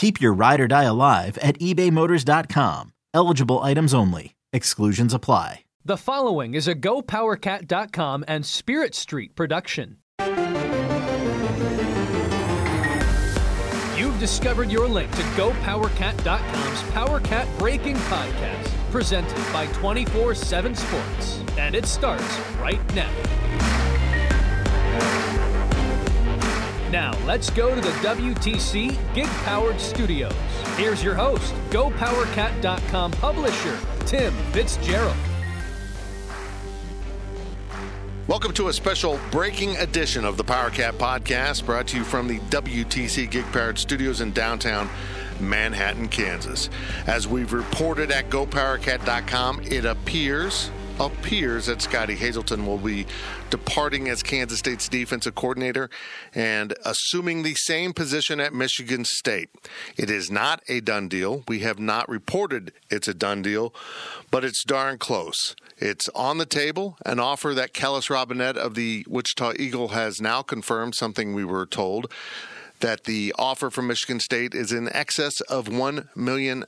Keep 0.00 0.18
your 0.18 0.32
ride 0.32 0.60
or 0.62 0.66
die 0.66 0.84
alive 0.84 1.36
at 1.42 1.58
ebaymotors.com. 1.58 2.94
Eligible 3.12 3.58
items 3.58 3.92
only. 3.92 4.34
Exclusions 4.50 5.12
apply. 5.12 5.66
The 5.84 5.98
following 5.98 6.54
is 6.54 6.66
a 6.66 6.74
GoPowerCat.com 6.74 8.24
and 8.26 8.46
Spirit 8.46 8.94
Street 8.94 9.36
production. 9.36 9.98
You've 13.94 14.18
discovered 14.18 14.70
your 14.70 14.88
link 14.88 15.10
to 15.10 15.22
GoPowerCat.com's 15.36 16.82
PowerCat 16.94 17.58
Breaking 17.58 17.96
Podcast, 17.96 18.70
presented 18.90 19.52
by 19.52 19.66
24 19.66 20.34
7 20.34 20.74
Sports. 20.74 21.42
And 21.58 21.74
it 21.74 21.84
starts 21.84 22.38
right 22.58 22.80
now. 22.94 23.12
Now, 26.90 27.16
let's 27.24 27.50
go 27.50 27.72
to 27.72 27.80
the 27.80 27.90
WTC 27.98 29.14
Gig 29.14 29.26
Powered 29.44 29.80
Studios. 29.80 30.34
Here's 30.76 31.04
your 31.04 31.14
host, 31.14 31.54
GoPowerCat.com 31.70 33.12
publisher, 33.12 33.78
Tim 34.06 34.32
Fitzgerald. 34.50 35.14
Welcome 38.26 38.52
to 38.54 38.68
a 38.68 38.72
special 38.72 39.20
breaking 39.30 39.76
edition 39.76 40.24
of 40.24 40.36
the 40.36 40.42
PowerCat 40.42 40.94
podcast 40.94 41.64
brought 41.64 41.86
to 41.88 41.98
you 41.98 42.02
from 42.02 42.26
the 42.26 42.40
WTC 42.40 43.30
Gig 43.30 43.44
Powered 43.52 43.78
Studios 43.78 44.20
in 44.20 44.32
downtown 44.32 44.90
Manhattan, 45.38 46.08
Kansas. 46.08 46.70
As 47.06 47.28
we've 47.28 47.52
reported 47.52 48.10
at 48.10 48.30
GoPowerCat.com, 48.30 49.62
it 49.62 49.84
appears 49.84 50.72
appears 51.00 51.66
that 51.66 51.80
Scottie 51.80 52.14
Hazelton 52.14 52.66
will 52.66 52.78
be 52.78 53.06
departing 53.48 54.08
as 54.10 54.22
Kansas 54.22 54.58
State's 54.58 54.86
defensive 54.86 55.34
coordinator 55.34 55.88
and 56.34 56.74
assuming 56.84 57.42
the 57.42 57.54
same 57.54 57.94
position 57.94 58.38
at 58.38 58.52
Michigan 58.52 59.06
State. 59.06 59.48
It 59.96 60.10
is 60.10 60.30
not 60.30 60.62
a 60.68 60.80
done 60.80 61.08
deal. 61.08 61.42
We 61.48 61.60
have 61.60 61.78
not 61.78 62.08
reported 62.08 62.72
it's 62.90 63.08
a 63.08 63.14
done 63.14 63.40
deal, 63.40 63.74
but 64.30 64.44
it's 64.44 64.62
darn 64.62 64.98
close. 64.98 65.56
It's 65.78 66.10
on 66.10 66.36
the 66.36 66.46
table, 66.46 66.98
an 67.06 67.18
offer 67.18 67.54
that 67.54 67.72
Kellis 67.72 68.10
Robinett 68.10 68.56
of 68.56 68.74
the 68.74 69.06
Wichita 69.08 69.54
Eagle 69.58 69.88
has 69.88 70.20
now 70.20 70.42
confirmed, 70.42 70.94
something 70.94 71.32
we 71.32 71.44
were 71.44 71.64
told 71.64 72.12
that 72.80 73.04
the 73.04 73.34
offer 73.38 73.70
from 73.70 73.86
Michigan 73.86 74.20
State 74.20 74.54
is 74.54 74.72
in 74.72 74.88
excess 74.92 75.40
of 75.42 75.66
$1 75.66 76.14
million 76.16 76.64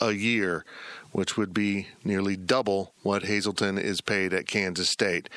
a 0.00 0.12
year, 0.12 0.64
which 1.12 1.36
would 1.36 1.54
be 1.54 1.88
nearly 2.04 2.36
double 2.36 2.92
what 3.02 3.24
Hazelton 3.24 3.78
is 3.78 4.00
paid 4.00 4.32
at 4.32 4.46
Kansas 4.46 4.90
State. 4.90 5.28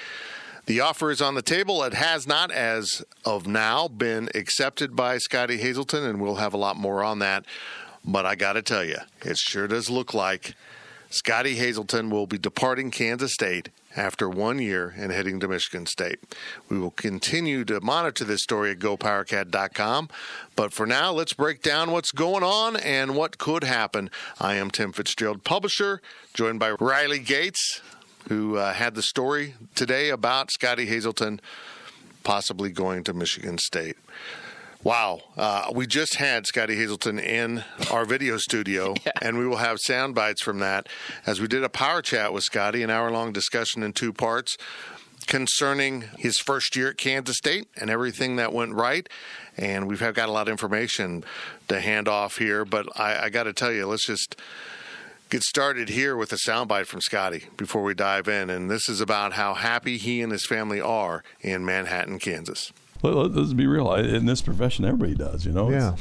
The 0.65 0.81
offer 0.81 1.09
is 1.09 1.21
on 1.21 1.35
the 1.35 1.41
table. 1.41 1.83
It 1.83 1.93
has 1.93 2.27
not, 2.27 2.51
as 2.51 3.03
of 3.25 3.47
now, 3.47 3.87
been 3.87 4.29
accepted 4.35 4.95
by 4.95 5.17
Scottie 5.17 5.57
Hazelton, 5.57 6.03
and 6.03 6.21
we'll 6.21 6.35
have 6.35 6.53
a 6.53 6.57
lot 6.57 6.77
more 6.77 7.03
on 7.03 7.19
that. 7.19 7.45
But 8.05 8.25
I 8.25 8.35
got 8.35 8.53
to 8.53 8.61
tell 8.61 8.83
you, 8.83 8.97
it 9.21 9.37
sure 9.37 9.67
does 9.67 9.89
look 9.89 10.13
like 10.13 10.53
Scottie 11.09 11.55
Hazelton 11.55 12.09
will 12.09 12.27
be 12.27 12.37
departing 12.37 12.91
Kansas 12.91 13.33
State 13.33 13.69
after 13.99 14.29
one 14.29 14.59
year 14.59 14.95
and 14.97 15.11
heading 15.11 15.41
to 15.41 15.47
Michigan 15.47 15.85
State. 15.85 16.19
We 16.69 16.79
will 16.79 16.91
continue 16.91 17.65
to 17.65 17.81
monitor 17.81 18.23
this 18.23 18.41
story 18.41 18.71
at 18.71 18.79
GoPowerCat.com. 18.79 20.09
But 20.55 20.71
for 20.71 20.85
now, 20.85 21.11
let's 21.11 21.33
break 21.33 21.61
down 21.61 21.91
what's 21.91 22.11
going 22.11 22.43
on 22.43 22.77
and 22.77 23.13
what 23.15 23.37
could 23.37 23.65
happen. 23.65 24.09
I 24.39 24.55
am 24.55 24.71
Tim 24.71 24.93
Fitzgerald, 24.93 25.43
publisher, 25.43 26.01
joined 26.33 26.59
by 26.59 26.71
Riley 26.71 27.19
Gates, 27.19 27.81
who 28.29 28.55
uh, 28.55 28.73
had 28.73 28.95
the 28.95 29.03
story 29.03 29.55
today 29.75 30.09
about 30.09 30.49
Scottie 30.51 30.85
Hazelton 30.85 31.41
possibly 32.23 32.69
going 32.69 33.03
to 33.03 33.13
Michigan 33.13 33.57
State. 33.57 33.97
Wow. 34.89 35.21
Uh, 35.37 35.71
we 35.71 35.85
just 35.85 36.15
had 36.15 36.47
Scottie 36.47 36.75
Hazelton 36.75 37.19
in 37.19 37.63
our 37.91 38.05
video 38.05 38.37
studio, 38.37 38.95
yeah. 39.05 39.11
and 39.21 39.37
we 39.37 39.45
will 39.45 39.57
have 39.57 39.77
sound 39.79 40.15
bites 40.15 40.41
from 40.41 40.57
that 40.61 40.89
as 41.27 41.39
we 41.39 41.47
did 41.47 41.63
a 41.63 41.69
power 41.69 42.01
chat 42.01 42.33
with 42.33 42.43
Scottie, 42.43 42.81
an 42.81 42.89
hour 42.89 43.11
long 43.11 43.31
discussion 43.31 43.83
in 43.83 43.93
two 43.93 44.11
parts 44.11 44.57
concerning 45.27 46.05
his 46.17 46.39
first 46.39 46.75
year 46.75 46.89
at 46.89 46.97
Kansas 46.97 47.37
State 47.37 47.67
and 47.79 47.91
everything 47.91 48.37
that 48.37 48.51
went 48.51 48.73
right. 48.73 49.07
And 49.57 49.87
we've 49.87 49.99
got 49.99 50.27
a 50.27 50.31
lot 50.31 50.47
of 50.47 50.51
information 50.53 51.23
to 51.67 51.79
hand 51.79 52.07
off 52.07 52.39
here, 52.39 52.65
but 52.65 52.87
I, 52.99 53.25
I 53.25 53.29
got 53.29 53.43
to 53.43 53.53
tell 53.53 53.71
you, 53.71 53.85
let's 53.85 54.07
just 54.07 54.37
get 55.29 55.43
started 55.43 55.89
here 55.89 56.15
with 56.15 56.33
a 56.33 56.37
soundbite 56.47 56.87
from 56.87 57.01
Scottie 57.01 57.43
before 57.57 57.83
we 57.83 57.93
dive 57.93 58.27
in. 58.27 58.49
And 58.49 58.71
this 58.71 58.89
is 58.89 59.01
about 59.01 59.33
how 59.33 59.53
happy 59.53 59.97
he 59.97 60.23
and 60.23 60.31
his 60.31 60.47
family 60.47 60.81
are 60.81 61.23
in 61.41 61.63
Manhattan, 61.63 62.17
Kansas 62.17 62.71
let, 63.01 63.37
us 63.37 63.53
be 63.53 63.67
real. 63.67 63.93
In 63.93 64.25
this 64.25 64.41
profession, 64.41 64.85
everybody 64.85 65.15
does, 65.15 65.45
you 65.45 65.51
know. 65.51 65.69
Yeah. 65.69 65.95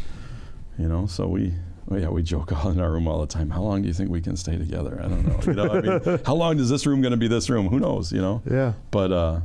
You 0.78 0.88
know, 0.88 1.06
so 1.06 1.26
we, 1.26 1.54
well, 1.86 2.00
yeah, 2.00 2.08
we 2.08 2.22
joke 2.22 2.52
all 2.64 2.70
in 2.70 2.80
our 2.80 2.90
room 2.90 3.08
all 3.08 3.20
the 3.20 3.26
time. 3.26 3.50
How 3.50 3.62
long 3.62 3.82
do 3.82 3.88
you 3.88 3.94
think 3.94 4.10
we 4.10 4.20
can 4.20 4.36
stay 4.36 4.56
together? 4.56 5.00
I 5.02 5.08
don't 5.08 5.26
know. 5.26 5.40
You 5.44 5.52
know, 5.54 5.70
I 5.70 5.80
mean, 5.80 6.20
how 6.26 6.34
long 6.34 6.58
is 6.58 6.68
this 6.68 6.86
room 6.86 7.00
going 7.00 7.12
to 7.12 7.16
be 7.16 7.28
this 7.28 7.50
room? 7.50 7.68
Who 7.68 7.80
knows? 7.80 8.12
You 8.12 8.20
know. 8.20 8.42
Yeah. 8.50 8.74
But, 8.90 9.12
uh, 9.12 9.40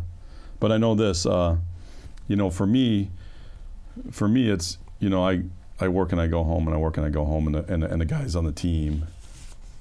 but 0.60 0.72
I 0.72 0.78
know 0.78 0.96
this. 0.96 1.26
Uh, 1.26 1.58
you 2.28 2.36
know, 2.36 2.50
for 2.50 2.66
me, 2.66 3.12
for 4.12 4.28
me, 4.28 4.50
it's 4.50 4.78
you 5.00 5.10
know, 5.10 5.28
I 5.28 5.44
I 5.80 5.88
work 5.88 6.12
and 6.12 6.22
I 6.22 6.28
go 6.28 6.44
home 6.44 6.68
and 6.68 6.76
I 6.76 6.80
work 6.80 6.98
and 6.98 7.06
I 7.06 7.10
go 7.10 7.26
home 7.26 7.48
and 7.48 7.56
the, 7.56 7.74
and, 7.74 7.84
and 7.84 8.00
the 8.00 8.06
guys 8.06 8.36
on 8.36 8.46
the 8.46 8.52
team, 8.52 9.06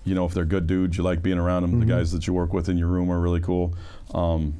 you 0.05 0.15
know, 0.15 0.25
if 0.25 0.35
they're 0.35 0.45
good 0.45 0.67
dudes, 0.67 0.97
you 0.97 1.05
like 1.05 1.23
being 1.23 1.39
around 1.39 1.63
them. 1.63 1.73
Mm-hmm. 1.73 1.81
The 1.81 1.95
guys 1.95 2.13
that 2.13 2.27
you 2.27 2.33
work 2.33 2.53
with 2.53 2.69
in 2.69 2.77
your 2.77 2.89
room 2.89 3.11
are 3.11 3.21
really 3.21 3.41
cool. 3.41 3.75
Um, 4.13 4.55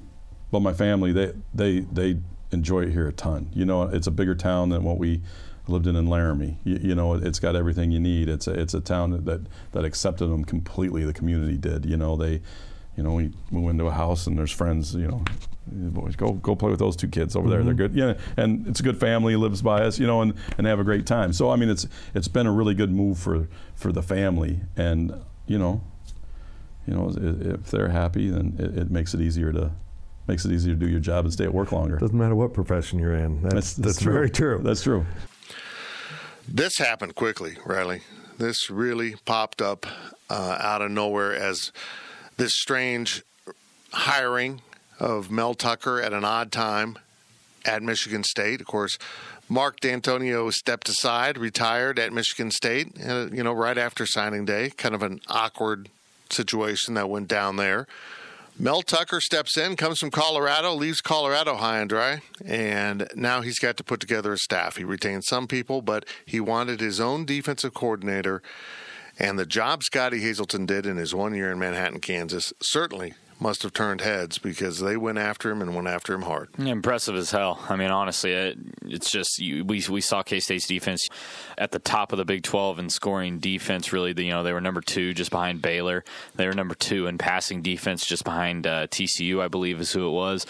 but 0.51 0.61
my 0.61 0.73
family, 0.73 1.13
they 1.13 1.33
they 1.55 1.81
they 1.81 2.19
enjoy 2.53 2.83
it 2.83 2.93
here 2.93 3.09
a 3.09 3.13
ton. 3.13 3.51
You 3.53 3.65
know, 3.65 3.83
it's 3.83 4.07
a 4.07 4.11
bigger 4.11 4.35
town 4.35 4.69
than 4.69 4.85
what 4.85 4.99
we 4.99 5.23
lived 5.69 5.87
in 5.87 5.97
in 5.97 6.07
Laramie. 6.07 6.59
You, 6.65 6.79
you, 6.83 6.95
know, 6.95 7.15
it's 7.15 7.39
got 7.39 7.57
everything 7.57 7.91
you 7.91 8.01
need. 8.01 8.29
It's 8.29 8.47
a, 8.47 8.53
it's 8.53 8.75
a 8.75 8.81
town 8.81 9.25
that, 9.25 9.47
that, 9.73 9.85
accepted 9.85 10.27
them 10.27 10.45
completely. 10.45 11.05
The 11.05 11.13
community 11.13 11.57
did. 11.57 11.87
You 11.87 11.97
know, 11.97 12.17
they, 12.17 12.43
you 12.97 13.03
know, 13.03 13.15
we 13.15 13.33
move 13.51 13.71
into 13.71 13.87
a 13.87 13.93
house 13.93 14.27
and 14.27 14.39
there's 14.39 14.53
friends. 14.53 14.95
You 14.95 15.09
know, 15.09 15.25
boys 15.67 16.17
go 16.17 16.33
go 16.33 16.55
play 16.55 16.71
with 16.71 16.79
those 16.79 16.97
two 16.97 17.09
kids 17.09 17.35
over 17.37 17.49
mm-hmm. 17.49 17.55
there. 17.55 17.65
They're 17.65 17.89
good. 17.89 17.95
Yeah, 17.95 18.15
and 18.37 18.67
it's 18.67 18.81
a 18.81 18.83
good 18.83 18.99
family 18.99 19.37
lives 19.37 19.63
by 19.63 19.83
us. 19.83 19.99
You 19.99 20.07
know, 20.07 20.21
and 20.21 20.35
and 20.57 20.67
they 20.67 20.71
have 20.71 20.81
a 20.81 20.85
great 20.85 21.07
time. 21.07 21.33
So 21.33 21.51
I 21.51 21.57
mean, 21.57 21.71
it's 21.71 21.87
it's 22.15 22.29
been 22.29 22.47
a 22.47 22.53
really 22.53 22.75
good 22.75 22.91
move 22.91 23.19
for 23.19 23.49
for 23.75 23.93
the 23.93 24.03
family. 24.03 24.61
And 24.77 25.15
you 25.47 25.59
know, 25.59 25.83
you 26.87 26.95
know, 26.95 27.13
if 27.17 27.71
they're 27.71 27.89
happy, 27.89 28.29
then 28.29 28.57
it, 28.59 28.79
it 28.79 28.91
makes 28.91 29.15
it 29.15 29.21
easier 29.21 29.53
to 29.53 29.73
makes 30.27 30.45
it 30.45 30.53
easier 30.53 30.75
to 30.75 30.79
do 30.79 30.89
your 30.89 31.01
job 31.01 31.25
and 31.25 31.33
stay 31.33 31.45
at 31.45 31.55
work 31.55 31.73
longer. 31.73 31.97
Doesn't 31.97 32.17
matter 32.17 32.35
what 32.35 32.53
profession 32.53 32.99
you're 32.99 33.15
in. 33.15 33.43
That's, 33.43 33.55
that's, 33.55 33.73
that's, 33.75 33.87
that's 33.87 34.03
true. 34.03 34.13
very 34.13 34.31
true. 34.31 34.61
That's 34.63 34.83
true. 34.83 35.07
This 36.49 36.79
happened 36.79 37.15
quickly, 37.15 37.57
Riley. 37.65 38.03
This 38.39 38.71
really 38.71 39.15
popped 39.25 39.63
up 39.63 39.87
uh, 40.29 40.59
out 40.61 40.83
of 40.83 40.91
nowhere 40.91 41.35
as 41.35 41.73
this 42.37 42.55
strange 42.55 43.23
hiring 43.93 44.63
of 44.99 45.31
Mel 45.31 45.55
Tucker 45.55 46.01
at 46.01 46.13
an 46.13 46.25
odd 46.25 46.51
time 46.51 46.99
at 47.65 47.83
Michigan 47.83 48.25
State. 48.25 48.61
Of 48.61 48.67
course, 48.67 48.99
Mark 49.49 49.81
Dantonio 49.81 50.53
stepped 50.53 50.89
aside, 50.89 51.37
retired 51.37 51.99
at 51.99 52.13
Michigan 52.13 52.51
State, 52.51 52.97
uh, 53.07 53.29
you 53.31 53.43
know, 53.43 53.53
right 53.53 53.79
after 53.79 54.07
signing 54.07 54.45
day. 54.45 54.71
Kind 54.71 54.95
of 54.95 55.03
an 55.03 55.21
awkward 55.29 55.89
situation 56.31 56.95
that 56.95 57.09
went 57.09 57.29
down 57.29 57.57
there. 57.57 57.87
Mel 58.59 58.83
Tucker 58.83 59.21
steps 59.21 59.57
in, 59.57 59.77
comes 59.77 59.99
from 59.99 60.11
Colorado, 60.11 60.75
leaves 60.75 61.01
Colorado 61.01 61.57
high 61.57 61.81
and 61.81 61.89
dry, 61.89 62.21
and 62.45 63.09
now 63.15 63.41
he's 63.41 63.59
got 63.59 63.79
to 63.79 63.85
put 63.85 63.99
together 63.99 64.35
a 64.35 64.39
staff. 64.39 64.77
He 64.77 64.85
retained 64.85 65.25
some 65.25 65.49
people, 65.49 65.81
but 65.81 66.05
he 66.27 66.39
wanted 66.39 66.81
his 66.81 67.01
own 67.01 67.25
defensive 67.25 67.73
coordinator. 67.73 68.43
And 69.19 69.39
the 69.39 69.47
job 69.47 69.83
Scotty 69.83 70.21
Hazelton 70.21 70.67
did 70.67 70.87
in 70.87 70.97
his 70.97 71.15
one 71.15 71.35
year 71.35 71.51
in 71.51 71.59
Manhattan, 71.59 72.01
Kansas, 72.01 72.53
certainly 72.61 73.15
must 73.43 73.63
have 73.65 73.73
turned 73.73 74.01
heads 74.01 74.39
because 74.39 74.79
they 74.79 74.97
went 74.97 75.19
after 75.19 75.51
him 75.51 75.61
and 75.61 75.75
went 75.75 75.89
after 75.89 76.15
him 76.15 76.23
hard. 76.23 76.49
Impressive 76.59 77.17
as 77.17 77.33
hell. 77.33 77.61
I 77.69 77.77
mean, 77.77 77.91
honestly, 77.91 78.33
it, 78.33 78.57
it's 78.87 79.11
just 79.11 79.39
you, 79.39 79.65
we 79.65 79.83
we 79.91 80.01
saw 80.01 80.23
K 80.23 80.39
State's 80.41 80.67
defense 80.67 81.09
at 81.59 81.73
the 81.73 81.81
top 81.81 82.13
of 82.13 82.19
the 82.19 82.25
Big 82.25 82.45
12 82.45 82.79
in 82.79 82.89
scoring 82.89 83.41
defense. 83.41 83.93
Really, 83.93 84.15
you 84.25 84.31
know, 84.31 84.45
they 84.45 84.53
were 84.53 84.61
number 84.61 84.81
two 84.81 85.13
just 85.13 85.31
behind 85.31 85.61
Baylor. 85.61 86.05
They 86.37 86.47
were 86.47 86.55
number 86.55 86.75
two 86.75 87.09
in 87.09 87.19
passing 87.19 87.63
defense 87.63 88.07
just 88.07 88.25
behind 88.25 88.67
uh, 88.67 88.87
TCU, 88.87 89.43
I 89.43 89.49
believe, 89.49 89.81
is 89.81 89.93
who 89.93 90.09
it 90.09 90.13
was. 90.13 90.47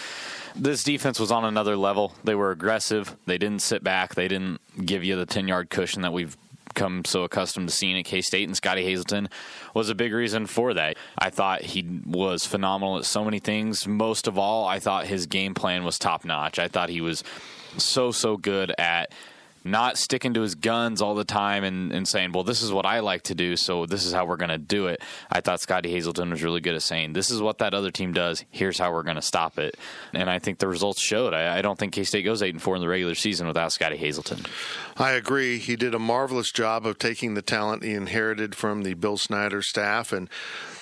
This 0.55 0.85
defense 0.85 1.19
was 1.19 1.33
on 1.33 1.47
another 1.47 1.77
level. 1.77 2.15
They 2.25 2.35
were 2.35 2.51
aggressive. 2.51 3.17
They 3.25 3.39
didn't 3.39 3.63
sit 3.63 3.83
back. 3.83 4.15
They 4.15 4.29
didn't 4.29 4.61
give 4.85 5.03
you 5.03 5.17
the 5.17 5.27
10 5.27 5.49
yard 5.49 5.71
cushion 5.71 6.03
that 6.03 6.13
we've 6.13 6.37
come 6.75 7.05
so 7.05 7.25
accustomed 7.25 7.69
to 7.69 7.75
seeing 7.75 7.99
at 7.99 8.05
K 8.05 8.21
State, 8.21 8.49
and 8.49 8.57
Scottie 8.57 8.85
Hazelton 8.85 9.29
was 9.75 9.89
a 9.89 9.95
big 9.95 10.13
reason 10.13 10.47
for 10.47 10.75
that. 10.75 10.97
I 11.19 11.31
thought 11.31 11.63
he 11.63 12.01
was 12.07 12.47
phenomenal 12.47 12.99
at 12.99 13.05
so 13.05 13.25
many 13.25 13.39
things. 13.39 13.87
Most 13.87 14.27
of 14.27 14.39
all, 14.39 14.67
I 14.67 14.79
thought 14.79 15.07
his 15.07 15.27
game 15.27 15.55
plan 15.55 15.85
was 15.85 15.99
top 15.99 16.25
notch. 16.25 16.59
I 16.59 16.69
thought 16.69 16.89
he 16.89 17.01
was 17.01 17.25
so, 17.77 18.11
so 18.11 18.37
good 18.37 18.73
at 18.79 19.13
not 19.65 19.97
sticking 19.97 20.35
to 20.35 20.41
his 20.41 20.55
guns 20.55 21.01
all 21.01 21.15
the 21.15 21.25
time 21.25 21.65
and, 21.65 21.93
and 21.93 22.07
saying, 22.07 22.33
well, 22.33 22.45
this 22.45 22.63
is 22.63 22.73
what 22.73 22.87
I 22.87 23.01
like 23.01 23.23
to 23.25 23.35
do, 23.35 23.57
so 23.57 23.87
this 23.87 24.05
is 24.05 24.13
how 24.13 24.25
we're 24.25 24.37
going 24.37 24.51
to 24.51 24.59
do 24.59 24.87
it. 24.87 25.01
I 25.31 25.41
thought 25.41 25.61
Scottie 25.61 25.91
Hazelton 25.91 26.31
was 26.31 26.43
really 26.43 26.61
good 26.61 26.75
at 26.75 26.83
saying, 26.83 27.13
this 27.13 27.31
is 27.31 27.41
what 27.41 27.59
that 27.59 27.75
other 27.75 27.91
team 27.91 28.13
does. 28.13 28.45
Here's 28.51 28.79
how 28.79 28.93
we're 28.93 29.03
going 29.03 29.17
to 29.17 29.23
stop 29.23 29.59
it. 29.59 29.77
And 30.13 30.29
I 30.29 30.39
think 30.39 30.59
the 30.59 30.69
results 30.69 31.01
showed. 31.01 31.35
I, 31.35 31.59
I 31.59 31.63
don't 31.63 31.79
think 31.79 31.93
K 31.93 32.05
State 32.05 32.23
goes 32.23 32.43
8 32.43 32.55
and 32.55 32.63
4 32.63 32.77
in 32.77 32.83
the 32.83 32.89
regular 32.89 33.15
season 33.15 33.47
without 33.47 33.73
Scottie 33.73 33.97
Hazelton. 33.97 34.41
I 34.97 35.13
agree. 35.13 35.59
He 35.59 35.77
did 35.77 35.95
a 35.95 35.99
marvelous 35.99 36.51
job 36.51 36.87
of 36.87 36.99
taking 36.99 37.35
the 37.35 37.43
talent 37.43 37.85
he 37.85 37.93
inherited 37.93 38.55
from 38.55 38.83
the 38.83 38.95
Bill 38.95 39.17
Snyder 39.17 39.63
staff 39.63 40.13
and 40.13 40.29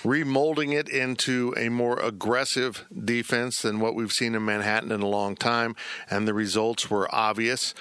remolding 0.03 0.73
it 0.73 0.89
into 0.89 1.55
a 1.57 1.69
more 1.69 1.99
aggressive 2.01 2.87
defense 2.93 3.61
than 3.61 3.81
what 3.81 3.95
we've 3.95 4.13
seen 4.13 4.35
in 4.35 4.45
Manhattan 4.45 4.91
in 4.91 5.03
a 5.03 5.07
long 5.07 5.37
time. 5.37 5.77
And 6.09 6.27
the 6.27 6.35
results 6.35 6.91
were 6.91 7.13
obvious 7.15 7.75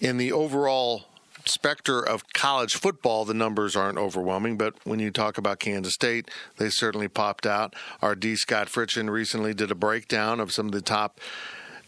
in 0.00 0.16
the 0.16 0.32
overall 0.32 1.04
specter 1.44 2.00
of 2.00 2.32
college 2.32 2.74
football, 2.74 3.24
the 3.24 3.34
numbers 3.34 3.76
aren't 3.76 3.98
overwhelming, 3.98 4.56
but 4.56 4.74
when 4.84 4.98
you 4.98 5.10
talk 5.10 5.38
about 5.38 5.58
Kansas 5.58 5.94
State, 5.94 6.30
they 6.56 6.70
certainly 6.70 7.08
popped 7.08 7.46
out. 7.46 7.74
Our 8.02 8.14
D. 8.14 8.36
Scott 8.36 8.68
Fritchen 8.68 9.10
recently 9.10 9.54
did 9.54 9.70
a 9.70 9.74
breakdown 9.74 10.40
of 10.40 10.52
some 10.52 10.66
of 10.66 10.72
the 10.72 10.82
top 10.82 11.20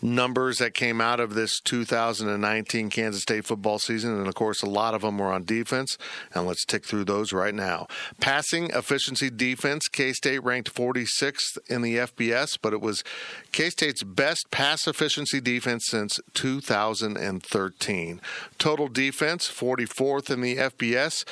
numbers 0.03 0.59
that 0.59 0.75
came 0.75 1.01
out 1.01 1.21
of 1.21 1.35
this 1.35 1.61
2019 1.61 2.91
Kansas 2.91 3.23
State 3.23 3.45
football 3.45 3.79
season. 3.79 4.19
And 4.19 4.27
of 4.27 4.35
course, 4.35 4.63
a 4.63 4.69
lot 4.69 4.95
of 4.95 5.03
them 5.03 5.19
were 5.19 5.33
on 5.33 5.45
defense. 5.45 5.97
And 6.35 6.47
let's 6.47 6.65
tick 6.65 6.85
through 6.85 7.05
those 7.05 7.33
right 7.33 7.55
now. 7.55 7.87
Passing 8.21 8.71
efficiency 8.71 9.31
defense, 9.31 9.89
K 9.89 10.13
State 10.13 10.43
ranked 10.43 10.75
46th 10.75 11.59
in 11.69 11.83
the 11.83 11.97
FBS, 11.99 12.59
but 12.61 12.73
it 12.73 12.81
was 12.81 13.05
K 13.53 13.71
State's 13.71 14.03
best 14.03 14.51
pass 14.51 14.87
efficiency 14.89 15.41
defense 15.41 15.87
since 15.87 16.19
2013. 16.35 18.21
Total 18.59 18.89
defense, 18.89 19.49
44th 19.49 20.31
in 20.31 20.41
the 20.41 20.57
FBS. 20.57 21.25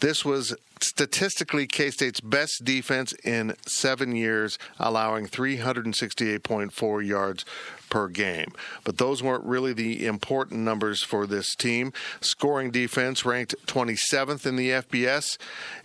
This 0.00 0.24
was 0.24 0.54
statistically 0.82 1.66
K 1.66 1.90
State's 1.90 2.20
best 2.20 2.64
defense 2.64 3.12
in 3.24 3.54
seven 3.66 4.14
years, 4.16 4.58
allowing 4.78 5.26
368.4 5.26 7.06
yards 7.06 7.44
per 7.90 8.08
game. 8.08 8.52
But 8.84 8.98
those 8.98 9.22
weren't 9.22 9.44
really 9.44 9.72
the 9.72 10.06
important 10.06 10.60
numbers 10.60 11.02
for 11.02 11.26
this 11.26 11.54
team. 11.54 11.92
Scoring 12.20 12.70
defense 12.70 13.24
ranked 13.24 13.54
27th 13.66 14.46
in 14.46 14.56
the 14.56 14.70
FBS. 14.70 15.36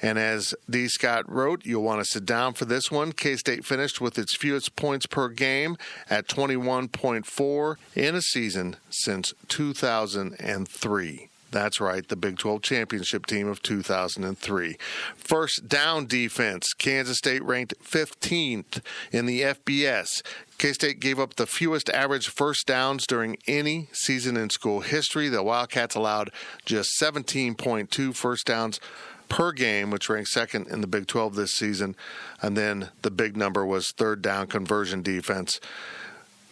And 0.02 0.18
as 0.18 0.56
D. 0.70 0.88
Scott 0.88 1.30
wrote, 1.30 1.66
you'll 1.66 1.84
want 1.84 2.00
to 2.00 2.06
sit 2.06 2.26
down 2.26 2.54
for 2.54 2.66
this 2.66 2.90
one. 2.92 3.12
K 3.12 3.36
State 3.36 3.66
finished 3.66 4.00
with 4.00 4.18
its 4.18 4.36
fewest 4.36 4.76
points 4.76 5.06
per 5.06 5.28
game 5.30 5.78
at 6.10 6.28
21.4 6.28 7.76
in 7.96 8.16
a 8.16 8.22
season 8.22 8.78
since 8.90 9.34
2003. 9.48 11.30
That's 11.56 11.80
right, 11.80 12.06
the 12.06 12.18
Big 12.18 12.38
12 12.38 12.64
championship 12.64 13.26
team 13.26 13.48
of 13.48 13.62
2003. 13.62 14.76
First 15.16 15.70
down 15.70 16.06
defense, 16.06 16.74
Kansas 16.74 17.18
State 17.18 17.42
ranked 17.46 17.74
15th 17.82 18.82
in 19.14 19.26
the 19.26 19.42
FBS. 19.42 20.22
K 20.58 20.74
State 20.74 21.00
gave 21.00 21.18
up 21.18 21.36
the 21.36 21.46
fewest 21.46 21.90
average 21.92 22.28
first 22.28 22.68
downs 22.68 23.08
during 23.08 23.38
any 23.48 23.88
season 23.94 24.36
in 24.36 24.50
school 24.50 24.82
history. 24.82 25.30
The 25.30 25.42
Wildcats 25.44 25.96
allowed 25.96 26.32
just 26.66 26.90
17.2 27.02 28.14
first 28.14 28.48
downs 28.48 28.82
per 29.30 29.54
game, 29.54 29.92
which 29.92 30.10
ranks 30.10 30.34
second 30.34 30.68
in 30.68 30.82
the 30.82 30.88
Big 30.88 31.08
12 31.08 31.36
this 31.36 31.52
season. 31.52 31.96
And 32.42 32.58
then 32.58 32.90
the 33.02 33.12
big 33.12 33.38
number 33.38 33.66
was 33.66 33.92
third 33.92 34.22
down 34.22 34.48
conversion 34.48 35.02
defense. 35.02 35.62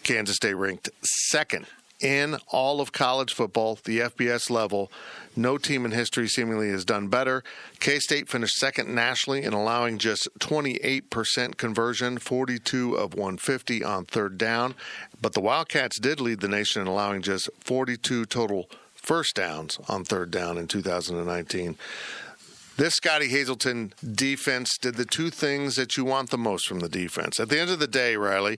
Kansas 0.03 0.38
State 0.38 0.53
ranked 0.53 0.89
second 1.03 1.65
in 2.03 2.35
all 2.50 2.81
of 2.81 2.91
college 2.91 3.33
football, 3.33 3.79
the 3.85 4.00
FBS 4.00 4.50
level. 4.50 4.91
No 5.35 5.57
team 5.57 5.85
in 5.85 5.91
history 5.91 6.27
seemingly 6.27 6.69
has 6.69 6.85
done 6.85 7.07
better. 7.07 7.44
K 7.79 7.97
State 8.00 8.29
finished 8.29 8.57
second 8.57 8.94
nationally 8.94 9.44
in 9.44 9.53
allowing 9.53 9.97
just 9.97 10.27
28% 10.39 11.57
conversion, 11.57 12.17
42 12.19 12.95
of 12.95 13.13
150 13.13 13.83
on 13.83 14.05
third 14.05 14.38
down. 14.38 14.75
But 15.19 15.33
the 15.33 15.41
Wildcats 15.41 16.00
did 16.00 16.19
lead 16.19 16.41
the 16.41 16.47
nation 16.47 16.81
in 16.81 16.88
allowing 16.88 17.21
just 17.21 17.50
42 17.61 18.25
total 18.25 18.69
first 18.94 19.35
downs 19.35 19.79
on 19.88 20.03
third 20.03 20.29
down 20.29 20.57
in 20.57 20.67
2019. 20.67 21.77
This 22.75 22.95
Scottie 22.95 23.27
Hazelton 23.27 23.94
defense 24.13 24.77
did 24.79 24.95
the 24.95 25.05
two 25.05 25.29
things 25.29 25.75
that 25.75 25.95
you 25.95 26.05
want 26.05 26.31
the 26.31 26.38
most 26.39 26.67
from 26.67 26.79
the 26.79 26.89
defense. 26.89 27.39
At 27.39 27.50
the 27.50 27.59
end 27.59 27.69
of 27.69 27.79
the 27.79 27.88
day, 27.88 28.15
Riley, 28.17 28.57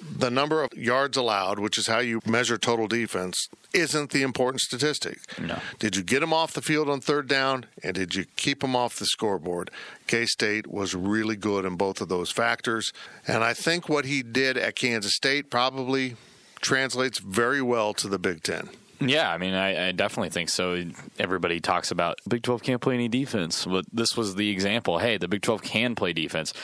the 0.00 0.30
number 0.30 0.62
of 0.62 0.72
yards 0.74 1.16
allowed, 1.16 1.58
which 1.58 1.78
is 1.78 1.86
how 1.86 1.98
you 1.98 2.20
measure 2.26 2.58
total 2.58 2.86
defense, 2.86 3.48
isn't 3.72 4.10
the 4.10 4.22
important 4.22 4.60
statistic. 4.60 5.18
No. 5.40 5.58
Did 5.78 5.96
you 5.96 6.02
get 6.02 6.20
them 6.20 6.32
off 6.32 6.52
the 6.52 6.62
field 6.62 6.88
on 6.88 7.00
third 7.00 7.28
down, 7.28 7.66
and 7.82 7.94
did 7.94 8.14
you 8.14 8.26
keep 8.36 8.60
them 8.60 8.76
off 8.76 8.98
the 8.98 9.06
scoreboard? 9.06 9.70
K 10.06 10.26
State 10.26 10.66
was 10.66 10.94
really 10.94 11.36
good 11.36 11.64
in 11.64 11.76
both 11.76 12.00
of 12.00 12.08
those 12.08 12.30
factors. 12.30 12.92
And 13.26 13.42
I 13.42 13.54
think 13.54 13.88
what 13.88 14.04
he 14.04 14.22
did 14.22 14.56
at 14.56 14.76
Kansas 14.76 15.14
State 15.14 15.50
probably 15.50 16.16
translates 16.60 17.18
very 17.18 17.62
well 17.62 17.94
to 17.94 18.08
the 18.08 18.18
Big 18.18 18.42
Ten. 18.42 18.68
Yeah, 18.98 19.30
I 19.30 19.36
mean, 19.36 19.52
I, 19.52 19.88
I, 19.88 19.92
definitely 19.92 20.30
think 20.30 20.48
so. 20.48 20.82
Everybody 21.18 21.60
talks 21.60 21.90
about 21.90 22.18
Big 22.26 22.42
12 22.42 22.62
can't 22.62 22.80
play 22.80 22.94
any 22.94 23.08
defense, 23.08 23.66
but 23.66 23.84
this 23.92 24.16
was 24.16 24.36
the 24.36 24.48
example. 24.48 24.98
Hey, 24.98 25.18
the 25.18 25.28
Big 25.28 25.42
12 25.42 25.62
can 25.62 25.94
play 25.94 26.14
defense 26.14 26.54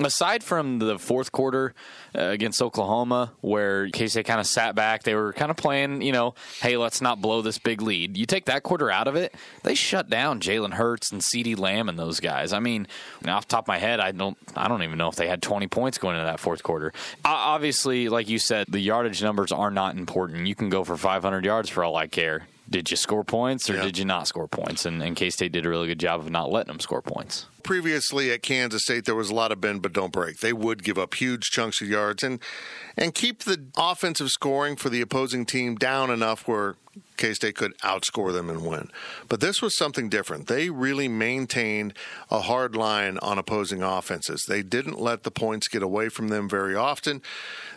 aside 0.00 0.44
from 0.44 0.78
the 0.78 0.98
fourth 0.98 1.32
quarter 1.32 1.74
uh, 2.16 2.22
against 2.22 2.60
Oklahoma, 2.60 3.32
where 3.40 3.88
K 3.90 4.08
kind 4.08 4.40
of 4.40 4.46
sat 4.46 4.74
back, 4.74 5.02
they 5.02 5.14
were 5.14 5.32
kind 5.32 5.50
of 5.50 5.56
playing, 5.56 6.02
you 6.02 6.12
know, 6.12 6.34
hey, 6.60 6.76
let's 6.76 7.00
not 7.00 7.20
blow 7.20 7.42
this 7.42 7.58
big 7.58 7.82
lead. 7.82 8.16
You 8.16 8.26
take 8.26 8.46
that 8.46 8.62
quarter 8.62 8.90
out 8.90 9.08
of 9.08 9.16
it, 9.16 9.34
they 9.62 9.74
shut 9.74 10.08
down 10.08 10.40
Jalen 10.40 10.74
Hurts 10.74 11.12
and 11.12 11.20
CeeDee 11.20 11.58
Lamb 11.58 11.88
and 11.88 11.98
those 11.98 12.20
guys. 12.20 12.52
I 12.52 12.60
mean, 12.60 12.86
off 13.26 13.48
top 13.48 13.64
of 13.64 13.68
my 13.68 13.78
head, 13.78 14.00
I 14.00 14.12
don't, 14.12 14.36
I 14.54 14.68
don't 14.68 14.82
even 14.82 14.98
know 14.98 15.08
if 15.08 15.16
they 15.16 15.28
had 15.28 15.42
20 15.42 15.66
points 15.68 15.98
going 15.98 16.16
into 16.16 16.26
that 16.26 16.40
fourth 16.40 16.62
quarter. 16.62 16.92
Obviously, 17.24 18.08
like 18.08 18.28
you 18.28 18.38
said, 18.38 18.66
the 18.68 18.80
yardage 18.80 19.22
numbers 19.22 19.52
are 19.52 19.70
not 19.70 19.96
important. 19.96 20.46
You 20.46 20.54
can 20.54 20.68
go 20.70 20.84
for 20.84 20.96
500 20.96 21.44
yards 21.44 21.68
for 21.68 21.84
all 21.84 21.96
I 21.96 22.06
care 22.06 22.46
did 22.68 22.90
you 22.90 22.96
score 22.96 23.24
points 23.24 23.70
or 23.70 23.74
yeah. 23.76 23.82
did 23.82 23.98
you 23.98 24.04
not 24.04 24.26
score 24.26 24.48
points? 24.48 24.86
And, 24.86 25.02
and 25.02 25.16
K 25.16 25.30
State 25.30 25.52
did 25.52 25.66
a 25.66 25.68
really 25.68 25.88
good 25.88 26.00
job 26.00 26.20
of 26.20 26.30
not 26.30 26.50
letting 26.50 26.72
them 26.72 26.80
score 26.80 27.02
points 27.02 27.46
previously 27.66 28.30
at 28.30 28.42
Kansas 28.42 28.82
State, 28.82 29.04
there 29.04 29.14
was 29.14 29.28
a 29.28 29.34
lot 29.34 29.50
of 29.52 29.60
bend 29.60 29.82
but 29.82 29.92
don't 29.92 30.12
break. 30.12 30.38
They 30.38 30.52
would 30.52 30.84
give 30.84 30.96
up 30.96 31.14
huge 31.14 31.50
chunks 31.50 31.82
of 31.82 31.88
yards 31.88 32.22
and 32.22 32.40
and 32.96 33.12
keep 33.12 33.40
the 33.40 33.66
offensive 33.76 34.30
scoring 34.30 34.76
for 34.76 34.88
the 34.88 35.00
opposing 35.02 35.44
team 35.44 35.74
down 35.74 36.10
enough 36.10 36.46
where 36.48 36.76
K 37.16 37.34
State 37.34 37.56
could 37.56 37.76
outscore 37.78 38.32
them 38.32 38.50
and 38.50 38.64
win. 38.64 38.90
But 39.28 39.40
this 39.40 39.62
was 39.62 39.76
something 39.76 40.08
different. 40.08 40.46
They 40.46 40.70
really 40.70 41.08
maintained 41.08 41.94
a 42.30 42.40
hard 42.40 42.76
line 42.76 43.18
on 43.18 43.38
opposing 43.38 43.82
offenses. 43.82 44.44
They 44.46 44.62
didn't 44.62 45.00
let 45.00 45.22
the 45.22 45.30
points 45.30 45.68
get 45.68 45.82
away 45.82 46.08
from 46.08 46.28
them 46.28 46.48
very 46.48 46.74
often. 46.74 47.22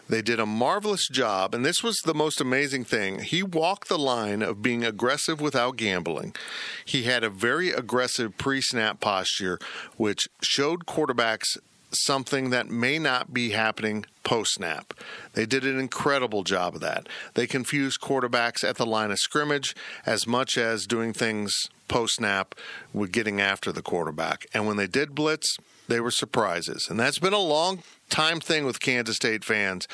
They 0.09 0.23
did 0.23 0.39
a 0.39 0.45
marvelous 0.45 1.07
job, 1.07 1.53
and 1.53 1.63
this 1.63 1.83
was 1.83 1.95
the 2.03 2.15
most 2.15 2.41
amazing 2.41 2.83
thing. 2.83 3.19
He 3.19 3.43
walked 3.43 3.89
the 3.89 3.99
line 3.99 4.41
of 4.41 4.63
being 4.63 4.83
aggressive 4.83 5.39
without 5.39 5.77
gambling. 5.77 6.35
He 6.83 7.03
had 7.03 7.23
a 7.23 7.29
very 7.29 7.69
aggressive 7.69 8.35
pre 8.37 8.59
snap 8.59 8.99
posture, 8.99 9.59
which 9.97 10.27
showed 10.41 10.87
quarterbacks 10.87 11.57
something 11.91 12.49
that 12.51 12.69
may 12.69 12.99
not 12.99 13.33
be 13.33 13.51
happening 13.51 14.05
post 14.23 14.53
snap. 14.53 14.93
They 15.33 15.45
did 15.45 15.65
an 15.65 15.79
incredible 15.79 16.43
job 16.43 16.75
of 16.75 16.81
that. 16.81 17.07
They 17.33 17.47
confused 17.47 18.01
quarterbacks 18.01 18.63
at 18.63 18.77
the 18.77 18.85
line 18.85 19.11
of 19.11 19.19
scrimmage 19.19 19.75
as 20.05 20.27
much 20.27 20.57
as 20.57 20.85
doing 20.85 21.13
things 21.13 21.53
post 21.87 22.15
snap 22.15 22.55
with 22.93 23.11
getting 23.11 23.41
after 23.41 23.71
the 23.71 23.81
quarterback. 23.81 24.45
And 24.53 24.67
when 24.67 24.77
they 24.77 24.87
did 24.87 25.15
blitz, 25.15 25.57
they 25.87 25.99
were 25.99 26.11
surprises. 26.11 26.87
And 26.89 26.99
that's 26.99 27.19
been 27.19 27.33
a 27.33 27.39
long 27.39 27.81
time 28.09 28.39
thing 28.39 28.65
with 28.65 28.79
Kansas 28.79 29.15
State 29.15 29.43
fans. 29.43 29.87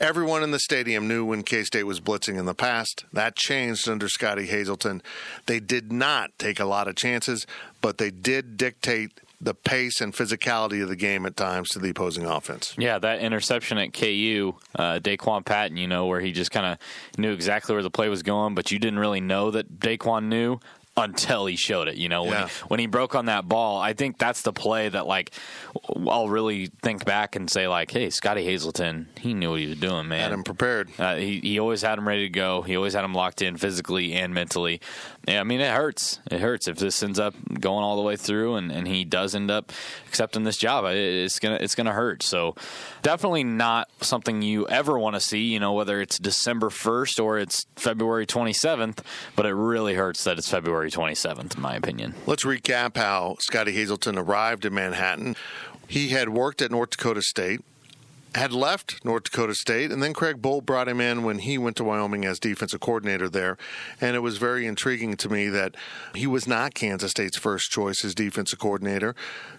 Everyone 0.00 0.42
in 0.42 0.50
the 0.50 0.58
stadium 0.58 1.08
knew 1.08 1.24
when 1.24 1.44
K 1.44 1.62
State 1.62 1.84
was 1.84 2.00
blitzing 2.00 2.36
in 2.36 2.46
the 2.46 2.54
past. 2.54 3.04
That 3.12 3.36
changed 3.36 3.88
under 3.88 4.08
Scottie 4.08 4.46
Hazelton. 4.46 5.02
They 5.46 5.60
did 5.60 5.92
not 5.92 6.30
take 6.38 6.60
a 6.60 6.64
lot 6.64 6.88
of 6.88 6.96
chances, 6.96 7.46
but 7.80 7.96
they 7.98 8.10
did 8.10 8.56
dictate 8.56 9.20
the 9.44 9.54
pace 9.54 10.00
and 10.00 10.12
physicality 10.14 10.82
of 10.82 10.88
the 10.88 10.96
game 10.96 11.26
at 11.26 11.36
times 11.36 11.68
to 11.70 11.78
the 11.78 11.90
opposing 11.90 12.24
offense. 12.24 12.74
Yeah, 12.78 12.98
that 12.98 13.20
interception 13.20 13.78
at 13.78 13.92
KU, 13.92 14.54
uh, 14.74 14.98
Daquan 15.00 15.44
Patton, 15.44 15.76
you 15.76 15.86
know, 15.86 16.06
where 16.06 16.20
he 16.20 16.32
just 16.32 16.50
kind 16.50 16.66
of 16.66 16.78
knew 17.18 17.32
exactly 17.32 17.74
where 17.74 17.82
the 17.82 17.90
play 17.90 18.08
was 18.08 18.22
going, 18.22 18.54
but 18.54 18.70
you 18.72 18.78
didn't 18.78 18.98
really 18.98 19.20
know 19.20 19.50
that 19.50 19.78
Daquan 19.78 20.24
knew 20.24 20.58
until 20.96 21.44
he 21.46 21.56
showed 21.56 21.88
it. 21.88 21.96
You 21.96 22.08
know, 22.08 22.22
when, 22.22 22.32
Yeah. 22.32 22.46
he, 22.46 22.52
when 22.68 22.78
he 22.80 22.86
broke 22.86 23.16
on 23.16 23.26
that 23.26 23.48
ball, 23.48 23.80
I 23.80 23.94
think 23.94 24.16
that's 24.16 24.42
the 24.42 24.52
play 24.52 24.88
that 24.88 25.06
like 25.08 25.32
I'll 26.08 26.28
really 26.28 26.70
think 26.82 27.04
back 27.04 27.34
and 27.34 27.50
say 27.50 27.66
like, 27.66 27.90
hey, 27.90 28.10
Scottie 28.10 28.44
Hazelton, 28.44 29.08
he 29.18 29.34
knew 29.34 29.50
what 29.50 29.60
he 29.60 29.66
was 29.66 29.78
doing, 29.78 30.06
man. 30.06 30.20
Had 30.20 30.32
him 30.32 30.44
prepared. 30.44 30.90
Uh, 30.96 31.16
he 31.16 31.40
he 31.40 31.58
always 31.58 31.82
had 31.82 31.98
him 31.98 32.06
ready 32.06 32.22
to 32.22 32.30
go. 32.30 32.62
He 32.62 32.76
always 32.76 32.94
had 32.94 33.04
him 33.04 33.12
locked 33.12 33.42
in 33.42 33.56
physically 33.56 34.12
and 34.12 34.32
mentally. 34.32 34.80
Yeah, 35.26 35.40
I 35.40 35.44
mean 35.44 35.60
it 35.62 35.72
hurts. 35.72 36.20
It 36.30 36.40
hurts 36.40 36.68
if 36.68 36.76
this 36.76 37.02
ends 37.02 37.18
up 37.18 37.34
going 37.58 37.82
all 37.82 37.96
the 37.96 38.02
way 38.02 38.14
through, 38.16 38.56
and, 38.56 38.70
and 38.70 38.86
he 38.86 39.04
does 39.04 39.34
end 39.34 39.50
up 39.50 39.72
accepting 40.06 40.44
this 40.44 40.58
job. 40.58 40.84
It- 40.84 40.96
It's 40.96 41.38
gonna 41.38 41.56
it's 41.56 41.74
gonna 41.74 41.92
hurt. 41.94 42.22
So 42.22 42.54
definitely 43.02 43.42
not 43.44 43.88
something 44.02 44.42
you 44.42 44.68
ever 44.68 44.98
want 44.98 45.16
to 45.16 45.20
see. 45.20 45.40
You 45.44 45.60
know 45.60 45.72
whether 45.72 46.00
it's 46.02 46.18
December 46.18 46.68
first 46.68 47.18
or 47.18 47.38
it's 47.38 47.64
February 47.76 48.26
twenty 48.26 48.52
seventh. 48.52 49.02
But 49.34 49.46
it 49.46 49.54
really 49.54 49.94
hurts 49.94 50.24
that 50.24 50.36
it's 50.36 50.48
February 50.50 50.90
twenty 50.90 51.14
seventh, 51.14 51.56
in 51.56 51.62
my 51.62 51.74
opinion. 51.74 52.14
Let's 52.26 52.44
recap 52.44 52.96
how 52.98 53.36
Scottie 53.40 53.72
Hazelton 53.72 54.18
arrived 54.18 54.66
in 54.66 54.74
Manhattan. 54.74 55.36
He 55.88 56.08
had 56.08 56.28
worked 56.30 56.60
at 56.60 56.70
North 56.70 56.90
Dakota 56.90 57.22
State, 57.22 57.60
had 58.34 58.52
left 58.52 59.04
North 59.04 59.24
Dakota 59.24 59.54
State, 59.54 59.92
and 59.92 60.02
then 60.02 60.12
Craig 60.12 60.42
Bohl 60.42 60.64
brought 60.64 60.88
him 60.88 61.00
in 61.00 61.22
when 61.22 61.38
he 61.38 61.56
went 61.56 61.76
to 61.76 61.84
Wyoming 61.84 62.24
as 62.24 62.40
defensive 62.40 62.80
coordinator 62.80 63.28
there. 63.28 63.56
And 64.00 64.16
it 64.16 64.20
was 64.20 64.38
very 64.38 64.66
intriguing 64.66 65.16
to 65.18 65.28
me 65.28 65.48
that 65.48 65.76
he 66.14 66.26
was 66.26 66.46
not 66.46 66.74
Kansas 66.74 67.12
State's 67.12 67.38
first 67.38 67.70
choice 67.70 68.04
as 68.04 68.14
defensive 68.14 68.58
coordinator. 68.58 69.14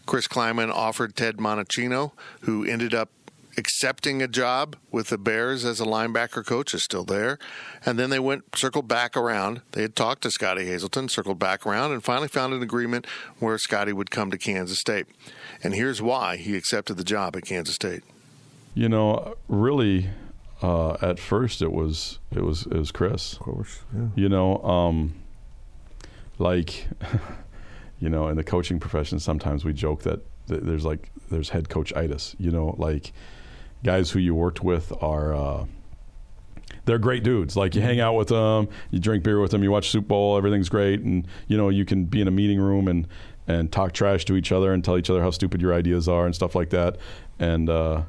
Chris 0.05 0.27
Klieman 0.27 0.71
offered 0.71 1.15
Ted 1.15 1.37
Monachino, 1.37 2.11
who 2.41 2.65
ended 2.65 2.93
up 2.93 3.09
accepting 3.57 4.21
a 4.21 4.27
job 4.27 4.75
with 4.91 5.07
the 5.07 5.17
Bears 5.17 5.63
as 5.63 5.79
a 5.79 5.85
linebacker 5.85 6.45
coach 6.45 6.73
is 6.73 6.83
still 6.83 7.05
there. 7.05 7.39
And 7.85 7.97
then 7.97 8.09
they 8.09 8.19
went 8.19 8.57
circled 8.57 8.89
back 8.89 9.15
around. 9.15 9.61
They 9.71 9.81
had 9.81 9.95
talked 9.95 10.23
to 10.23 10.31
Scottie 10.31 10.65
Hazelton, 10.65 11.07
circled 11.07 11.39
back 11.39 11.65
around, 11.65 11.93
and 11.93 12.03
finally 12.03 12.27
found 12.27 12.53
an 12.53 12.61
agreement 12.61 13.07
where 13.39 13.57
Scottie 13.57 13.93
would 13.93 14.11
come 14.11 14.31
to 14.31 14.37
Kansas 14.37 14.79
State. 14.79 15.05
And 15.63 15.73
here's 15.73 16.01
why 16.01 16.35
he 16.35 16.57
accepted 16.57 16.97
the 16.97 17.05
job 17.05 17.37
at 17.37 17.45
Kansas 17.45 17.75
State. 17.75 18.03
You 18.75 18.89
know, 18.89 19.35
really, 19.47 20.09
uh, 20.61 20.97
at 21.01 21.17
first 21.17 21.61
it 21.61 21.71
was 21.71 22.19
it 22.31 22.43
was 22.43 22.65
it 22.65 22.73
was 22.73 22.91
Chris. 22.91 23.33
Of 23.33 23.39
course. 23.39 23.79
Yeah. 23.95 24.07
You 24.15 24.29
know, 24.29 24.61
um, 24.63 25.15
like, 26.37 26.87
you 27.99 28.09
know, 28.09 28.27
in 28.27 28.35
the 28.35 28.43
coaching 28.43 28.79
profession, 28.79 29.19
sometimes 29.19 29.63
we 29.63 29.73
joke 29.73 30.03
that 30.03 30.19
th- 30.47 30.61
there's 30.61 30.85
like 30.85 31.09
there's 31.31 31.49
head 31.49 31.69
coach 31.69 31.93
itis. 31.95 32.35
You 32.37 32.51
know, 32.51 32.75
like 32.77 33.13
guys 33.83 34.11
who 34.11 34.19
you 34.19 34.35
worked 34.35 34.63
with 34.63 34.91
are. 35.01 35.33
Uh, 35.33 35.65
they're 36.83 36.99
great 36.99 37.23
dudes. 37.23 37.55
Like 37.55 37.73
you 37.73 37.81
hang 37.81 37.99
out 37.99 38.13
with 38.13 38.27
them, 38.27 38.67
you 38.91 38.99
drink 38.99 39.23
beer 39.23 39.39
with 39.39 39.49
them, 39.49 39.63
you 39.63 39.71
watch 39.71 39.89
Super 39.89 40.07
Bowl, 40.07 40.37
everything's 40.37 40.69
great, 40.69 40.99
and 40.99 41.27
you 41.47 41.57
know 41.57 41.69
you 41.69 41.83
can 41.83 42.05
be 42.05 42.21
in 42.21 42.27
a 42.27 42.31
meeting 42.31 42.59
room 42.59 42.87
and 42.87 43.07
and 43.47 43.71
talk 43.71 43.93
trash 43.93 44.25
to 44.25 44.35
each 44.35 44.51
other 44.51 44.71
and 44.73 44.83
tell 44.83 44.97
each 44.97 45.09
other 45.09 45.21
how 45.21 45.31
stupid 45.31 45.61
your 45.61 45.73
ideas 45.73 46.07
are 46.07 46.25
and 46.25 46.35
stuff 46.35 46.53
like 46.53 46.69
that, 46.71 46.97
and 47.39 47.69
uh, 47.69 48.03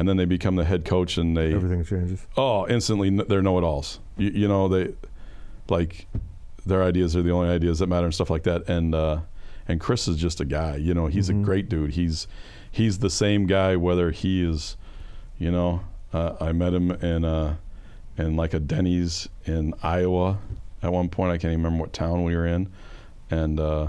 and 0.00 0.08
then 0.08 0.16
they 0.16 0.24
become 0.24 0.56
the 0.56 0.64
head 0.64 0.86
coach 0.86 1.18
and 1.18 1.36
they 1.36 1.52
Everything 1.52 1.84
changes. 1.84 2.26
oh 2.38 2.66
instantly 2.68 3.10
they're 3.10 3.42
know-it-alls. 3.42 4.00
You, 4.16 4.30
you 4.30 4.48
know 4.48 4.66
they 4.66 4.94
like 5.68 6.06
their 6.64 6.82
ideas 6.82 7.14
are 7.14 7.22
the 7.22 7.30
only 7.30 7.50
ideas 7.50 7.80
that 7.80 7.86
matter 7.86 8.06
and 8.06 8.14
stuff 8.14 8.30
like 8.30 8.44
that. 8.44 8.66
And 8.66 8.94
uh, 8.94 9.20
and 9.68 9.78
Chris 9.78 10.08
is 10.08 10.16
just 10.16 10.40
a 10.40 10.46
guy. 10.46 10.76
You 10.76 10.94
know 10.94 11.06
he's 11.06 11.28
a 11.28 11.34
great 11.34 11.68
dude. 11.68 11.90
He's 11.90 12.26
he's 12.70 13.00
the 13.00 13.10
same 13.10 13.46
guy 13.46 13.76
whether 13.76 14.10
he 14.10 14.42
is, 14.42 14.78
you 15.38 15.50
know, 15.50 15.82
uh, 16.14 16.34
I 16.40 16.52
met 16.52 16.72
him 16.72 16.92
in 16.92 17.26
uh, 17.26 17.56
in 18.16 18.36
like 18.36 18.54
a 18.54 18.58
Denny's 18.58 19.28
in 19.44 19.74
Iowa 19.82 20.38
at 20.82 20.92
one 20.92 21.10
point. 21.10 21.30
I 21.30 21.36
can't 21.36 21.52
even 21.52 21.62
remember 21.62 21.82
what 21.82 21.92
town 21.92 22.24
we 22.24 22.34
were 22.34 22.46
in, 22.46 22.72
and 23.30 23.60
uh, 23.60 23.88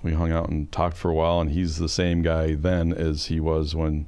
we 0.00 0.12
hung 0.12 0.30
out 0.30 0.48
and 0.48 0.70
talked 0.70 0.96
for 0.96 1.10
a 1.10 1.14
while. 1.14 1.40
And 1.40 1.50
he's 1.50 1.78
the 1.78 1.88
same 1.88 2.22
guy 2.22 2.54
then 2.54 2.92
as 2.92 3.26
he 3.26 3.40
was 3.40 3.74
when 3.74 4.06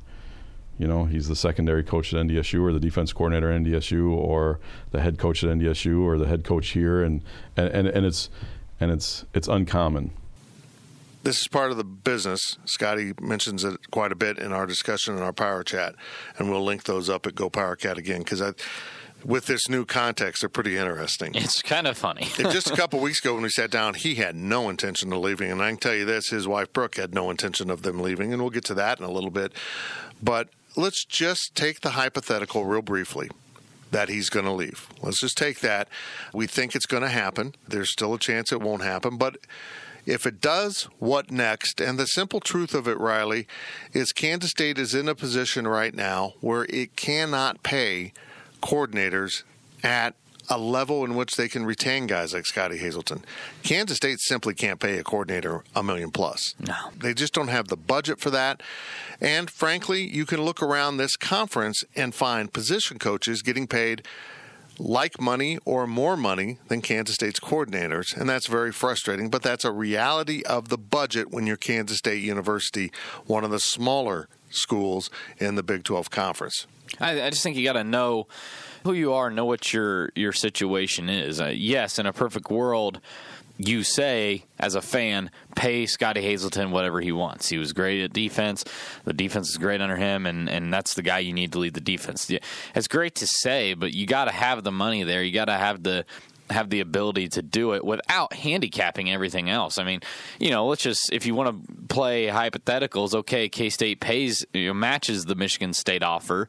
you 0.79 0.87
know, 0.87 1.05
he's 1.05 1.29
the 1.29 1.37
secondary 1.37 1.85
coach 1.85 2.13
at 2.13 2.27
NDSU 2.27 2.63
or 2.63 2.73
the 2.73 2.81
defense 2.81 3.13
coordinator 3.13 3.51
at 3.51 3.61
NDSU 3.61 4.11
or 4.11 4.59
the 4.91 5.01
head 5.01 5.19
coach 5.19 5.45
at 5.45 5.51
NDSU 5.51 6.03
or 6.03 6.19
the 6.19 6.27
head 6.27 6.45
coach 6.45 6.71
here 6.71 7.03
and 7.03 7.23
and, 7.57 7.69
and, 7.69 7.89
and 7.89 8.07
it's 8.07 8.29
and 8.81 8.91
it's 8.91 9.25
it's 9.35 9.49
uncommon. 9.49 10.11
This 11.23 11.41
is 11.41 11.49
part 11.49 11.71
of 11.71 11.79
the 11.79 11.85
business. 11.85 12.59
Scottie 12.67 13.15
mentions 13.19 13.65
it 13.65 13.91
quite 13.91 14.13
a 14.13 14.15
bit 14.15 14.39
in 14.39 14.53
our 14.53 14.67
discussion 14.67 15.17
in 15.17 15.23
our 15.23 15.33
Power 15.33 15.65
Chat, 15.65 15.95
and 16.37 16.51
we'll 16.51 16.63
link 16.63 16.85
those 16.85 17.09
up 17.09 17.27
at 17.27 17.35
Go 17.35 17.49
Power 17.49 17.77
Cat 17.77 17.97
again 17.97 18.19
because 18.19 18.43
I, 18.43 18.53
with 19.25 19.47
this 19.47 19.69
new 19.69 19.87
context, 19.87 20.43
they're 20.43 20.51
pretty 20.51 20.77
interesting. 20.77 21.35
It's 21.35 21.63
kind 21.63 21.87
of 21.87 21.97
funny. 21.97 22.25
Just 22.37 22.71
a 22.71 22.77
couple 22.77 23.01
weeks 23.01 23.21
ago 23.21 23.33
when 23.33 23.43
we 23.43 23.49
sat 23.49 23.71
down, 23.71 23.95
he 23.95 24.17
had 24.17 24.37
no 24.37 24.69
intention 24.69 25.13
of 25.13 25.21
leaving. 25.21 25.51
And 25.51 25.63
I 25.63 25.71
can 25.71 25.79
tell 25.79 25.95
you 25.95 26.05
this 26.05 26.29
his 26.29 26.47
wife, 26.47 26.73
Brooke, 26.73 26.97
had 26.97 27.15
no 27.15 27.31
intention 27.31 27.71
of 27.71 27.83
them 27.83 28.01
leaving. 28.01 28.33
And 28.33 28.43
we'll 28.43 28.51
get 28.51 28.65
to 28.67 28.75
that 28.75 28.99
in 28.99 29.05
a 29.05 29.11
little 29.11 29.31
bit. 29.31 29.53
But 30.23 30.51
let's 30.77 31.05
just 31.05 31.55
take 31.55 31.81
the 31.81 31.91
hypothetical 31.91 32.65
real 32.65 32.83
briefly 32.83 33.31
that 33.91 34.09
he's 34.09 34.29
going 34.29 34.45
to 34.45 34.53
leave. 34.53 34.89
Let's 35.03 35.21
just 35.21 35.39
take 35.39 35.61
that. 35.61 35.89
We 36.33 36.47
think 36.47 36.75
it's 36.75 36.87
going 36.87 37.03
to 37.05 37.09
happen. 37.09 37.55
There's 37.69 37.93
still 37.93 38.15
a 38.15 38.19
chance 38.19 38.53
it 38.53 38.61
won't 38.61 38.83
happen. 38.83 39.17
But 39.17 39.37
if 40.05 40.27
it 40.27 40.41
does, 40.41 40.89
what 40.99 41.31
next? 41.31 41.81
And 41.81 41.99
the 41.99 42.07
simple 42.07 42.41
truth 42.41 42.75
of 42.75 42.89
it, 42.89 42.99
Riley, 42.99 43.47
is 43.93 44.13
Kansas 44.13 44.51
State 44.51 44.79
is 44.79 44.95
in 44.95 45.09
a 45.09 45.15
position 45.15 45.67
right 45.67 45.95
now 45.95 46.35
where 46.41 46.67
it 46.69 46.97
cannot 46.97 47.63
pay 47.63 48.13
coordinators 48.61 49.45
at 49.83 50.15
a 50.49 50.59
level 50.59 51.05
in 51.05 51.15
which 51.15 51.37
they 51.37 51.49
can 51.49 51.65
retain 51.65 52.07
guys 52.07 52.35
like 52.35 52.47
Scottie 52.47 52.79
Hazelton. 52.79 53.25
Kansas 53.63 53.97
State 53.97 54.21
simply 54.21 54.55
can't 54.55 54.81
pay 54.81 54.99
a 54.99 55.05
coordinator 55.05 55.65
a 55.75 55.83
million 55.83 56.11
plus. 56.11 56.55
No. 56.59 56.75
They 56.97 57.15
just 57.15 57.33
don't 57.33 57.49
have 57.49 57.69
the 57.69 57.77
budget 57.77 58.21
for 58.21 58.31
that. 58.31 58.63
And 59.21 59.51
frankly, 59.51 60.03
you 60.03 60.27
can 60.27 60.43
look 60.43 60.63
around 60.63 60.97
this 60.97 61.17
conference 61.17 61.85
and 61.97 62.15
find 62.15 62.53
position 62.53 62.99
coaches 62.99 63.43
getting 63.43 63.67
paid 63.67 64.03
like 64.79 65.21
money 65.21 65.59
or 65.65 65.87
more 65.87 66.17
money 66.17 66.59
than 66.69 66.81
Kansas 66.81 67.15
State's 67.15 67.41
coordinators. 67.41 68.17
And 68.17 68.29
that's 68.29 68.47
very 68.47 68.73
frustrating, 68.73 69.31
but 69.31 69.43
that's 69.43 69.65
a 69.65 69.73
reality 69.73 70.43
of 70.43 70.69
the 70.69 70.79
budget 70.79 71.31
when 71.31 71.47
you're 71.47 71.57
Kansas 71.57 71.99
State 71.99 72.23
University, 72.23 72.91
one 73.27 73.45
of 73.45 73.51
the 73.51 73.61
smaller 73.61 74.29
schools 74.51 75.11
in 75.39 75.55
the 75.55 75.63
Big 75.63 75.85
12 75.85 76.11
Conference. 76.11 76.67
I, 77.01 77.23
I 77.23 77.31
just 77.31 77.43
think 77.43 77.57
you 77.57 77.65
got 77.65 77.75
to 77.75 77.85
know 77.85 78.27
who 78.85 78.93
you 78.93 79.13
are, 79.15 79.31
know 79.31 79.45
what 79.45 79.73
your 79.73 80.11
your 80.15 80.33
situation 80.33 81.09
is. 81.09 81.41
Uh, 81.41 81.53
yes, 81.55 81.99
in 81.99 82.07
a 82.07 82.13
perfect 82.13 82.51
world, 82.51 83.01
you 83.57 83.83
say 83.83 84.45
as 84.59 84.75
a 84.75 84.83
fan, 84.83 85.31
pay 85.57 85.87
Scottie 85.87 86.23
Hazelton 86.23 86.71
whatever 86.71 87.01
he 87.01 87.13
wants. 87.13 87.49
He 87.49 87.59
was 87.59 87.73
great 87.73 88.03
at 88.03 88.13
defense. 88.13 88.65
The 89.05 89.13
defense 89.13 89.49
is 89.51 89.57
great 89.57 89.81
under 89.81 89.97
him, 89.97 90.27
and 90.27 90.49
and 90.49 90.73
that's 90.73 90.95
the 90.95 91.03
guy 91.03 91.21
you 91.21 91.33
need 91.33 91.53
to 91.53 91.59
lead 91.59 91.75
the 91.75 91.81
defense. 91.81 92.29
Yeah, 92.29 92.41
It's 92.75 92.89
great 92.89 93.15
to 93.17 93.27
say, 93.27 93.75
but 93.75 93.95
you 93.95 94.07
got 94.07 94.27
to 94.27 94.33
have 94.33 94.65
the 94.65 94.73
money 94.73 95.03
there. 95.03 95.23
You 95.23 95.33
got 95.33 95.47
to 95.47 95.55
have 95.55 95.83
the 95.83 96.05
have 96.51 96.69
the 96.69 96.81
ability 96.81 97.29
to 97.29 97.41
do 97.41 97.73
it 97.73 97.83
without 97.83 98.35
handicapping 98.35 99.11
everything 99.11 99.49
else. 99.49 99.79
I 99.79 99.85
mean, 99.85 100.01
you 100.39 100.51
know, 100.51 100.67
let's 100.67 100.83
just 100.83 101.11
if 101.13 101.25
you 101.25 101.35
want 101.35 101.67
to 101.67 101.87
play 101.87 102.27
hypotheticals, 102.27 103.15
okay, 103.15 103.49
K 103.49 103.71
State 103.71 104.01
pays 104.01 104.45
you 104.53 104.69
know, 104.69 104.75
matches 104.75 105.25
the 105.25 105.35
Michigan 105.35 105.73
State 105.73 106.03
offer. 106.03 106.49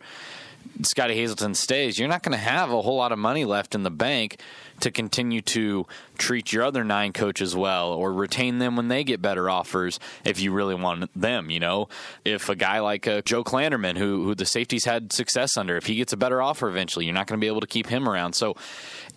Scottie 0.81 1.15
Hazelton 1.15 1.55
stays, 1.55 1.97
you're 1.97 2.07
not 2.07 2.23
going 2.23 2.37
to 2.37 2.37
have 2.37 2.71
a 2.71 2.81
whole 2.81 2.97
lot 2.97 3.11
of 3.11 3.19
money 3.19 3.45
left 3.45 3.75
in 3.75 3.83
the 3.83 3.91
bank 3.91 4.39
to 4.81 4.91
continue 4.91 5.41
to 5.41 5.85
treat 6.17 6.51
your 6.51 6.63
other 6.63 6.83
nine 6.83 7.13
coaches 7.13 7.55
well 7.55 7.93
or 7.93 8.11
retain 8.11 8.59
them 8.59 8.75
when 8.75 8.87
they 8.89 9.03
get 9.03 9.21
better 9.21 9.49
offers 9.49 9.99
if 10.25 10.39
you 10.39 10.51
really 10.51 10.75
want 10.75 11.09
them. 11.15 11.49
You 11.49 11.59
know, 11.59 11.87
if 12.25 12.49
a 12.49 12.55
guy 12.55 12.79
like 12.79 13.07
uh, 13.07 13.21
Joe 13.21 13.43
Klanderman, 13.43 13.97
who, 13.97 14.23
who 14.25 14.35
the 14.35 14.45
safeties 14.45 14.85
had 14.85 15.13
success 15.13 15.55
under, 15.55 15.77
if 15.77 15.85
he 15.85 15.95
gets 15.95 16.13
a 16.13 16.17
better 16.17 16.41
offer 16.41 16.67
eventually, 16.67 17.05
you're 17.05 17.13
not 17.13 17.27
going 17.27 17.39
to 17.39 17.43
be 17.43 17.47
able 17.47 17.61
to 17.61 17.67
keep 17.67 17.87
him 17.87 18.07
around. 18.09 18.33
So 18.33 18.55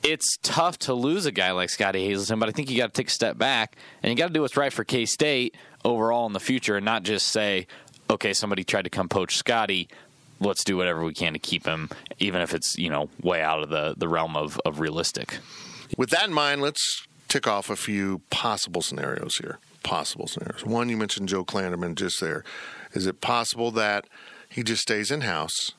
it's 0.05 0.39
tough 0.43 0.79
to 0.81 0.95
lose 0.95 1.27
a 1.27 1.33
guy 1.33 1.51
like 1.51 1.71
Scottie 1.71 2.07
Hazelton, 2.07 2.39
but 2.39 2.49
I 2.49 2.53
think 2.53 2.71
you 2.71 2.77
got 2.77 2.95
to 2.95 3.01
take 3.01 3.09
a 3.09 3.13
step 3.13 3.37
back 3.37 3.77
and 4.03 4.11
you 4.11 4.17
got 4.17 4.29
to 4.29 4.33
do 4.33 4.43
what's 4.43 4.57
right 4.57 4.73
for 4.73 4.85
K 4.85 5.07
State 5.07 5.57
overall 5.85 6.27
in 6.27 6.33
the 6.33 6.41
future 6.41 6.77
and 6.77 6.85
not 6.85 7.03
just 7.03 7.29
say, 7.29 7.67
okay, 8.11 8.33
somebody 8.33 8.65
tried 8.65 8.83
to 8.83 8.91
come 8.91 9.09
poach 9.09 9.37
Scottie 9.37 9.89
let's 10.41 10.65
do 10.65 10.77
whatever 10.77 11.05
we 11.05 11.15
can 11.15 11.33
to 11.33 11.39
keep 11.39 11.67
him, 11.67 11.91
even 12.19 12.41
if 12.41 12.55
it's 12.55 12.77
you 12.79 12.91
know 12.91 13.09
way 13.23 13.43
out 13.43 13.63
of 13.63 13.71
the 13.71 13.95
the 13.97 14.09
realm 14.09 14.37
of 14.37 14.61
of 14.65 14.81
realistic. 14.81 15.39
With 15.97 16.11
that 16.11 16.29
in 16.29 16.35
mind, 16.35 16.61
let's 16.61 17.07
tick 17.29 17.47
off 17.47 17.71
a 17.71 17.77
few 17.77 18.21
possible 18.31 18.83
scenarios 18.83 19.37
here. 19.37 19.59
Possible 19.83 20.27
scenarios. 20.27 20.65
One, 20.65 20.89
you 20.89 20.97
mentioned 20.97 21.29
Joe 21.29 21.45
Klanderman 21.45 21.95
just 21.95 22.21
there. 22.21 22.45
Is 22.95 23.07
it 23.07 23.21
possible 23.21 23.71
that 23.73 24.07
he 24.49 24.63
just 24.63 24.83
stays 24.83 25.11
in 25.11 25.23
house, 25.23 25.73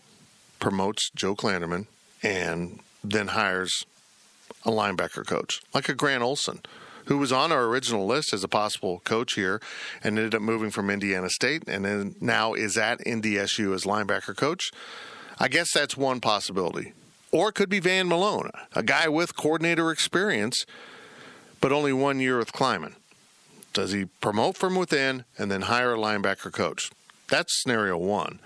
promotes 0.60 1.10
Joe 1.16 1.36
Klanderman, 1.36 1.88
and 2.24 2.80
then 3.04 3.30
hires 3.30 3.86
a 4.66 4.72
linebacker 4.72 5.26
coach 5.26 5.62
like 5.74 5.90
a 5.90 5.94
Grant 5.94 6.24
Olson, 6.24 6.62
who 7.10 7.18
was 7.18 7.32
on 7.32 7.52
our 7.52 7.66
original 7.66 8.06
list 8.06 8.34
as 8.34 8.44
a 8.44 8.48
possible 8.48 9.02
coach 9.04 9.34
here 9.34 9.60
and 10.04 10.18
ended 10.20 10.36
up 10.36 10.44
moving 10.44 10.70
from 10.70 10.92
Indiana 10.92 11.28
State 11.28 11.64
and 11.68 11.84
then 11.84 12.16
now 12.22 12.54
is 12.54 12.78
at 12.78 13.00
NDSU 13.00 13.74
as 13.74 13.84
linebacker 13.84 14.38
coach. 14.38 14.72
I 15.40 15.48
guess 15.48 15.74
that's 15.74 15.98
one 15.98 16.22
possibility. 16.22 16.94
Or 17.32 17.50
it 17.50 17.56
could 17.56 17.68
be 17.68 17.80
Van 17.80 18.08
Malone, 18.08 18.52
a 18.76 18.84
guy 18.84 19.10
with 19.10 19.36
coordinator 19.36 19.90
experience, 19.90 20.68
but 21.60 21.72
only 21.72 21.94
one 21.94 22.20
year 22.20 22.38
with 22.38 22.54
Klieman. 22.54 22.94
Does 23.74 23.92
he 23.92 24.06
promote 24.22 24.56
from 24.56 24.76
within 24.76 25.26
and 25.36 25.50
then 25.50 25.64
hire 25.64 25.96
a 25.96 25.98
linebacker 25.98 26.54
coach? 26.54 26.92
That's 27.28 27.60
scenario 27.60 27.98
one. 27.98 28.38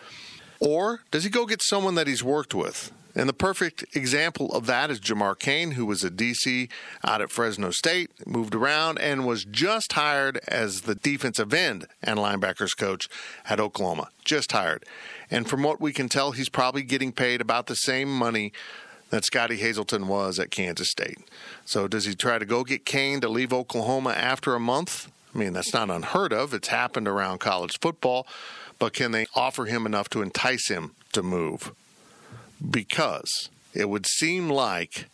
Or 0.62 1.02
does 1.12 1.26
he 1.26 1.30
go 1.30 1.46
get 1.46 1.62
someone 1.62 1.96
that 1.96 2.08
he's 2.08 2.24
worked 2.24 2.56
with? 2.56 2.94
And 3.16 3.30
the 3.30 3.34
perfect 3.34 3.86
example 3.96 4.52
of 4.54 4.66
that 4.66 4.90
is 4.90 5.00
Jamar 5.00 5.38
Cain, 5.38 5.72
who 5.72 5.86
was 5.86 6.04
a 6.04 6.10
DC 6.10 6.70
out 7.04 7.22
at 7.22 7.30
Fresno 7.30 7.70
State, 7.70 8.10
moved 8.26 8.56
around, 8.56 9.00
and 9.00 9.26
was 9.26 9.46
just 9.46 9.94
hired 9.94 10.40
as 10.48 10.82
the 10.82 10.96
defensive 10.96 11.54
end 11.54 11.86
and 12.02 12.18
linebackers 12.18 12.76
coach 12.76 13.08
at 13.48 13.60
Oklahoma. 13.60 14.10
Just 14.26 14.52
hired. 14.52 14.84
And 15.30 15.48
from 15.48 15.62
what 15.62 15.80
we 15.80 15.94
can 15.94 16.10
tell, 16.10 16.32
he's 16.32 16.50
probably 16.50 16.82
getting 16.82 17.12
paid 17.12 17.40
about 17.40 17.68
the 17.68 17.76
same 17.76 18.12
money 18.12 18.52
that 19.12 19.26
Scottie 19.26 19.58
Hazelton 19.58 20.08
was 20.08 20.40
at 20.40 20.50
Kansas 20.50 20.90
State. 20.90 21.20
So 21.66 21.88
does 21.88 22.06
he 22.06 22.16
try 22.16 22.40
to 22.40 22.46
go 22.46 22.64
get 22.64 22.84
Cain 22.84 23.22
to 23.22 23.30
leave 23.30 23.54
Oklahoma 23.54 24.10
after 24.10 24.56
a 24.56 24.60
month? 24.60 25.12
I 25.34 25.38
mean, 25.38 25.54
that's 25.54 25.74
not 25.74 25.92
unheard 25.92 26.34
of. 26.34 26.52
It's 26.54 26.70
happened 26.70 27.08
around 27.08 27.40
college 27.40 27.80
football. 27.80 28.26
But 28.80 28.94
can 28.94 29.12
they 29.12 29.28
offer 29.36 29.66
him 29.66 29.86
enough 29.86 30.10
to 30.10 30.24
entice 30.24 30.68
him 30.68 30.96
to 31.12 31.22
move? 31.22 31.74
Because 32.70 33.50
it 33.74 33.90
would 33.90 34.06
seem 34.06 34.50
like 34.50 35.08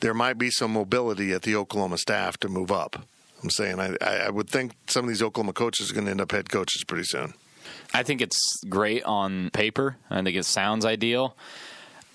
there 0.00 0.14
might 0.14 0.38
be 0.38 0.50
some 0.50 0.72
mobility 0.72 1.32
at 1.32 1.42
the 1.42 1.56
Oklahoma 1.56 1.98
staff 1.98 2.36
to 2.38 2.48
move 2.48 2.70
up. 2.70 3.06
I'm 3.42 3.50
saying 3.50 3.78
I, 3.78 3.96
I 4.02 4.30
would 4.30 4.48
think 4.48 4.72
some 4.86 5.04
of 5.04 5.08
these 5.08 5.22
Oklahoma 5.22 5.52
coaches 5.52 5.90
are 5.90 5.94
going 5.94 6.06
to 6.06 6.10
end 6.10 6.20
up 6.20 6.32
head 6.32 6.50
coaches 6.50 6.84
pretty 6.84 7.04
soon. 7.04 7.34
I 7.92 8.02
think 8.02 8.20
it's 8.20 8.62
great 8.68 9.04
on 9.04 9.50
paper. 9.50 9.96
I 10.10 10.22
think 10.22 10.36
it 10.36 10.44
sounds 10.44 10.84
ideal. 10.84 11.36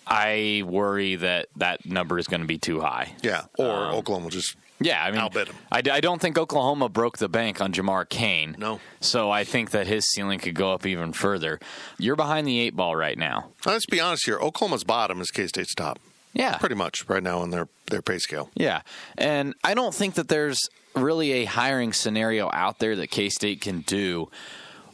I 0.05 0.63
worry 0.65 1.15
that 1.17 1.47
that 1.57 1.85
number 1.85 2.17
is 2.17 2.27
going 2.27 2.41
to 2.41 2.47
be 2.47 2.57
too 2.57 2.79
high. 2.79 3.13
Yeah, 3.21 3.43
or 3.57 3.69
um, 3.69 3.95
Oklahoma 3.95 4.29
just 4.29 4.55
yeah, 4.79 5.03
I 5.03 5.12
mean, 5.12 5.19
i'll 5.19 5.29
bet 5.29 5.50
I 5.71 5.81
don't 5.81 6.21
think 6.21 6.38
Oklahoma 6.38 6.89
broke 6.89 7.17
the 7.17 7.29
bank 7.29 7.62
on 7.62 7.74
Jamar 7.74 8.07
Cain. 8.07 8.55
No. 8.57 8.79
So 9.01 9.29
I 9.29 9.43
think 9.43 9.71
that 9.71 9.88
his 9.88 10.05
ceiling 10.05 10.39
could 10.39 10.55
go 10.55 10.74
up 10.74 10.86
even 10.86 11.13
further. 11.13 11.59
You're 11.98 12.15
behind 12.15 12.48
the 12.48 12.59
eight 12.59 12.75
ball 12.75 12.95
right 12.95 13.17
now. 13.17 13.50
Uh, 13.65 13.71
let's 13.71 13.86
be 13.86 14.00
honest 14.00 14.25
here. 14.25 14.39
Oklahoma's 14.39 14.83
bottom 14.83 15.21
is 15.21 15.31
K 15.31 15.48
State's 15.48 15.75
top. 15.75 16.00
Yeah. 16.33 16.57
Pretty 16.57 16.75
much 16.75 17.07
right 17.09 17.24
now 17.24 17.39
on 17.39 17.50
their, 17.50 17.67
their 17.88 18.01
pay 18.01 18.19
scale. 18.19 18.50
Yeah. 18.55 18.81
And 19.17 19.55
I 19.63 19.74
don't 19.74 19.93
think 19.93 20.15
that 20.15 20.27
there's 20.27 20.59
really 20.95 21.31
a 21.31 21.45
hiring 21.45 21.93
scenario 21.93 22.50
out 22.53 22.79
there 22.79 22.95
that 22.98 23.09
K 23.09 23.29
State 23.29 23.62
can 23.62 23.81
do 23.81 24.29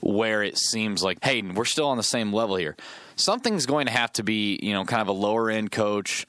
where 0.01 0.43
it 0.43 0.57
seems 0.57 1.03
like, 1.03 1.23
hey, 1.23 1.41
we're 1.41 1.65
still 1.65 1.87
on 1.87 1.97
the 1.97 2.03
same 2.03 2.31
level 2.31 2.55
here. 2.55 2.75
Something's 3.15 3.65
going 3.65 3.87
to 3.87 3.91
have 3.91 4.13
to 4.13 4.23
be, 4.23 4.59
you 4.61 4.73
know, 4.73 4.85
kind 4.85 5.01
of 5.01 5.07
a 5.07 5.13
lower 5.13 5.49
end 5.49 5.71
coach 5.71 6.27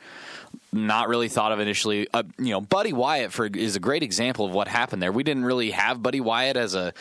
not 0.76 1.08
really 1.08 1.28
thought 1.28 1.52
of 1.52 1.60
initially. 1.60 2.06
Uh, 2.12 2.24
you 2.38 2.50
know, 2.50 2.60
Buddy 2.60 2.92
Wyatt 2.92 3.32
for, 3.32 3.46
is 3.46 3.76
a 3.76 3.80
great 3.80 4.02
example 4.02 4.46
of 4.46 4.52
what 4.52 4.68
happened 4.68 5.02
there. 5.02 5.12
We 5.12 5.22
didn't 5.22 5.44
really 5.44 5.70
have 5.72 6.02
Buddy 6.02 6.20
Wyatt 6.20 6.56
as 6.56 6.74
a 6.74 6.92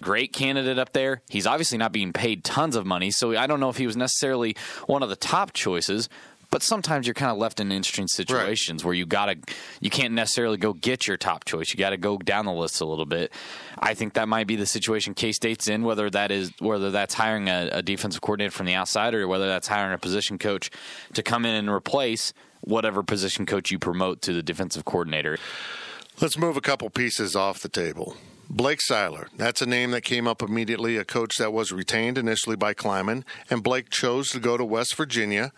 great 0.00 0.32
candidate 0.32 0.78
up 0.78 0.92
there. 0.92 1.22
He's 1.28 1.46
obviously 1.46 1.78
not 1.78 1.92
being 1.92 2.12
paid 2.12 2.44
tons 2.44 2.76
of 2.76 2.86
money, 2.86 3.10
so 3.10 3.36
I 3.36 3.46
don't 3.46 3.60
know 3.60 3.70
if 3.70 3.76
he 3.76 3.86
was 3.86 3.96
necessarily 3.96 4.56
one 4.86 5.02
of 5.02 5.08
the 5.08 5.16
top 5.16 5.52
choices. 5.52 6.08
But 6.50 6.62
sometimes 6.62 7.06
you're 7.06 7.14
kind 7.14 7.32
of 7.32 7.38
left 7.38 7.60
in 7.60 7.72
interesting 7.72 8.06
situations 8.06 8.82
right. 8.82 8.86
where 8.86 8.94
you 8.94 9.06
gotta, 9.06 9.38
you 9.80 9.88
can't 9.88 10.12
necessarily 10.12 10.58
go 10.58 10.74
get 10.74 11.06
your 11.06 11.16
top 11.16 11.46
choice. 11.46 11.72
You 11.72 11.78
got 11.78 11.90
to 11.90 11.96
go 11.96 12.18
down 12.18 12.44
the 12.44 12.52
list 12.52 12.82
a 12.82 12.84
little 12.84 13.06
bit. 13.06 13.32
I 13.78 13.94
think 13.94 14.12
that 14.14 14.28
might 14.28 14.46
be 14.46 14.56
the 14.56 14.66
situation 14.66 15.14
K 15.14 15.32
State's 15.32 15.66
in. 15.66 15.82
Whether 15.82 16.10
that 16.10 16.30
is 16.30 16.52
whether 16.58 16.90
that's 16.90 17.14
hiring 17.14 17.48
a, 17.48 17.70
a 17.72 17.82
defensive 17.82 18.20
coordinator 18.20 18.50
from 18.50 18.66
the 18.66 18.74
outside 18.74 19.14
or 19.14 19.26
whether 19.26 19.46
that's 19.46 19.66
hiring 19.66 19.94
a 19.94 19.98
position 19.98 20.36
coach 20.36 20.70
to 21.14 21.22
come 21.22 21.46
in 21.46 21.54
and 21.54 21.70
replace 21.70 22.34
whatever 22.62 23.02
position 23.02 23.46
coach 23.46 23.70
you 23.70 23.78
promote 23.78 24.22
to 24.22 24.32
the 24.32 24.42
defensive 24.42 24.84
coordinator. 24.84 25.38
Let's 26.20 26.38
move 26.38 26.56
a 26.56 26.62
couple 26.62 26.88
pieces 26.90 27.36
off 27.36 27.60
the 27.60 27.68
table. 27.68 28.16
Blake 28.48 28.80
Seiler, 28.82 29.28
that's 29.36 29.62
a 29.62 29.66
name 29.66 29.92
that 29.92 30.02
came 30.02 30.26
up 30.26 30.42
immediately, 30.42 30.96
a 30.96 31.04
coach 31.04 31.36
that 31.38 31.52
was 31.52 31.72
retained 31.72 32.18
initially 32.18 32.56
by 32.56 32.74
Klieman, 32.74 33.24
and 33.48 33.62
Blake 33.62 33.88
chose 33.88 34.28
to 34.30 34.40
go 34.40 34.56
to 34.56 34.64
West 34.64 34.94
Virginia 34.94 35.52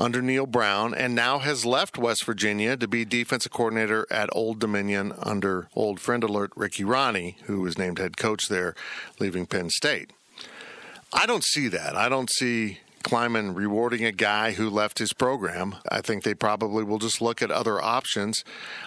under 0.00 0.22
Neal 0.22 0.46
Brown 0.46 0.94
and 0.94 1.14
now 1.14 1.38
has 1.38 1.66
left 1.66 1.98
West 1.98 2.24
Virginia 2.24 2.76
to 2.76 2.88
be 2.88 3.04
defensive 3.04 3.52
coordinator 3.52 4.06
at 4.10 4.30
Old 4.32 4.58
Dominion 4.58 5.12
under 5.22 5.68
old 5.76 6.00
friend 6.00 6.24
alert 6.24 6.52
Ricky 6.56 6.84
Rahne, 6.84 7.36
who 7.42 7.60
was 7.60 7.78
named 7.78 7.98
head 7.98 8.16
coach 8.16 8.48
there, 8.48 8.74
leaving 9.20 9.46
Penn 9.46 9.68
State. 9.68 10.10
I 11.12 11.26
don't 11.26 11.44
see 11.44 11.68
that. 11.68 11.96
I 11.96 12.08
don't 12.08 12.30
see 12.30 12.78
Klieman 13.02 13.54
rewarding 13.54 14.04
a 14.04 14.12
guy 14.12 14.52
who 14.52 14.70
left 14.70 14.98
his 14.98 15.12
program. 15.12 15.76
I 15.90 16.00
think 16.00 16.22
they 16.22 16.34
probably 16.34 16.84
will 16.84 16.98
just 16.98 17.20
look 17.20 17.42
at 17.42 17.50
other 17.50 17.80
options. 17.80 18.44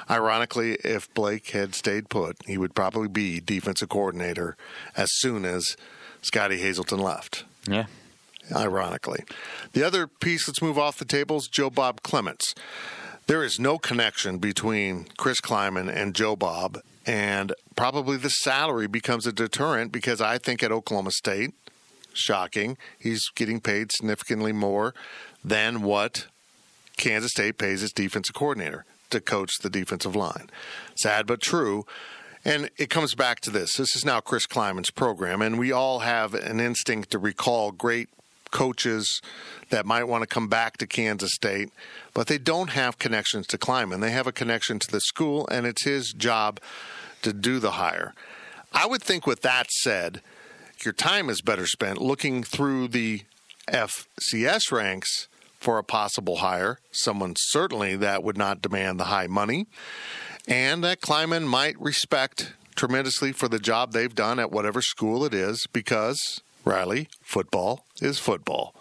Ironically, 0.10 0.74
if 0.84 1.14
Blake 1.14 1.50
had 1.52 1.76
stayed 1.76 2.10
put, 2.10 2.38
he 2.46 2.58
would 2.58 2.76
probably 2.76 3.08
be 3.08 3.40
defensive 3.40 3.90
coordinator 3.90 4.56
as 4.96 5.10
soon 5.14 5.46
as 5.46 5.76
Scottie 6.22 6.60
Hazelton 6.60 7.00
left. 7.00 7.44
Yeah. 7.68 7.86
Ironically. 8.54 9.24
The 9.74 9.84
other 9.84 10.08
piece 10.08 10.48
let's 10.48 10.62
move 10.62 10.78
off 10.78 10.98
the 10.98 11.06
table 11.06 11.38
is 11.38 11.48
Joe 11.48 11.70
Bob 11.70 12.04
Clements. 12.04 12.54
There 13.28 13.44
is 13.44 13.60
no 13.60 13.78
connection 13.78 14.38
between 14.38 15.08
Chris 15.18 15.40
Klieman 15.40 15.94
and 15.94 16.14
Joe 16.14 16.36
Bob, 16.36 16.82
and 17.06 17.54
probably 17.76 18.18
the 18.18 18.30
salary 18.30 18.88
becomes 18.88 19.26
a 19.26 19.32
deterrent 19.32 19.94
because 19.94 20.20
I 20.20 20.38
think 20.38 20.62
at 20.62 20.74
Oklahoma 20.74 21.12
State, 21.12 21.54
shocking. 22.14 22.78
He's 23.00 23.30
getting 23.36 23.60
paid 23.60 23.92
significantly 23.92 24.54
more 24.54 24.94
than 25.44 25.82
what 25.82 26.28
Kansas 26.98 27.32
State 27.32 27.58
pays 27.58 27.84
its 27.84 27.94
defensive 27.94 28.36
coordinator 28.36 28.86
to 29.10 29.20
coach 29.20 29.60
the 29.62 29.70
defensive 29.70 30.16
line. 30.16 30.50
Sad 30.96 31.28
but 31.28 31.42
true. 31.42 31.86
And 32.46 32.70
it 32.78 32.90
comes 32.90 33.16
back 33.16 33.40
to 33.42 33.50
this. 33.50 33.76
This 33.78 33.96
is 33.96 34.04
now 34.04 34.20
Chris 34.20 34.46
Klieman's 34.46 34.92
program, 34.92 35.42
and 35.42 35.58
we 35.58 35.72
all 35.72 36.00
have 36.00 36.34
an 36.34 36.60
instinct 36.60 37.12
to 37.12 37.18
recall 37.18 37.72
great 37.72 38.10
coaches 38.52 39.22
that 39.70 39.86
might 39.86 40.04
want 40.04 40.22
to 40.22 40.28
come 40.28 40.48
back 40.48 40.78
to 40.78 40.86
Kansas 40.86 41.34
State, 41.34 41.70
but 42.14 42.28
they 42.28 42.38
don't 42.38 42.70
have 42.72 43.00
connections 43.00 43.48
to 43.48 43.58
Klieman. 43.58 44.02
They 44.02 44.12
have 44.12 44.28
a 44.28 44.34
connection 44.34 44.78
to 44.80 44.92
the 44.92 45.00
school, 45.02 45.48
and 45.48 45.66
it's 45.66 45.86
his 45.86 46.14
job 46.14 46.60
to 47.24 47.34
do 47.34 47.60
the 47.60 47.72
hire. 47.72 48.14
I 48.74 48.86
would 48.86 49.02
think, 49.02 49.26
with 49.26 49.42
that 49.42 49.72
said, 49.72 50.22
your 50.86 50.94
time 50.94 51.30
is 51.30 51.42
better 51.42 51.66
spent 51.66 52.02
looking 52.02 52.44
through 52.44 52.88
the 52.88 53.22
FCS 53.68 54.72
ranks 54.72 55.28
for 55.60 55.78
a 55.78 55.84
possible 55.84 56.38
hire, 56.38 56.80
someone 56.92 57.36
certainly 57.38 57.96
that 57.96 58.24
would 58.24 58.38
not 58.38 58.62
demand 58.62 59.00
the 59.00 59.06
high 59.06 59.28
money, 59.28 59.66
and 60.48 60.84
that 60.84 61.00
Klieman 61.00 61.48
might 61.48 61.80
respect 61.80 62.54
tremendously 62.76 63.32
for 63.32 63.48
the 63.48 63.60
job 63.60 63.92
they've 63.94 64.14
done 64.14 64.40
at 64.40 64.52
whatever 64.52 64.82
school 64.82 65.24
it 65.24 65.34
is 65.34 65.66
because, 65.72 66.42
Riley, 66.66 67.08
football 67.22 67.86
is 68.02 68.20
football. 68.20 68.76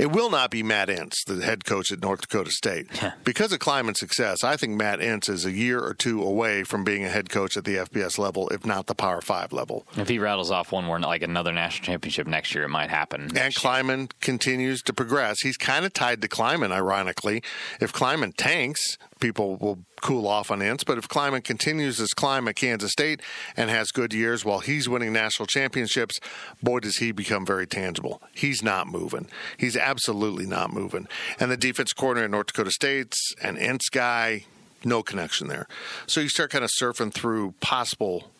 It 0.00 0.12
will 0.12 0.30
not 0.30 0.50
be 0.50 0.62
Matt 0.62 0.88
Entz, 0.88 1.26
the 1.26 1.44
head 1.44 1.66
coach 1.66 1.92
at 1.92 2.00
North 2.00 2.22
Dakota 2.22 2.50
State. 2.50 2.88
because 3.22 3.52
of 3.52 3.58
Klieman's 3.58 4.00
success, 4.00 4.42
I 4.42 4.56
think 4.56 4.74
Matt 4.74 5.00
Entz 5.00 5.28
is 5.28 5.44
a 5.44 5.52
year 5.52 5.78
or 5.78 5.92
two 5.92 6.22
away 6.22 6.64
from 6.64 6.84
being 6.84 7.04
a 7.04 7.10
head 7.10 7.28
coach 7.28 7.54
at 7.58 7.64
the 7.64 7.76
FBS 7.76 8.16
level, 8.16 8.48
if 8.48 8.64
not 8.64 8.86
the 8.86 8.94
Power 8.94 9.20
Five 9.20 9.52
level. 9.52 9.86
If 9.98 10.08
he 10.08 10.18
rattles 10.18 10.50
off 10.50 10.72
one 10.72 10.86
more, 10.86 10.98
like 10.98 11.22
another 11.22 11.52
national 11.52 11.84
championship 11.84 12.26
next 12.26 12.54
year, 12.54 12.64
it 12.64 12.70
might 12.70 12.88
happen. 12.88 13.24
And 13.36 13.54
Klieman 13.54 14.10
continues 14.22 14.80
to 14.84 14.94
progress. 14.94 15.42
He's 15.42 15.58
kind 15.58 15.84
of 15.84 15.92
tied 15.92 16.22
to 16.22 16.28
Klieman, 16.28 16.72
ironically. 16.72 17.42
If 17.78 17.92
Klieman 17.92 18.32
tanks, 18.34 18.96
people 19.20 19.56
will 19.56 19.78
cool 20.00 20.26
off 20.26 20.50
on 20.50 20.60
Entz. 20.60 20.84
But 20.84 20.98
if 20.98 21.08
Klieman 21.08 21.44
continues 21.44 21.98
his 21.98 22.14
climb 22.14 22.48
at 22.48 22.56
Kansas 22.56 22.90
State 22.90 23.20
and 23.56 23.70
has 23.70 23.92
good 23.92 24.12
years 24.12 24.44
while 24.44 24.60
he's 24.60 24.88
winning 24.88 25.12
national 25.12 25.46
championships, 25.46 26.18
boy, 26.62 26.80
does 26.80 26.96
he 26.96 27.12
become 27.12 27.46
very 27.46 27.66
tangible. 27.66 28.22
He's 28.34 28.62
not 28.62 28.86
moving. 28.88 29.28
He's 29.58 29.76
absolutely 29.76 30.46
not 30.46 30.72
moving. 30.72 31.06
And 31.38 31.50
the 31.50 31.56
defense 31.56 31.92
coordinator 31.92 32.24
at 32.24 32.30
North 32.30 32.48
Dakota 32.48 32.70
State's 32.70 33.34
an 33.42 33.56
Entz 33.56 33.90
guy, 33.90 34.46
no 34.84 35.02
connection 35.02 35.48
there. 35.48 35.66
So 36.06 36.20
you 36.20 36.28
start 36.28 36.50
kind 36.50 36.64
of 36.64 36.70
surfing 36.80 37.12
through 37.12 37.54
possible 37.60 38.30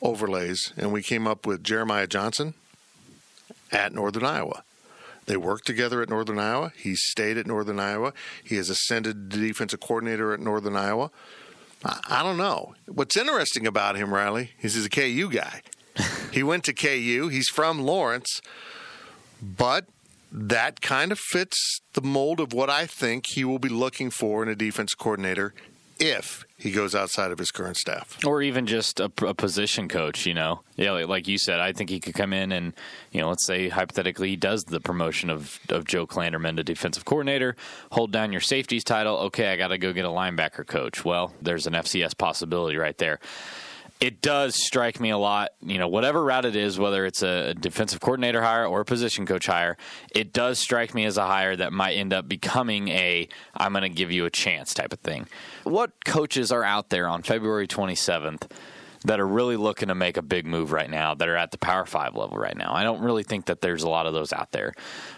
overlays, 0.00 0.72
and 0.76 0.92
we 0.92 1.02
came 1.02 1.26
up 1.26 1.46
with 1.46 1.62
Jeremiah 1.64 2.06
Johnson 2.06 2.54
at 3.72 3.92
Northern 3.92 4.24
Iowa. 4.24 4.62
They 5.30 5.36
worked 5.36 5.64
together 5.64 6.02
at 6.02 6.08
Northern 6.08 6.40
Iowa. 6.40 6.72
He 6.76 6.96
stayed 6.96 7.38
at 7.38 7.46
Northern 7.46 7.78
Iowa. 7.78 8.12
He 8.42 8.56
has 8.56 8.68
ascended 8.68 9.30
to 9.30 9.38
defensive 9.38 9.78
coordinator 9.78 10.32
at 10.32 10.40
Northern 10.40 10.74
Iowa. 10.74 11.12
I, 11.84 12.00
I 12.08 12.22
don't 12.24 12.36
know. 12.36 12.74
What's 12.86 13.16
interesting 13.16 13.64
about 13.64 13.94
him, 13.94 14.12
Riley, 14.12 14.50
is 14.60 14.74
he's 14.74 14.86
a 14.86 14.90
KU 14.90 15.30
guy. 15.30 15.62
he 16.32 16.42
went 16.42 16.64
to 16.64 16.72
KU. 16.72 17.28
He's 17.28 17.48
from 17.48 17.80
Lawrence, 17.80 18.40
but 19.40 19.86
that 20.32 20.80
kind 20.80 21.12
of 21.12 21.20
fits 21.20 21.80
the 21.92 22.02
mold 22.02 22.40
of 22.40 22.52
what 22.52 22.68
I 22.68 22.86
think 22.86 23.26
he 23.28 23.44
will 23.44 23.60
be 23.60 23.68
looking 23.68 24.10
for 24.10 24.42
in 24.42 24.48
a 24.48 24.56
defense 24.56 24.94
coordinator 24.94 25.54
if 26.00 26.44
he 26.56 26.72
goes 26.72 26.94
outside 26.94 27.30
of 27.30 27.38
his 27.38 27.50
current 27.50 27.76
staff, 27.76 28.18
or 28.24 28.42
even 28.42 28.66
just 28.66 28.98
a, 29.00 29.12
a, 29.22 29.34
position 29.34 29.88
coach. 29.88 30.26
You 30.26 30.34
know, 30.34 30.60
yeah, 30.76 30.92
like 30.92 31.28
you 31.28 31.38
said, 31.38 31.60
I 31.60 31.72
think 31.72 31.90
he 31.90 32.00
could 32.00 32.14
come 32.14 32.32
in 32.32 32.52
and 32.52 32.72
you 33.12 33.20
know, 33.20 33.28
let's 33.28 33.46
say 33.46 33.68
hypothetically 33.68 34.30
he 34.30 34.36
does 34.36 34.64
the 34.64 34.80
promotion 34.80 35.30
of 35.30 35.60
of 35.68 35.84
Joe 35.84 36.06
Klanderman 36.06 36.56
to 36.56 36.64
defensive 36.64 37.04
coordinator, 37.04 37.54
hold 37.92 38.10
down 38.10 38.32
your 38.32 38.40
safeties 38.40 38.84
title. 38.84 39.16
Okay, 39.18 39.52
I 39.52 39.56
got 39.56 39.68
to 39.68 39.78
go 39.78 39.92
get 39.92 40.04
a 40.04 40.08
linebacker 40.08 40.66
coach. 40.66 41.04
Well, 41.04 41.34
there's 41.40 41.66
an 41.66 41.74
FCS 41.74 42.16
possibility 42.16 42.76
right 42.76 42.96
there 42.98 43.20
it 44.00 44.22
does 44.22 44.54
strike 44.56 44.98
me 44.98 45.10
a 45.10 45.18
lot. 45.18 45.50
You 45.60 45.78
know, 45.78 45.88
whatever 45.88 46.24
route 46.24 46.46
it 46.46 46.56
is, 46.56 46.78
whether 46.78 47.04
it's 47.04 47.22
a 47.22 47.54
defensive 47.54 48.00
coordinator 48.00 48.42
hire 48.42 48.66
or 48.66 48.80
a 48.80 48.84
position 48.84 49.26
coach 49.26 49.46
hire, 49.46 49.76
it 50.10 50.32
does 50.32 50.58
strike 50.58 50.94
me 50.94 51.04
as 51.04 51.18
a 51.18 51.26
hire 51.26 51.54
that 51.56 51.72
might 51.72 51.92
end 51.92 52.12
up 52.12 52.26
becoming 52.26 52.88
a 52.88 53.28
I'm 53.54 53.72
going 53.72 53.82
to 53.82 53.88
give 53.90 54.10
you 54.10 54.24
a 54.24 54.30
chance 54.30 54.72
type 54.72 54.92
of 54.92 55.00
thing. 55.00 55.26
What 55.64 56.04
coaches 56.04 56.50
are 56.50 56.64
out 56.64 56.88
there 56.88 57.06
on 57.06 57.22
February 57.22 57.68
27th 57.68 58.50
that 59.04 59.20
are 59.20 59.26
really 59.26 59.56
looking 59.56 59.88
to 59.88 59.94
make 59.94 60.16
a 60.16 60.22
big 60.22 60.46
move 60.46 60.72
right 60.72 60.90
now 60.90 61.14
that 61.14 61.28
are 61.28 61.36
at 61.36 61.50
the 61.50 61.58
Power 61.58 61.84
5 61.84 62.14
level 62.14 62.38
right 62.38 62.56
now? 62.56 62.72
I 62.74 62.84
don't 62.84 63.02
really 63.02 63.22
think 63.22 63.46
that 63.46 63.60
there's 63.60 63.82
a 63.82 63.88
lot 63.88 64.06
of 64.06 64.14
those 64.14 64.32
out 64.32 64.52
there. 64.52 64.72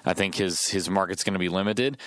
I 0.04 0.14
think 0.14 0.34
his 0.34 0.66
his 0.68 0.90
market's 0.90 1.22
going 1.22 1.34
to 1.34 1.38
be 1.38 1.48
limited 1.48 1.98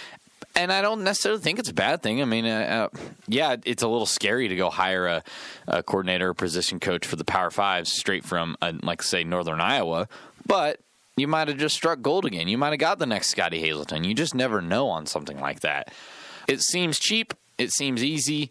and 0.55 0.71
I 0.71 0.81
don't 0.81 1.03
necessarily 1.03 1.41
think 1.41 1.59
it's 1.59 1.69
a 1.69 1.73
bad 1.73 2.01
thing. 2.01 2.21
I 2.21 2.25
mean, 2.25 2.45
uh, 2.45 2.89
uh, 2.93 2.97
yeah, 3.27 3.55
it's 3.65 3.83
a 3.83 3.87
little 3.87 4.05
scary 4.05 4.47
to 4.47 4.55
go 4.55 4.69
hire 4.69 5.07
a, 5.07 5.23
a 5.67 5.83
coordinator 5.83 6.29
or 6.29 6.33
position 6.33 6.79
coach 6.79 7.05
for 7.05 7.15
the 7.15 7.25
Power 7.25 7.51
Fives 7.51 7.91
straight 7.91 8.25
from, 8.25 8.57
uh, 8.61 8.73
like, 8.83 9.01
say, 9.03 9.23
Northern 9.23 9.61
Iowa, 9.61 10.07
but 10.45 10.79
you 11.17 11.27
might 11.27 11.47
have 11.47 11.57
just 11.57 11.75
struck 11.75 12.01
gold 12.01 12.25
again. 12.25 12.47
You 12.47 12.57
might 12.57 12.71
have 12.71 12.79
got 12.79 12.99
the 12.99 13.05
next 13.05 13.27
Scottie 13.27 13.61
Hazelton. 13.61 14.03
You 14.03 14.13
just 14.13 14.35
never 14.35 14.61
know 14.61 14.89
on 14.89 15.05
something 15.05 15.39
like 15.39 15.61
that. 15.61 15.93
It 16.47 16.61
seems 16.61 16.99
cheap, 16.99 17.33
it 17.57 17.71
seems 17.71 18.03
easy, 18.03 18.49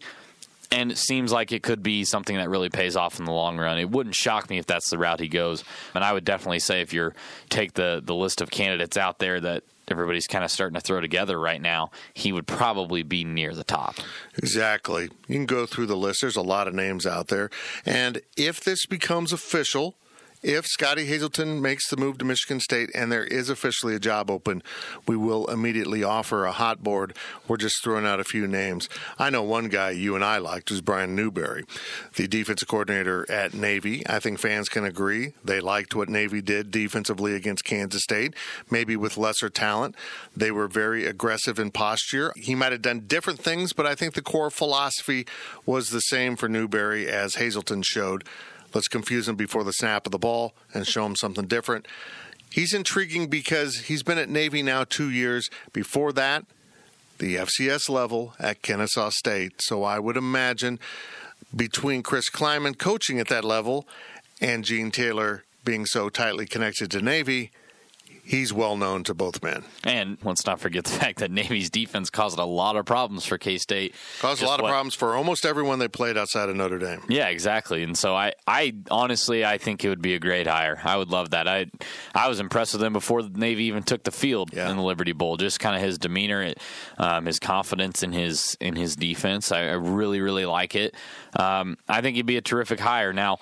and 0.71 0.91
it 0.91 0.97
seems 0.97 1.31
like 1.31 1.51
it 1.51 1.63
could 1.63 1.83
be 1.83 2.03
something 2.03 2.35
that 2.37 2.49
really 2.49 2.69
pays 2.69 2.95
off 2.95 3.19
in 3.19 3.25
the 3.25 3.31
long 3.31 3.57
run. 3.57 3.77
It 3.77 3.89
wouldn't 3.89 4.15
shock 4.15 4.49
me 4.49 4.57
if 4.57 4.65
that's 4.65 4.89
the 4.89 4.97
route 4.97 5.19
he 5.19 5.27
goes. 5.27 5.63
And 5.93 6.03
I 6.03 6.11
would 6.11 6.25
definitely 6.25 6.59
say 6.59 6.81
if 6.81 6.91
you 6.93 7.11
take 7.49 7.73
the 7.73 8.01
the 8.03 8.15
list 8.15 8.41
of 8.41 8.49
candidates 8.49 8.97
out 8.97 9.19
there 9.19 9.39
that 9.39 9.63
everybody's 9.91 10.27
kind 10.27 10.43
of 10.43 10.51
starting 10.51 10.75
to 10.75 10.81
throw 10.81 11.01
together 11.01 11.39
right 11.39 11.61
now, 11.61 11.91
he 12.13 12.31
would 12.31 12.47
probably 12.47 13.03
be 13.03 13.23
near 13.23 13.53
the 13.53 13.63
top. 13.63 13.95
Exactly. 14.37 15.09
You 15.27 15.35
can 15.35 15.45
go 15.45 15.65
through 15.65 15.87
the 15.87 15.97
list. 15.97 16.21
There's 16.21 16.35
a 16.35 16.41
lot 16.41 16.67
of 16.67 16.73
names 16.73 17.05
out 17.05 17.27
there. 17.27 17.49
And 17.85 18.21
if 18.37 18.61
this 18.61 18.85
becomes 18.85 19.31
official, 19.31 19.95
if 20.45 20.67
Scottie 20.67 21.05
Hazelton 21.05 21.59
makes 21.59 21.89
the 21.89 21.97
move 21.97 22.19
to 22.19 22.25
Michigan 22.25 22.59
State 22.59 22.91
and 22.93 23.11
there 23.11 23.23
is 23.23 23.49
officially 23.49 23.95
a 23.95 23.99
job 23.99 24.29
open, 24.29 24.61
we 25.07 25.17
will 25.17 25.47
immediately 25.47 26.03
offer 26.03 26.45
a 26.45 26.51
hot 26.51 26.83
board. 26.83 27.17
We're 27.47 27.57
just 27.57 27.83
throwing 27.83 28.05
out 28.05 28.19
a 28.19 28.23
few 28.23 28.45
names. 28.45 28.87
I 29.17 29.31
know 29.31 29.41
one 29.41 29.69
guy 29.69 29.89
you 29.89 30.13
and 30.13 30.23
I 30.23 30.37
liked 30.37 30.69
was 30.69 30.81
Brian 30.81 31.15
Newberry, 31.15 31.65
the 32.15 32.27
defensive 32.27 32.67
coordinator 32.67 33.29
at 33.29 33.55
Navy. 33.55 34.07
I 34.07 34.19
think 34.19 34.37
fans 34.37 34.69
can 34.69 34.85
agree 34.85 35.33
they 35.43 35.59
liked 35.59 35.95
what 35.95 36.09
Navy 36.09 36.43
did 36.43 36.69
defensively 36.69 37.33
against 37.33 37.63
Kansas 37.63 38.03
State, 38.03 38.35
maybe 38.69 38.95
with 38.95 39.17
lesser 39.17 39.49
talent. 39.49 39.95
They 40.37 40.51
were 40.51 40.67
very 40.67 41.07
aggressive 41.07 41.57
in 41.57 41.71
posture. 41.71 42.31
He 42.35 42.53
might 42.53 42.71
have 42.71 42.83
done 42.83 43.05
different 43.07 43.39
things, 43.39 43.73
but 43.73 43.87
I 43.87 43.95
think 43.95 44.13
the 44.13 44.21
core 44.21 44.51
philosophy 44.51 45.25
was 45.65 45.89
the 45.89 46.01
same 46.01 46.35
for 46.35 46.47
Newberry 46.47 47.07
as 47.07 47.35
Hazelton 47.35 47.81
showed. 47.81 48.23
Let's 48.75 48.89
confuse 48.89 49.29
him 49.29 49.37
before 49.37 49.63
the 49.63 49.71
snap 49.71 50.05
of 50.05 50.11
the 50.11 50.19
ball 50.19 50.53
and 50.73 50.85
show 50.85 51.05
him 51.05 51.15
something 51.15 51.47
different. 51.47 51.87
He's 52.51 52.73
intriguing 52.73 53.27
because 53.27 53.77
he's 53.85 54.03
been 54.03 54.17
at 54.17 54.29
Navy 54.29 54.61
now 54.61 54.83
two 54.83 55.09
years. 55.09 55.49
Before 55.71 56.11
that, 56.11 56.45
the 57.17 57.37
FCS 57.37 57.89
level 57.89 58.33
at 58.37 58.61
Kennesaw 58.61 59.09
State. 59.11 59.61
So 59.61 59.83
I 59.83 59.99
would 59.99 60.17
imagine 60.17 60.79
between 61.55 62.03
Chris 62.03 62.29
Klieman 62.29 62.77
coaching 62.77 63.17
at 63.17 63.29
that 63.29 63.45
level 63.45 63.87
and 64.41 64.65
Gene 64.65 64.91
Taylor 64.91 65.45
being 65.63 65.85
so 65.85 66.09
tightly 66.09 66.45
connected 66.45 66.91
to 66.91 67.01
Navy, 67.01 67.51
he's 68.25 68.51
well 68.51 68.75
known 68.75 69.03
to 69.03 69.13
both 69.13 69.41
men. 69.43 69.63
And 69.83 70.17
let's 70.23 70.45
not 70.45 70.59
forget 70.59 70.83
the 70.83 70.89
fact 70.99 71.19
that 71.19 71.31
Navy's 71.31 71.69
defense 71.69 72.09
caused 72.09 72.39
a 72.39 72.43
lot 72.43 72.75
of 72.75 72.85
problems 72.85 73.25
for 73.25 73.37
K 73.37 73.57
State. 73.57 73.93
Caused 74.19 74.41
a 74.41 74.45
lot 74.45 74.61
what, 74.61 74.69
of 74.69 74.71
problems 74.71 74.95
for 74.95 75.15
almost 75.15 75.45
everyone 75.45 75.79
they 75.79 75.87
played 75.87 76.17
outside 76.17 76.49
of 76.49 76.55
Notre 76.55 76.79
Dame. 76.79 77.03
Yeah, 77.07 77.27
exactly. 77.27 77.83
And 77.83 77.97
so 77.97 78.15
I, 78.15 78.33
I 78.47 78.73
honestly, 78.89 79.45
I 79.45 79.57
think 79.57 79.85
it 79.85 79.89
would 79.89 80.01
be 80.01 80.15
a 80.15 80.19
great 80.19 80.47
hire. 80.47 80.81
I 80.83 80.97
would 80.97 81.09
love 81.09 81.29
that. 81.29 81.47
I, 81.47 81.67
I 82.13 82.27
was 82.27 82.39
impressed 82.39 82.73
with 82.73 82.83
him 82.83 82.93
before 82.93 83.21
the 83.21 83.37
Navy 83.37 83.65
even 83.65 83.83
took 83.83 84.03
the 84.03 84.11
field 84.11 84.49
yeah. 84.53 84.69
in 84.69 84.77
the 84.77 84.83
Liberty 84.83 85.13
Bowl. 85.13 85.37
Just 85.37 85.59
kind 85.59 85.75
of 85.75 85.81
his 85.81 85.97
demeanor, 85.97 86.53
um, 86.97 87.25
his 87.25 87.39
confidence 87.39 88.03
in 88.03 88.11
his 88.11 88.57
in 88.59 88.75
his 88.75 88.95
defense. 88.95 89.51
I, 89.51 89.59
I 89.59 89.73
really, 89.73 90.19
really 90.19 90.45
like 90.45 90.75
it. 90.75 90.95
Um, 91.37 91.77
I 91.87 92.01
think 92.01 92.15
he'd 92.15 92.25
be 92.25 92.37
a 92.37 92.41
terrific 92.41 92.79
hire. 92.79 93.13
Now. 93.13 93.37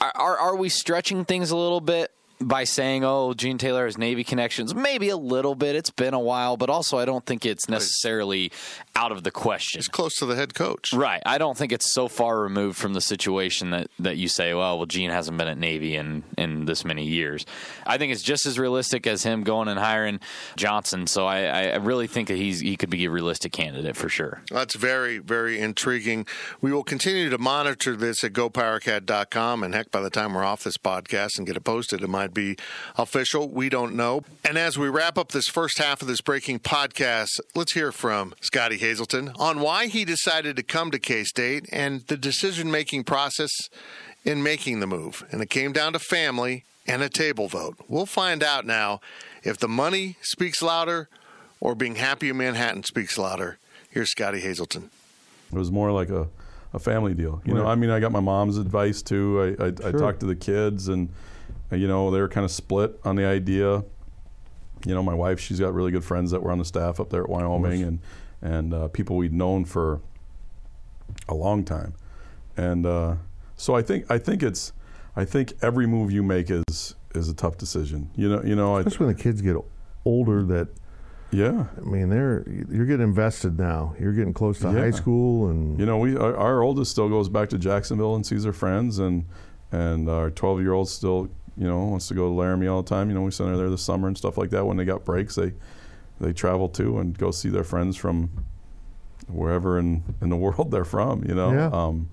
Are, 0.00 0.36
are 0.36 0.56
we 0.56 0.68
stretching 0.68 1.24
things 1.24 1.50
a 1.50 1.56
little 1.56 1.80
bit? 1.80 2.10
By 2.40 2.64
saying, 2.64 3.04
"Oh, 3.04 3.34
Gene 3.34 3.58
Taylor 3.58 3.84
has 3.86 3.98
Navy 3.98 4.24
connections," 4.24 4.74
maybe 4.74 5.08
a 5.08 5.16
little 5.16 5.54
bit. 5.54 5.76
It's 5.76 5.90
been 5.90 6.14
a 6.14 6.20
while, 6.20 6.56
but 6.56 6.70
also 6.70 6.98
I 6.98 7.04
don't 7.04 7.24
think 7.24 7.46
it's 7.46 7.68
necessarily 7.68 8.50
out 8.96 9.12
of 9.12 9.24
the 9.24 9.30
question. 9.30 9.78
It's 9.78 9.88
close 9.88 10.14
to 10.16 10.26
the 10.26 10.36
head 10.36 10.54
coach, 10.54 10.92
right? 10.92 11.22
I 11.26 11.38
don't 11.38 11.56
think 11.56 11.72
it's 11.72 11.92
so 11.92 12.08
far 12.08 12.40
removed 12.40 12.78
from 12.78 12.94
the 12.94 13.00
situation 13.00 13.70
that 13.70 13.88
that 13.98 14.16
you 14.16 14.28
say, 14.28 14.54
"Well, 14.54 14.78
well, 14.78 14.86
Gene 14.86 15.10
hasn't 15.10 15.36
been 15.36 15.48
at 15.48 15.58
Navy 15.58 15.96
in 15.96 16.22
in 16.38 16.66
this 16.66 16.84
many 16.84 17.04
years." 17.04 17.44
I 17.86 17.98
think 17.98 18.12
it's 18.12 18.22
just 18.22 18.46
as 18.46 18.58
realistic 18.58 19.06
as 19.06 19.24
him 19.24 19.42
going 19.42 19.68
and 19.68 19.78
hiring 19.78 20.20
Johnson. 20.56 21.06
So 21.06 21.26
I, 21.26 21.70
I 21.70 21.76
really 21.76 22.06
think 22.06 22.28
that 22.28 22.36
he's 22.36 22.60
he 22.60 22.76
could 22.76 22.90
be 22.90 23.04
a 23.04 23.10
realistic 23.10 23.52
candidate 23.52 23.96
for 23.96 24.08
sure. 24.08 24.42
That's 24.50 24.76
very 24.76 25.18
very 25.18 25.58
intriguing. 25.58 26.26
We 26.60 26.72
will 26.72 26.84
continue 26.84 27.30
to 27.30 27.38
monitor 27.38 27.96
this 27.96 28.22
at 28.22 28.32
GoPowerCat.com, 28.32 29.62
and 29.62 29.74
heck, 29.74 29.90
by 29.90 30.00
the 30.00 30.10
time 30.10 30.34
we're 30.34 30.44
off 30.44 30.62
this 30.62 30.78
podcast 30.78 31.38
and 31.38 31.46
get 31.46 31.56
it 31.56 31.64
posted, 31.64 32.02
it 32.02 32.08
might 32.08 32.32
be 32.32 32.56
official. 32.96 33.48
We 33.48 33.68
don't 33.68 33.94
know. 33.94 34.22
And 34.44 34.56
as 34.56 34.78
we 34.78 34.88
wrap 34.88 35.18
up 35.18 35.32
this 35.32 35.48
first 35.48 35.78
half 35.78 36.00
of 36.00 36.08
this 36.08 36.20
breaking 36.20 36.60
podcast, 36.60 37.40
let's 37.54 37.72
hear 37.72 37.90
from 37.90 38.34
Scottie 38.40 38.83
Hazelton 38.84 39.32
on 39.38 39.60
why 39.60 39.86
he 39.86 40.04
decided 40.04 40.56
to 40.56 40.62
come 40.62 40.90
to 40.90 40.98
K 40.98 41.24
State 41.24 41.66
and 41.72 42.02
the 42.02 42.16
decision 42.16 42.70
making 42.70 43.04
process 43.04 43.50
in 44.24 44.42
making 44.42 44.80
the 44.80 44.86
move. 44.86 45.24
And 45.32 45.40
it 45.40 45.48
came 45.48 45.72
down 45.72 45.94
to 45.94 45.98
family 45.98 46.64
and 46.86 47.02
a 47.02 47.08
table 47.08 47.48
vote. 47.48 47.76
We'll 47.88 48.04
find 48.04 48.42
out 48.42 48.66
now 48.66 49.00
if 49.42 49.58
the 49.58 49.68
money 49.68 50.16
speaks 50.20 50.60
louder 50.62 51.08
or 51.60 51.74
being 51.74 51.94
happy 51.94 52.28
in 52.28 52.36
Manhattan 52.36 52.84
speaks 52.84 53.16
louder. 53.16 53.58
Here's 53.90 54.10
Scottie 54.10 54.40
Hazelton. 54.40 54.90
It 55.50 55.56
was 55.56 55.72
more 55.72 55.90
like 55.90 56.10
a, 56.10 56.28
a 56.74 56.78
family 56.78 57.14
deal. 57.14 57.40
You 57.46 57.54
right. 57.54 57.62
know, 57.62 57.66
I 57.66 57.74
mean, 57.74 57.88
I 57.88 58.00
got 58.00 58.12
my 58.12 58.20
mom's 58.20 58.58
advice 58.58 59.00
too. 59.00 59.56
I, 59.58 59.64
I, 59.64 59.68
sure. 59.68 59.88
I 59.88 59.92
talked 59.92 60.20
to 60.20 60.26
the 60.26 60.36
kids 60.36 60.88
and 60.88 61.08
you 61.70 61.88
know, 61.88 62.10
they 62.10 62.20
were 62.20 62.28
kind 62.28 62.44
of 62.44 62.50
split 62.50 63.00
on 63.04 63.16
the 63.16 63.24
idea. 63.24 63.82
You 64.84 64.94
know, 64.94 65.02
my 65.02 65.14
wife, 65.14 65.40
she's 65.40 65.58
got 65.58 65.72
really 65.72 65.90
good 65.90 66.04
friends 66.04 66.30
that 66.32 66.42
were 66.42 66.52
on 66.52 66.58
the 66.58 66.64
staff 66.64 67.00
up 67.00 67.08
there 67.08 67.22
at 67.22 67.28
Wyoming, 67.30 67.82
and 67.82 67.98
and 68.44 68.72
uh, 68.72 68.88
people 68.88 69.16
we'd 69.16 69.32
known 69.32 69.64
for 69.64 70.00
a 71.28 71.34
long 71.34 71.64
time, 71.64 71.94
and 72.56 72.86
uh, 72.86 73.16
so 73.56 73.74
I 73.74 73.82
think 73.82 74.08
I 74.08 74.18
think 74.18 74.44
it's 74.44 74.72
I 75.16 75.24
think 75.24 75.54
every 75.62 75.86
move 75.86 76.12
you 76.12 76.22
make 76.22 76.50
is 76.50 76.94
is 77.14 77.28
a 77.28 77.34
tough 77.34 77.56
decision. 77.56 78.10
You 78.14 78.28
know, 78.28 78.42
you 78.44 78.54
know, 78.54 78.76
especially 78.76 79.04
I, 79.04 79.06
when 79.08 79.16
the 79.16 79.22
kids 79.22 79.40
get 79.40 79.56
older. 80.04 80.44
That 80.44 80.68
yeah, 81.32 81.66
I 81.76 81.80
mean, 81.80 82.10
they're 82.10 82.44
you're 82.70 82.86
getting 82.86 83.08
invested 83.08 83.58
now. 83.58 83.96
You're 83.98 84.12
getting 84.12 84.34
close 84.34 84.60
to 84.60 84.70
yeah. 84.70 84.78
high 84.78 84.90
school, 84.92 85.48
and 85.48 85.80
you 85.80 85.86
know, 85.86 85.98
we 85.98 86.16
our, 86.16 86.36
our, 86.36 86.62
oldest 86.62 86.92
still 86.92 87.08
goes 87.08 87.28
back 87.28 87.48
to 87.48 87.58
Jacksonville 87.58 88.14
and 88.14 88.24
sees 88.24 88.44
her 88.44 88.52
friends, 88.52 89.00
and 89.00 89.24
and 89.72 90.08
our 90.08 90.30
12 90.30 90.60
year 90.60 90.72
old 90.72 90.88
still 90.88 91.28
you 91.56 91.66
know, 91.66 91.84
wants 91.84 92.08
to 92.08 92.14
go 92.14 92.28
to 92.28 92.34
Laramie 92.34 92.66
all 92.66 92.82
the 92.82 92.88
time. 92.88 93.08
You 93.08 93.14
know, 93.14 93.22
we 93.22 93.30
send 93.30 93.50
her 93.50 93.56
there 93.56 93.70
this 93.70 93.82
summer 93.82 94.08
and 94.08 94.18
stuff 94.18 94.36
like 94.36 94.50
that. 94.50 94.66
When 94.66 94.76
they 94.76 94.84
got 94.84 95.04
breaks, 95.04 95.36
they 95.36 95.52
they 96.20 96.32
travel 96.32 96.68
to 96.70 96.98
and 96.98 97.16
go 97.16 97.30
see 97.30 97.48
their 97.48 97.64
friends 97.64 97.96
from 97.96 98.30
wherever 99.28 99.78
in, 99.78 100.02
in 100.20 100.30
the 100.30 100.36
world 100.44 100.70
they're 100.70 100.84
from. 100.84 101.24
You 101.24 101.34
know, 101.34 101.52
yeah. 101.52 101.70
um, 101.72 102.08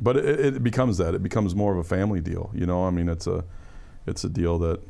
but 0.00 0.16
it, 0.16 0.56
it 0.56 0.62
becomes 0.62 0.98
that. 0.98 1.14
It 1.14 1.22
becomes 1.22 1.54
more 1.54 1.72
of 1.72 1.78
a 1.78 1.84
family 1.84 2.20
deal. 2.20 2.50
You 2.54 2.66
know, 2.66 2.86
I 2.86 2.90
mean, 2.90 3.08
it's 3.08 3.26
a 3.26 3.44
it's 4.06 4.24
a 4.24 4.28
deal 4.28 4.58
that 4.58 4.80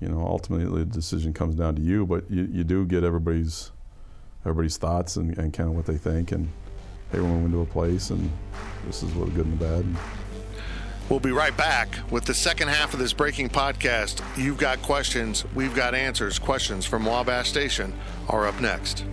you 0.00 0.08
know 0.08 0.20
ultimately 0.20 0.80
the 0.80 0.84
decision 0.84 1.32
comes 1.32 1.54
down 1.54 1.76
to 1.76 1.82
you, 1.82 2.06
but 2.06 2.30
you, 2.30 2.48
you 2.50 2.64
do 2.64 2.84
get 2.86 3.04
everybody's 3.04 3.72
everybody's 4.42 4.76
thoughts 4.76 5.16
and, 5.16 5.36
and 5.38 5.52
kind 5.52 5.68
of 5.68 5.74
what 5.74 5.86
they 5.86 5.96
think 5.96 6.32
and 6.32 6.48
hey, 7.12 7.20
we're 7.20 7.28
moving 7.28 7.52
to 7.52 7.60
a 7.60 7.66
place 7.66 8.10
and 8.10 8.30
this 8.86 9.02
is 9.02 9.12
what 9.14 9.26
the 9.26 9.32
good 9.32 9.46
and 9.46 9.58
the 9.58 9.64
bad. 9.64 9.84
And, 9.84 9.96
We'll 11.08 11.20
be 11.20 11.32
right 11.32 11.56
back 11.56 11.88
with 12.10 12.24
the 12.26 12.34
second 12.34 12.68
half 12.68 12.92
of 12.92 13.00
this 13.00 13.14
breaking 13.14 13.48
podcast. 13.48 14.22
You've 14.36 14.58
got 14.58 14.82
questions, 14.82 15.44
we've 15.54 15.74
got 15.74 15.94
answers. 15.94 16.38
Questions 16.38 16.84
from 16.84 17.06
Wabash 17.06 17.48
Station 17.48 17.94
are 18.28 18.46
up 18.46 18.60
next. 18.60 19.04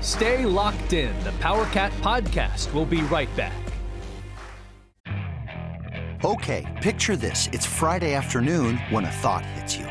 Stay 0.00 0.44
locked 0.44 0.92
in. 0.92 1.14
The 1.24 1.30
PowerCat 1.30 1.90
podcast 2.00 2.72
will 2.72 2.86
be 2.86 3.02
right 3.02 3.34
back. 3.36 3.54
Okay, 6.24 6.66
picture 6.82 7.14
this. 7.14 7.48
It's 7.52 7.64
Friday 7.66 8.14
afternoon 8.14 8.78
when 8.90 9.04
a 9.04 9.10
thought 9.10 9.44
hits 9.46 9.76
you. 9.76 9.86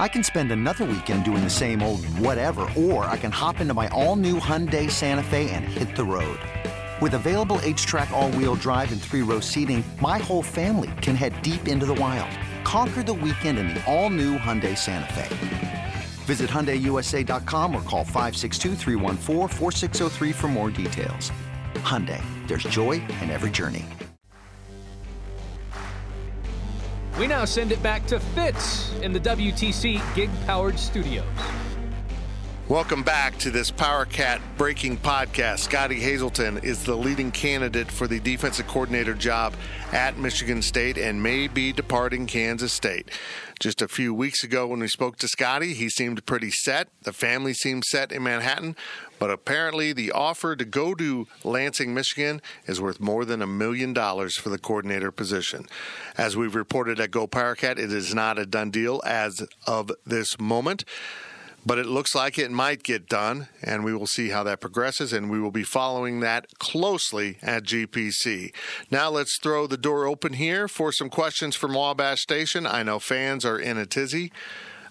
I 0.00 0.08
can 0.08 0.22
spend 0.22 0.52
another 0.52 0.84
weekend 0.84 1.24
doing 1.24 1.44
the 1.44 1.50
same 1.50 1.82
old 1.82 2.04
whatever, 2.18 2.62
or 2.76 3.04
I 3.04 3.18
can 3.18 3.32
hop 3.32 3.60
into 3.60 3.74
my 3.74 3.88
all 3.88 4.16
new 4.16 4.38
Hyundai 4.38 4.90
Santa 4.90 5.22
Fe 5.22 5.50
and 5.50 5.64
hit 5.64 5.94
the 5.96 6.04
road. 6.04 6.38
With 7.00 7.14
available 7.14 7.58
H-Track 7.62 8.10
all-wheel 8.10 8.56
drive 8.56 8.90
and 8.90 9.00
three-row 9.00 9.38
seating, 9.38 9.84
my 10.02 10.18
whole 10.18 10.42
family 10.42 10.90
can 11.00 11.14
head 11.14 11.40
deep 11.42 11.68
into 11.68 11.86
the 11.86 11.94
wild. 11.94 12.36
Conquer 12.64 13.04
the 13.04 13.14
weekend 13.14 13.56
in 13.58 13.68
the 13.68 13.84
all-new 13.86 14.36
Hyundai 14.36 14.76
Santa 14.76 15.12
Fe. 15.14 15.28
Visit 16.24 16.50
HyundaiUSA.com 16.50 17.74
or 17.74 17.82
call 17.82 18.04
562 18.04 18.74
for 20.32 20.48
more 20.48 20.70
details. 20.70 21.30
Hyundai, 21.74 22.20
there's 22.48 22.64
joy 22.64 22.94
in 23.22 23.30
every 23.30 23.50
journey. 23.50 23.84
We 27.16 27.28
now 27.28 27.44
send 27.44 27.70
it 27.70 27.80
back 27.80 28.06
to 28.08 28.18
Fitz 28.18 28.92
in 29.02 29.12
the 29.12 29.20
WTC 29.20 30.00
Gig 30.16 30.30
Powered 30.46 30.78
Studios. 30.78 31.24
Welcome 32.68 33.02
back 33.02 33.38
to 33.38 33.50
this 33.50 33.70
Power 33.70 34.04
Cat 34.04 34.42
Breaking 34.58 34.98
Podcast. 34.98 35.60
Scottie 35.60 36.00
Hazelton 36.00 36.58
is 36.58 36.84
the 36.84 36.94
leading 36.94 37.30
candidate 37.30 37.90
for 37.90 38.06
the 38.06 38.20
defensive 38.20 38.66
coordinator 38.66 39.14
job 39.14 39.54
at 39.90 40.18
Michigan 40.18 40.60
State 40.60 40.98
and 40.98 41.22
may 41.22 41.48
be 41.48 41.72
departing 41.72 42.26
Kansas 42.26 42.74
State. 42.74 43.10
Just 43.58 43.80
a 43.80 43.88
few 43.88 44.12
weeks 44.12 44.44
ago, 44.44 44.66
when 44.66 44.80
we 44.80 44.88
spoke 44.88 45.16
to 45.16 45.28
Scottie, 45.28 45.72
he 45.72 45.88
seemed 45.88 46.26
pretty 46.26 46.50
set. 46.50 46.88
The 47.04 47.14
family 47.14 47.54
seemed 47.54 47.84
set 47.86 48.12
in 48.12 48.22
Manhattan, 48.22 48.76
but 49.18 49.30
apparently 49.30 49.94
the 49.94 50.12
offer 50.12 50.54
to 50.54 50.66
go 50.66 50.94
to 50.94 51.26
Lansing, 51.44 51.94
Michigan 51.94 52.42
is 52.66 52.82
worth 52.82 53.00
more 53.00 53.24
than 53.24 53.40
a 53.40 53.46
million 53.46 53.94
dollars 53.94 54.36
for 54.36 54.50
the 54.50 54.58
coordinator 54.58 55.10
position. 55.10 55.64
As 56.18 56.36
we've 56.36 56.54
reported 56.54 57.00
at 57.00 57.12
Go 57.12 57.26
Power 57.26 57.54
Cat, 57.54 57.78
it 57.78 57.94
is 57.94 58.14
not 58.14 58.38
a 58.38 58.44
done 58.44 58.70
deal 58.70 59.00
as 59.06 59.42
of 59.66 59.90
this 60.04 60.38
moment 60.38 60.84
but 61.66 61.78
it 61.78 61.86
looks 61.86 62.14
like 62.14 62.38
it 62.38 62.50
might 62.50 62.82
get 62.82 63.08
done, 63.08 63.48
and 63.62 63.84
we 63.84 63.94
will 63.94 64.06
see 64.06 64.30
how 64.30 64.42
that 64.44 64.60
progresses, 64.60 65.12
and 65.12 65.30
we 65.30 65.40
will 65.40 65.50
be 65.50 65.62
following 65.62 66.20
that 66.20 66.46
closely 66.58 67.38
at 67.42 67.64
GPC. 67.64 68.54
Now 68.90 69.10
let's 69.10 69.38
throw 69.42 69.66
the 69.66 69.76
door 69.76 70.06
open 70.06 70.34
here 70.34 70.68
for 70.68 70.92
some 70.92 71.10
questions 71.10 71.56
from 71.56 71.74
Wabash 71.74 72.20
Station. 72.20 72.66
I 72.66 72.82
know 72.82 72.98
fans 72.98 73.44
are 73.44 73.58
in 73.58 73.76
a 73.76 73.86
tizzy. 73.86 74.32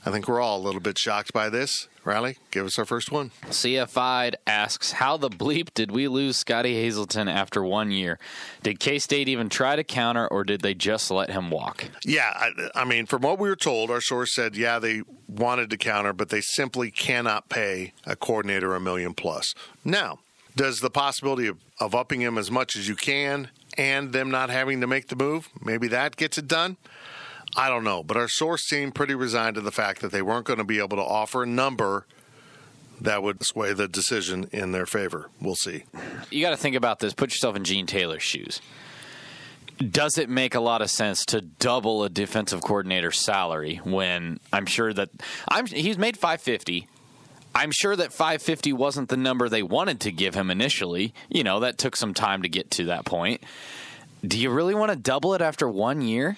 I 0.06 0.12
think 0.12 0.28
we're 0.28 0.40
all 0.42 0.60
a 0.60 0.66
little 0.66 0.82
bit 0.82 0.98
shocked 0.98 1.34
by 1.34 1.50
this. 1.50 1.88
Riley, 2.08 2.38
give 2.52 2.66
us 2.66 2.80
our 2.80 2.86
first 2.86 3.12
one. 3.12 3.32
CFI 3.48 4.36
asks, 4.48 4.94
How 4.94 5.18
the 5.18 5.30
bleep 5.30 5.74
did 5.74 5.92
we 5.92 6.08
lose 6.08 6.38
Scottie 6.38 6.76
Hazelton 6.76 7.28
after 7.28 7.62
one 7.62 7.92
year? 7.92 8.18
Did 8.64 8.80
K 8.80 8.98
State 8.98 9.28
even 9.28 9.50
try 9.50 9.76
to 9.76 9.84
counter, 9.84 10.26
or 10.26 10.46
did 10.46 10.62
they 10.62 10.74
just 10.74 11.12
let 11.12 11.30
him 11.30 11.52
walk? 11.52 11.84
Yeah, 12.06 12.32
I, 12.34 12.52
I, 12.74 12.86
mean, 12.86 13.08
from 13.08 13.24
what 13.24 13.40
we 13.40 13.50
were 13.50 13.58
told, 13.58 13.92
our 13.92 14.00
source 14.00 14.34
said, 14.34 14.56
yeah, 14.56 14.80
they 14.80 15.02
wanted 15.28 15.70
to 15.72 15.78
counter, 15.78 16.14
but 16.14 16.30
they 16.30 16.40
simply 16.40 16.92
cannot 16.92 17.50
pay 17.50 17.92
a 18.06 18.16
coordinator 18.16 18.74
a 18.74 18.80
million 18.80 19.14
plus. 19.14 19.54
Now, 19.84 20.20
does 20.56 20.80
the 20.80 20.90
possibility 20.90 21.48
of, 21.48 21.58
of 21.82 21.94
upping 21.94 22.22
him 22.22 22.38
as 22.38 22.50
much 22.50 22.78
as 22.78 22.88
you 22.88 22.96
can 22.96 23.50
and 23.78 24.14
them 24.14 24.32
not 24.32 24.50
having 24.50 24.80
to 24.80 24.88
make 24.88 25.10
the 25.10 25.18
move, 25.18 25.50
maybe 25.62 25.90
that 25.90 26.16
gets 26.16 26.38
it 26.38 26.48
done? 26.48 26.78
I 27.56 27.70
don't 27.70 27.84
know, 27.84 28.04
but 28.04 28.18
our 28.18 28.28
source 28.28 28.64
seemed 28.64 28.96
pretty 28.96 29.16
resigned 29.16 29.56
to 29.56 29.62
the 29.62 29.72
fact 29.72 30.02
that 30.02 30.12
they 30.12 30.22
weren't 30.22 30.46
going 30.46 30.60
to 30.60 30.66
be 30.66 30.80
able 30.80 30.98
to 30.98 31.04
offer 31.04 31.44
a 31.44 31.48
number 31.48 32.06
that 33.00 33.24
would 33.24 33.46
sway 33.46 33.74
the 33.74 33.88
decision 33.88 34.50
in 34.52 34.72
their 34.72 34.86
favor. 34.86 35.30
We'll 35.40 35.56
see. 35.56 35.84
You 36.32 36.42
got 36.42 36.52
to 36.52 36.58
think 36.58 36.76
about 36.76 37.00
this. 37.00 37.14
Put 37.14 37.32
yourself 37.32 37.56
in 37.56 37.64
Gene 37.64 37.86
Taylor's 37.86 38.24
shoes. 38.24 38.60
Does 39.78 40.18
it 40.18 40.30
make 40.30 40.56
a 40.56 40.60
lot 40.60 40.82
of 40.82 40.90
sense 40.90 41.24
to 41.26 41.42
double 41.42 42.04
a 42.04 42.10
defensive 42.10 42.62
coordinator's 42.62 43.20
salary 43.24 43.80
when 43.84 44.40
I'm 44.52 44.66
sure 44.66 44.92
that 44.92 45.10
I'm 45.48 45.68
he's 45.68 46.00
made 46.00 46.18
550 46.18 46.88
I'm 47.58 47.72
sure 47.72 47.96
that 47.96 48.14
550 48.14 48.74
wasn't 48.74 49.10
the 49.10 49.18
number 49.18 49.50
they 49.50 49.64
wanted 49.64 50.00
to 50.02 50.12
give 50.12 50.36
him 50.36 50.52
initially. 50.52 51.12
You 51.28 51.44
know, 51.44 51.62
that 51.62 51.80
took 51.80 51.96
some 51.96 52.14
time 52.14 52.44
to 52.44 52.50
get 52.50 52.70
to 52.72 52.86
that 52.86 53.04
point. 53.04 53.42
Do 54.24 54.40
you 54.40 54.52
really 54.52 54.76
want 54.76 54.92
to 54.92 54.96
double 54.96 55.34
it 55.34 55.42
after 55.42 55.68
one 55.68 56.02
year? 56.02 56.38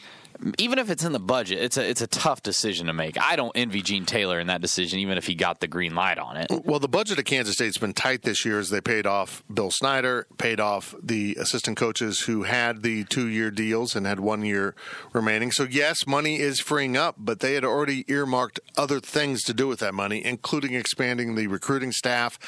Even 0.58 0.80
if 0.80 0.89
it's 0.89 1.04
in 1.04 1.12
the 1.12 1.19
budget, 1.19 1.60
it's 1.60 1.78
a 1.78 1.88
it's 1.88 2.02
a 2.02 2.08
tough 2.08 2.41
decision 2.41 2.88
to 2.88 2.93
make. 2.93 3.19
I 3.19 3.36
don't 3.36 3.52
envy 3.56 3.82
Gene 3.82 4.06
Taylor 4.06 4.39
in 4.39 4.47
that 4.47 4.62
decision, 4.62 4.99
even 4.99 5.17
if 5.17 5.28
he 5.28 5.36
got 5.36 5.60
the 5.60 5.67
green 5.67 5.95
light 5.95 6.17
on 6.17 6.38
it. 6.38 6.47
Well, 6.49 6.80
the 6.80 6.88
budget 6.88 7.19
of 7.19 7.25
Kansas 7.25 7.56
State's 7.56 7.78
been 7.78 7.93
tight 7.93 8.21
this 8.21 8.45
year 8.45 8.60
as 8.60 8.69
they 8.69 8.82
paid 8.82 9.06
off 9.06 9.43
Bill 9.54 9.71
Snyder, 9.71 10.28
paid 10.38 10.60
off 10.60 10.95
the 11.02 11.36
assistant 11.39 11.78
coaches 11.78 12.21
who 12.21 12.43
had 12.43 12.84
the 12.84 13.04
two 13.06 13.28
year 13.28 13.52
deals 13.52 13.95
and 13.95 14.06
had 14.06 14.19
one 14.19 14.43
year 14.43 14.75
remaining. 15.13 15.52
So 15.52 15.63
yes, 15.63 16.08
money 16.08 16.39
is 16.39 16.60
freeing 16.60 16.95
up, 16.95 17.15
but 17.17 17.41
they 17.41 17.54
had 17.56 17.65
already 17.65 18.06
earmarked 18.08 18.60
other 18.78 18.99
things 18.99 19.43
to 19.43 19.54
do 19.54 19.67
with 19.67 19.80
that 19.80 19.93
money, 19.93 20.23
including 20.23 20.73
expanding 20.73 21.36
the 21.36 21.47
recruiting 21.47 21.91
staff. 21.91 22.39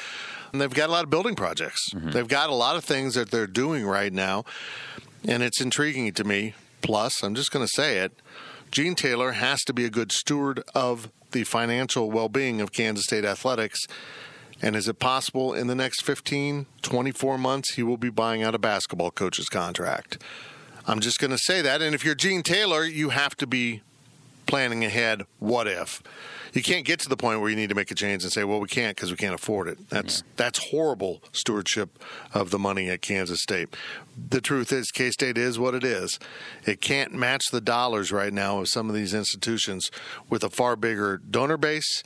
And 0.52 0.60
they've 0.60 0.72
got 0.72 0.88
a 0.88 0.92
lot 0.92 1.04
of 1.04 1.10
building 1.10 1.34
projects. 1.34 1.90
Mm-hmm. 1.92 2.10
They've 2.10 2.28
got 2.28 2.50
a 2.50 2.54
lot 2.54 2.76
of 2.76 2.84
things 2.84 3.14
that 3.14 3.30
they're 3.30 3.46
doing 3.46 3.84
right 3.84 4.12
now. 4.12 4.44
And 5.24 5.42
it's 5.42 5.60
intriguing 5.60 6.12
to 6.14 6.24
me 6.24 6.54
Plus, 6.82 7.22
I'm 7.22 7.34
just 7.34 7.50
going 7.50 7.64
to 7.64 7.72
say 7.72 7.98
it, 7.98 8.12
Gene 8.70 8.94
Taylor 8.94 9.32
has 9.32 9.62
to 9.64 9.72
be 9.72 9.84
a 9.84 9.90
good 9.90 10.12
steward 10.12 10.62
of 10.74 11.10
the 11.30 11.44
financial 11.44 12.10
well 12.10 12.28
being 12.28 12.60
of 12.60 12.72
Kansas 12.72 13.04
State 13.04 13.24
athletics. 13.24 13.80
And 14.60 14.76
is 14.76 14.86
it 14.86 14.98
possible 14.98 15.54
in 15.54 15.66
the 15.66 15.74
next 15.74 16.02
15, 16.02 16.66
24 16.82 17.38
months 17.38 17.74
he 17.74 17.82
will 17.82 17.96
be 17.96 18.10
buying 18.10 18.42
out 18.42 18.54
a 18.54 18.58
basketball 18.58 19.10
coach's 19.10 19.48
contract? 19.48 20.22
I'm 20.86 21.00
just 21.00 21.18
going 21.18 21.30
to 21.30 21.38
say 21.38 21.62
that. 21.62 21.82
And 21.82 21.94
if 21.94 22.04
you're 22.04 22.14
Gene 22.14 22.42
Taylor, 22.42 22.84
you 22.84 23.10
have 23.10 23.36
to 23.36 23.46
be 23.46 23.82
planning 24.46 24.84
ahead. 24.84 25.22
What 25.38 25.66
if? 25.66 26.02
You 26.52 26.62
can't 26.62 26.84
get 26.84 27.00
to 27.00 27.08
the 27.08 27.16
point 27.16 27.40
where 27.40 27.48
you 27.48 27.56
need 27.56 27.70
to 27.70 27.74
make 27.74 27.90
a 27.90 27.94
change 27.94 28.22
and 28.22 28.32
say, 28.32 28.44
well, 28.44 28.60
we 28.60 28.68
can't 28.68 28.96
because 28.96 29.10
we 29.10 29.16
can't 29.16 29.34
afford 29.34 29.68
it. 29.68 29.88
That's 29.88 30.18
yeah. 30.18 30.32
that's 30.36 30.70
horrible 30.70 31.22
stewardship 31.32 31.98
of 32.34 32.50
the 32.50 32.58
money 32.58 32.88
at 32.88 33.02
Kansas 33.02 33.42
State. 33.42 33.74
The 34.28 34.40
truth 34.40 34.72
is, 34.72 34.90
K 34.90 35.10
State 35.10 35.38
is 35.38 35.58
what 35.58 35.74
it 35.74 35.84
is. 35.84 36.18
It 36.66 36.80
can't 36.80 37.12
match 37.12 37.46
the 37.50 37.60
dollars 37.60 38.12
right 38.12 38.32
now 38.32 38.58
of 38.58 38.68
some 38.68 38.88
of 38.88 38.94
these 38.94 39.14
institutions 39.14 39.90
with 40.28 40.44
a 40.44 40.50
far 40.50 40.76
bigger 40.76 41.16
donor 41.18 41.56
base 41.56 42.02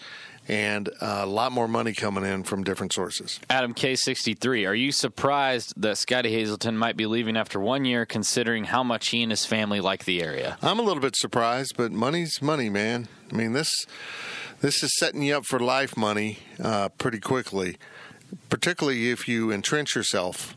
and 0.48 0.88
a 1.00 1.26
lot 1.26 1.52
more 1.52 1.66
money 1.66 1.92
coming 1.92 2.24
in 2.24 2.44
from 2.44 2.62
different 2.62 2.92
sources. 2.92 3.40
Adam 3.50 3.74
K63, 3.74 4.68
are 4.68 4.74
you 4.74 4.92
surprised 4.92 5.74
that 5.76 5.98
Scottie 5.98 6.32
Hazelton 6.32 6.76
might 6.76 6.96
be 6.96 7.06
leaving 7.06 7.36
after 7.36 7.58
one 7.58 7.84
year, 7.84 8.06
considering 8.06 8.64
how 8.64 8.82
much 8.82 9.08
he 9.08 9.22
and 9.22 9.32
his 9.32 9.44
family 9.44 9.80
like 9.80 10.04
the 10.04 10.22
area? 10.22 10.56
I'm 10.62 10.78
a 10.78 10.82
little 10.82 11.02
bit 11.02 11.16
surprised, 11.16 11.74
but 11.76 11.92
money's 11.92 12.40
money, 12.40 12.70
man. 12.70 13.08
I 13.32 13.34
mean, 13.34 13.52
this 13.52 13.70
this 14.60 14.82
is 14.82 14.96
setting 14.98 15.22
you 15.22 15.36
up 15.36 15.44
for 15.44 15.58
life 15.58 15.96
money 15.96 16.38
uh, 16.62 16.88
pretty 16.90 17.20
quickly, 17.20 17.76
particularly 18.48 19.10
if 19.10 19.28
you 19.28 19.52
entrench 19.52 19.94
yourself. 19.94 20.56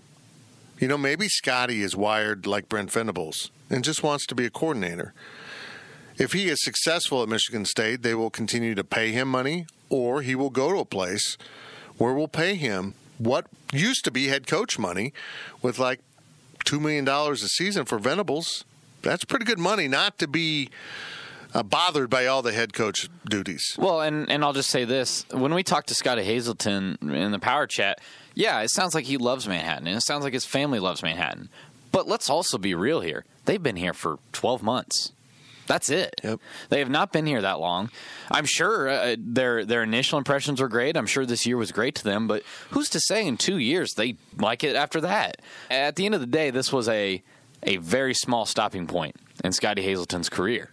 You 0.80 0.88
know, 0.88 0.98
maybe 0.98 1.28
Scottie 1.28 1.82
is 1.82 1.96
wired 1.96 2.48
like 2.48 2.70
Brent 2.70 2.92
Venables 2.92 3.52
and 3.70 3.84
just 3.84 4.02
wants 4.04 4.26
to 4.28 4.36
be 4.36 4.46
a 4.46 4.50
coordinator. 4.50 5.14
If 6.20 6.34
he 6.34 6.50
is 6.50 6.62
successful 6.62 7.24
at 7.24 7.30
Michigan 7.30 7.64
State, 7.64 8.02
they 8.02 8.14
will 8.14 8.30
continue 8.30 8.76
to 8.76 8.84
pay 8.84 9.14
him 9.14 9.30
money, 9.30 9.68
or 9.90 10.22
he 10.22 10.36
will 10.36 10.50
go 10.50 10.70
to 10.74 10.80
a 10.80 10.86
place 10.86 11.38
where 11.98 12.14
we'll 12.14 12.28
pay 12.28 12.56
him 12.56 12.94
what 13.18 13.48
used 13.72 14.04
to 14.04 14.12
be 14.12 14.28
head 14.28 14.46
coach 14.46 14.78
money 14.78 15.14
with 15.62 15.80
like 15.80 16.02
$2 16.66 16.82
million 16.82 17.08
a 17.08 17.36
season 17.38 17.86
for 17.86 18.00
Venables. 18.00 18.66
That's 19.02 19.24
pretty 19.24 19.46
good 19.46 19.60
money 19.60 19.88
not 19.88 20.18
to 20.20 20.28
be 20.28 20.70
uh, 21.54 21.64
bothered 21.64 22.10
by 22.10 22.26
all 22.26 22.42
the 22.42 22.52
head 22.52 22.74
coach 22.74 23.08
duties. 23.30 23.76
Well, 23.78 24.02
and 24.02 24.30
and 24.30 24.44
I'll 24.44 24.54
just 24.54 24.70
say 24.70 24.84
this: 24.84 25.26
when 25.32 25.54
we 25.54 25.64
talked 25.64 25.88
to 25.88 25.96
Scottie 25.96 26.24
Hazelton 26.24 26.98
in 27.02 27.32
the 27.32 27.40
power 27.40 27.66
chat, 27.66 28.02
yeah, 28.36 28.60
it 28.60 28.72
sounds 28.72 28.94
like 28.94 29.06
he 29.06 29.16
loves 29.16 29.48
Manhattan, 29.48 29.88
and 29.88 29.96
it 29.96 30.02
sounds 30.02 30.26
like 30.26 30.34
his 30.34 30.46
family 30.46 30.80
loves 30.80 31.02
Manhattan. 31.02 31.48
But 31.94 32.10
let's 32.10 32.30
also 32.30 32.58
be 32.58 32.76
real 32.76 33.00
here: 33.00 33.24
they've 33.46 33.64
been 33.64 33.78
here 33.78 33.94
for 33.94 34.20
twelve 34.34 34.62
months. 34.62 35.14
That's 35.70 35.92
it. 35.92 36.16
Yep. 36.24 36.40
They 36.70 36.80
have 36.80 36.90
not 36.90 37.14
been 37.14 37.28
here 37.28 37.42
that 37.42 37.60
long. 37.60 37.92
I'm 38.32 38.46
sure 38.46 38.90
uh, 38.90 39.16
their 39.20 39.64
their 39.64 39.84
initial 39.84 40.18
impressions 40.18 40.60
were 40.60 40.68
great. 40.68 40.98
I'm 40.98 41.06
sure 41.06 41.28
this 41.28 41.46
year 41.46 41.58
was 41.58 41.72
great 41.72 41.94
to 41.96 42.04
them. 42.04 42.28
But 42.28 42.42
who's 42.72 42.90
to 42.90 43.00
say 43.00 43.28
in 43.28 43.38
two 43.38 43.60
years 43.60 43.94
they 43.94 44.18
like 44.36 44.64
it 44.64 44.76
after 44.76 45.00
that? 45.02 45.44
At 45.70 45.96
the 45.96 46.08
end 46.08 46.16
of 46.16 46.22
the 46.22 46.28
day, 46.28 46.50
this 46.50 46.74
was 46.74 46.90
a 46.90 47.24
a 47.62 47.78
very 47.78 48.16
small 48.16 48.48
stopping 48.48 48.88
point 48.88 49.16
in 49.44 49.52
Scottie 49.52 49.84
Hazelton's 49.84 50.28
career 50.28 50.72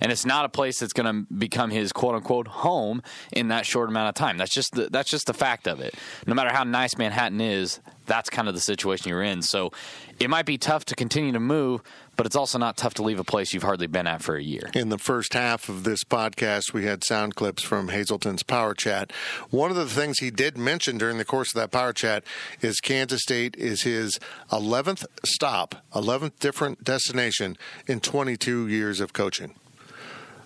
and 0.00 0.12
it's 0.12 0.26
not 0.26 0.44
a 0.44 0.48
place 0.48 0.78
that's 0.78 0.92
going 0.92 1.06
to 1.06 1.34
become 1.34 1.70
his 1.70 1.92
quote 1.92 2.14
unquote 2.14 2.48
home 2.48 3.02
in 3.32 3.48
that 3.48 3.66
short 3.66 3.88
amount 3.88 4.08
of 4.08 4.14
time. 4.14 4.36
That's 4.36 4.52
just 4.52 4.72
the, 4.72 4.88
that's 4.90 5.10
just 5.10 5.26
the 5.26 5.34
fact 5.34 5.66
of 5.66 5.80
it. 5.80 5.94
No 6.26 6.34
matter 6.34 6.52
how 6.52 6.64
nice 6.64 6.96
Manhattan 6.96 7.40
is, 7.40 7.80
that's 8.06 8.30
kind 8.30 8.48
of 8.48 8.54
the 8.54 8.60
situation 8.60 9.08
you're 9.08 9.22
in. 9.22 9.42
So 9.42 9.70
it 10.18 10.28
might 10.28 10.46
be 10.46 10.58
tough 10.58 10.84
to 10.86 10.94
continue 10.94 11.32
to 11.32 11.40
move, 11.40 11.82
but 12.22 12.26
it's 12.26 12.36
also 12.36 12.56
not 12.56 12.76
tough 12.76 12.94
to 12.94 13.02
leave 13.02 13.18
a 13.18 13.24
place 13.24 13.52
you've 13.52 13.64
hardly 13.64 13.88
been 13.88 14.06
at 14.06 14.22
for 14.22 14.36
a 14.36 14.42
year. 14.44 14.70
In 14.74 14.90
the 14.90 14.98
first 14.98 15.34
half 15.34 15.68
of 15.68 15.82
this 15.82 16.04
podcast, 16.04 16.72
we 16.72 16.84
had 16.84 17.02
sound 17.02 17.34
clips 17.34 17.64
from 17.64 17.88
Hazelton's 17.88 18.44
Power 18.44 18.74
Chat. 18.74 19.10
One 19.50 19.70
of 19.72 19.76
the 19.76 19.86
things 19.86 20.20
he 20.20 20.30
did 20.30 20.56
mention 20.56 20.98
during 20.98 21.18
the 21.18 21.24
course 21.24 21.52
of 21.52 21.60
that 21.60 21.72
Power 21.72 21.92
Chat 21.92 22.22
is 22.60 22.78
Kansas 22.78 23.22
State 23.22 23.56
is 23.58 23.82
his 23.82 24.20
11th 24.52 25.04
stop, 25.24 25.84
11th 25.96 26.38
different 26.38 26.84
destination 26.84 27.56
in 27.88 27.98
22 27.98 28.68
years 28.68 29.00
of 29.00 29.12
coaching. 29.12 29.56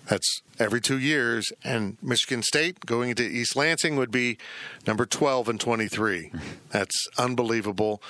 That's 0.07 0.41
every 0.57 0.81
two 0.81 0.97
years. 0.97 1.51
And 1.63 1.97
Michigan 2.01 2.41
State 2.41 2.87
going 2.87 3.11
into 3.11 3.21
East 3.21 3.55
Lansing 3.55 3.97
would 3.97 4.09
be 4.09 4.39
number 4.87 5.05
12 5.05 5.47
and 5.47 5.59
23. 5.59 6.31
That's 6.71 7.07
unbelievable. 7.19 8.01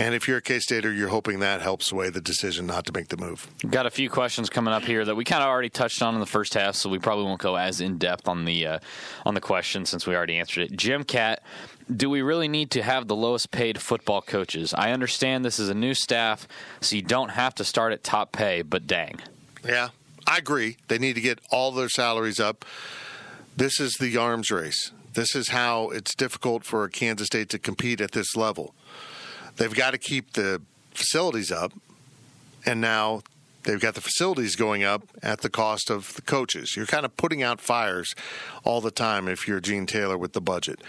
And 0.00 0.14
if 0.14 0.28
you're 0.28 0.38
a 0.38 0.42
K 0.42 0.60
Stater, 0.60 0.92
you're 0.92 1.08
hoping 1.08 1.40
that 1.40 1.60
helps 1.60 1.86
sway 1.86 2.08
the 2.08 2.20
decision 2.20 2.66
not 2.66 2.86
to 2.86 2.92
make 2.92 3.08
the 3.08 3.16
move. 3.16 3.48
Got 3.68 3.84
a 3.84 3.90
few 3.90 4.08
questions 4.08 4.48
coming 4.48 4.72
up 4.72 4.84
here 4.84 5.04
that 5.04 5.16
we 5.16 5.24
kind 5.24 5.42
of 5.42 5.48
already 5.48 5.70
touched 5.70 6.00
on 6.02 6.14
in 6.14 6.20
the 6.20 6.26
first 6.26 6.54
half, 6.54 6.76
so 6.76 6.88
we 6.88 7.00
probably 7.00 7.24
won't 7.24 7.40
go 7.40 7.56
as 7.56 7.80
in 7.80 7.98
depth 7.98 8.28
on 8.28 8.44
the 8.44 8.64
uh, 8.64 8.78
on 9.26 9.34
the 9.34 9.40
question 9.40 9.84
since 9.84 10.06
we 10.06 10.14
already 10.14 10.38
answered 10.38 10.70
it. 10.70 10.76
Jim 10.76 11.02
Cat, 11.02 11.42
do 11.94 12.08
we 12.08 12.22
really 12.22 12.46
need 12.46 12.70
to 12.70 12.82
have 12.82 13.08
the 13.08 13.16
lowest 13.16 13.50
paid 13.50 13.82
football 13.82 14.22
coaches? 14.22 14.72
I 14.72 14.92
understand 14.92 15.44
this 15.44 15.58
is 15.58 15.68
a 15.68 15.74
new 15.74 15.94
staff, 15.94 16.46
so 16.80 16.94
you 16.94 17.02
don't 17.02 17.30
have 17.30 17.56
to 17.56 17.64
start 17.64 17.92
at 17.92 18.04
top 18.04 18.30
pay, 18.30 18.62
but 18.62 18.86
dang. 18.86 19.20
Yeah, 19.64 19.88
I 20.28 20.38
agree. 20.38 20.76
They 20.86 20.98
need 20.98 21.14
to 21.14 21.20
get 21.20 21.40
all 21.50 21.72
their 21.72 21.88
salaries 21.88 22.38
up. 22.38 22.64
This 23.56 23.80
is 23.80 23.94
the 23.94 24.16
arms 24.16 24.52
race. 24.52 24.92
This 25.14 25.34
is 25.34 25.48
how 25.48 25.88
it's 25.90 26.14
difficult 26.14 26.62
for 26.62 26.86
Kansas 26.88 27.26
State 27.26 27.48
to 27.48 27.58
compete 27.58 28.00
at 28.00 28.12
this 28.12 28.36
level. 28.36 28.76
They've 29.58 29.74
got 29.74 29.90
to 29.90 29.98
keep 29.98 30.32
the 30.32 30.62
facilities 30.92 31.52
up, 31.52 31.72
and 32.64 32.80
now 32.80 33.22
they've 33.64 33.80
got 33.80 33.94
the 33.94 34.00
facilities 34.00 34.56
going 34.56 34.84
up 34.84 35.02
at 35.22 35.40
the 35.40 35.50
cost 35.50 35.90
of 35.90 36.14
the 36.14 36.22
coaches. 36.22 36.74
You're 36.76 36.86
kind 36.86 37.04
of 37.04 37.16
putting 37.16 37.42
out 37.42 37.60
fires 37.60 38.14
all 38.64 38.80
the 38.80 38.90
time 38.90 39.28
if 39.28 39.46
you're 39.46 39.60
Gene 39.60 39.86
Taylor 39.86 40.16
with 40.16 40.32
the 40.32 40.40
budget. 40.40 40.80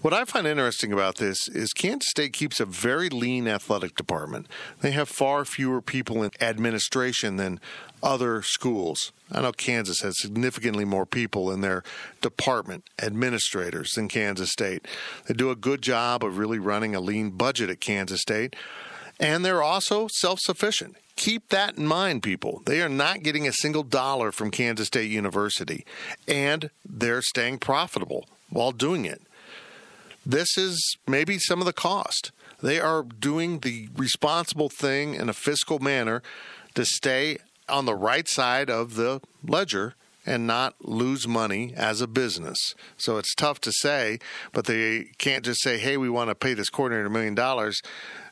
What 0.00 0.12
I 0.12 0.24
find 0.24 0.46
interesting 0.46 0.92
about 0.92 1.16
this 1.16 1.48
is 1.48 1.72
Kansas 1.72 2.10
State 2.10 2.32
keeps 2.34 2.60
a 2.60 2.66
very 2.66 3.08
lean 3.08 3.48
athletic 3.48 3.94
department. 3.94 4.46
They 4.80 4.90
have 4.90 5.08
far 5.08 5.44
fewer 5.44 5.80
people 5.80 6.22
in 6.22 6.30
administration 6.40 7.36
than 7.36 7.60
other 8.02 8.42
schools. 8.42 9.12
I 9.34 9.42
know 9.42 9.52
Kansas 9.52 10.00
has 10.00 10.20
significantly 10.20 10.84
more 10.84 11.04
people 11.04 11.50
in 11.50 11.60
their 11.60 11.82
department, 12.20 12.84
administrators, 13.02 13.90
than 13.92 14.08
Kansas 14.08 14.50
State. 14.50 14.86
They 15.26 15.34
do 15.34 15.50
a 15.50 15.56
good 15.56 15.82
job 15.82 16.24
of 16.24 16.38
really 16.38 16.60
running 16.60 16.94
a 16.94 17.00
lean 17.00 17.30
budget 17.30 17.68
at 17.68 17.80
Kansas 17.80 18.20
State, 18.20 18.54
and 19.18 19.44
they're 19.44 19.62
also 19.62 20.08
self 20.08 20.38
sufficient. 20.40 20.96
Keep 21.16 21.48
that 21.50 21.76
in 21.76 21.86
mind, 21.86 22.22
people. 22.22 22.62
They 22.64 22.80
are 22.80 22.88
not 22.88 23.22
getting 23.22 23.46
a 23.46 23.52
single 23.52 23.82
dollar 23.82 24.32
from 24.32 24.50
Kansas 24.50 24.86
State 24.86 25.10
University, 25.10 25.84
and 26.26 26.70
they're 26.88 27.22
staying 27.22 27.58
profitable 27.58 28.26
while 28.50 28.72
doing 28.72 29.04
it. 29.04 29.22
This 30.26 30.56
is 30.56 30.96
maybe 31.06 31.38
some 31.38 31.60
of 31.60 31.66
the 31.66 31.72
cost. 31.72 32.32
They 32.62 32.80
are 32.80 33.02
doing 33.02 33.60
the 33.60 33.88
responsible 33.96 34.68
thing 34.68 35.14
in 35.14 35.28
a 35.28 35.34
fiscal 35.34 35.78
manner 35.78 36.22
to 36.74 36.84
stay 36.84 37.38
on 37.68 37.84
the 37.84 37.94
right 37.94 38.28
side 38.28 38.70
of 38.70 38.94
the 38.94 39.20
ledger 39.46 39.94
and 40.26 40.46
not 40.46 40.74
lose 40.80 41.28
money 41.28 41.74
as 41.76 42.00
a 42.00 42.06
business. 42.06 42.74
So 42.96 43.18
it's 43.18 43.34
tough 43.34 43.60
to 43.62 43.72
say, 43.72 44.18
but 44.52 44.64
they 44.64 45.10
can't 45.18 45.44
just 45.44 45.62
say, 45.62 45.78
hey, 45.78 45.96
we 45.96 46.08
want 46.08 46.30
to 46.30 46.34
pay 46.34 46.54
this 46.54 46.70
coordinator 46.70 47.06
a 47.06 47.10
million 47.10 47.34
dollars. 47.34 47.82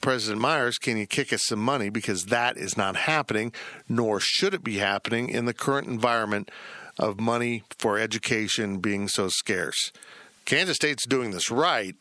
President 0.01 0.41
Myers, 0.41 0.79
can 0.79 0.97
you 0.97 1.07
kick 1.07 1.33
us 1.33 1.45
some 1.45 1.61
money? 1.61 1.91
Because 1.91 2.27
that 2.27 2.57
is 2.57 2.77
not 2.77 2.97
happening, 2.97 3.53
nor 3.89 4.21
should 4.21 4.55
it 4.55 4.65
be 4.65 4.79
happening 4.79 5.29
in 5.29 5.45
the 5.45 5.55
current 5.55 5.87
environment 5.87 6.51
of 6.99 7.21
money 7.21 7.63
for 7.79 7.99
education 7.99 8.79
being 8.79 9.09
so 9.09 9.29
scarce. 9.29 9.93
Kansas 10.45 10.77
State's 10.77 11.07
doing 11.07 11.31
this 11.31 11.51
right, 11.51 11.95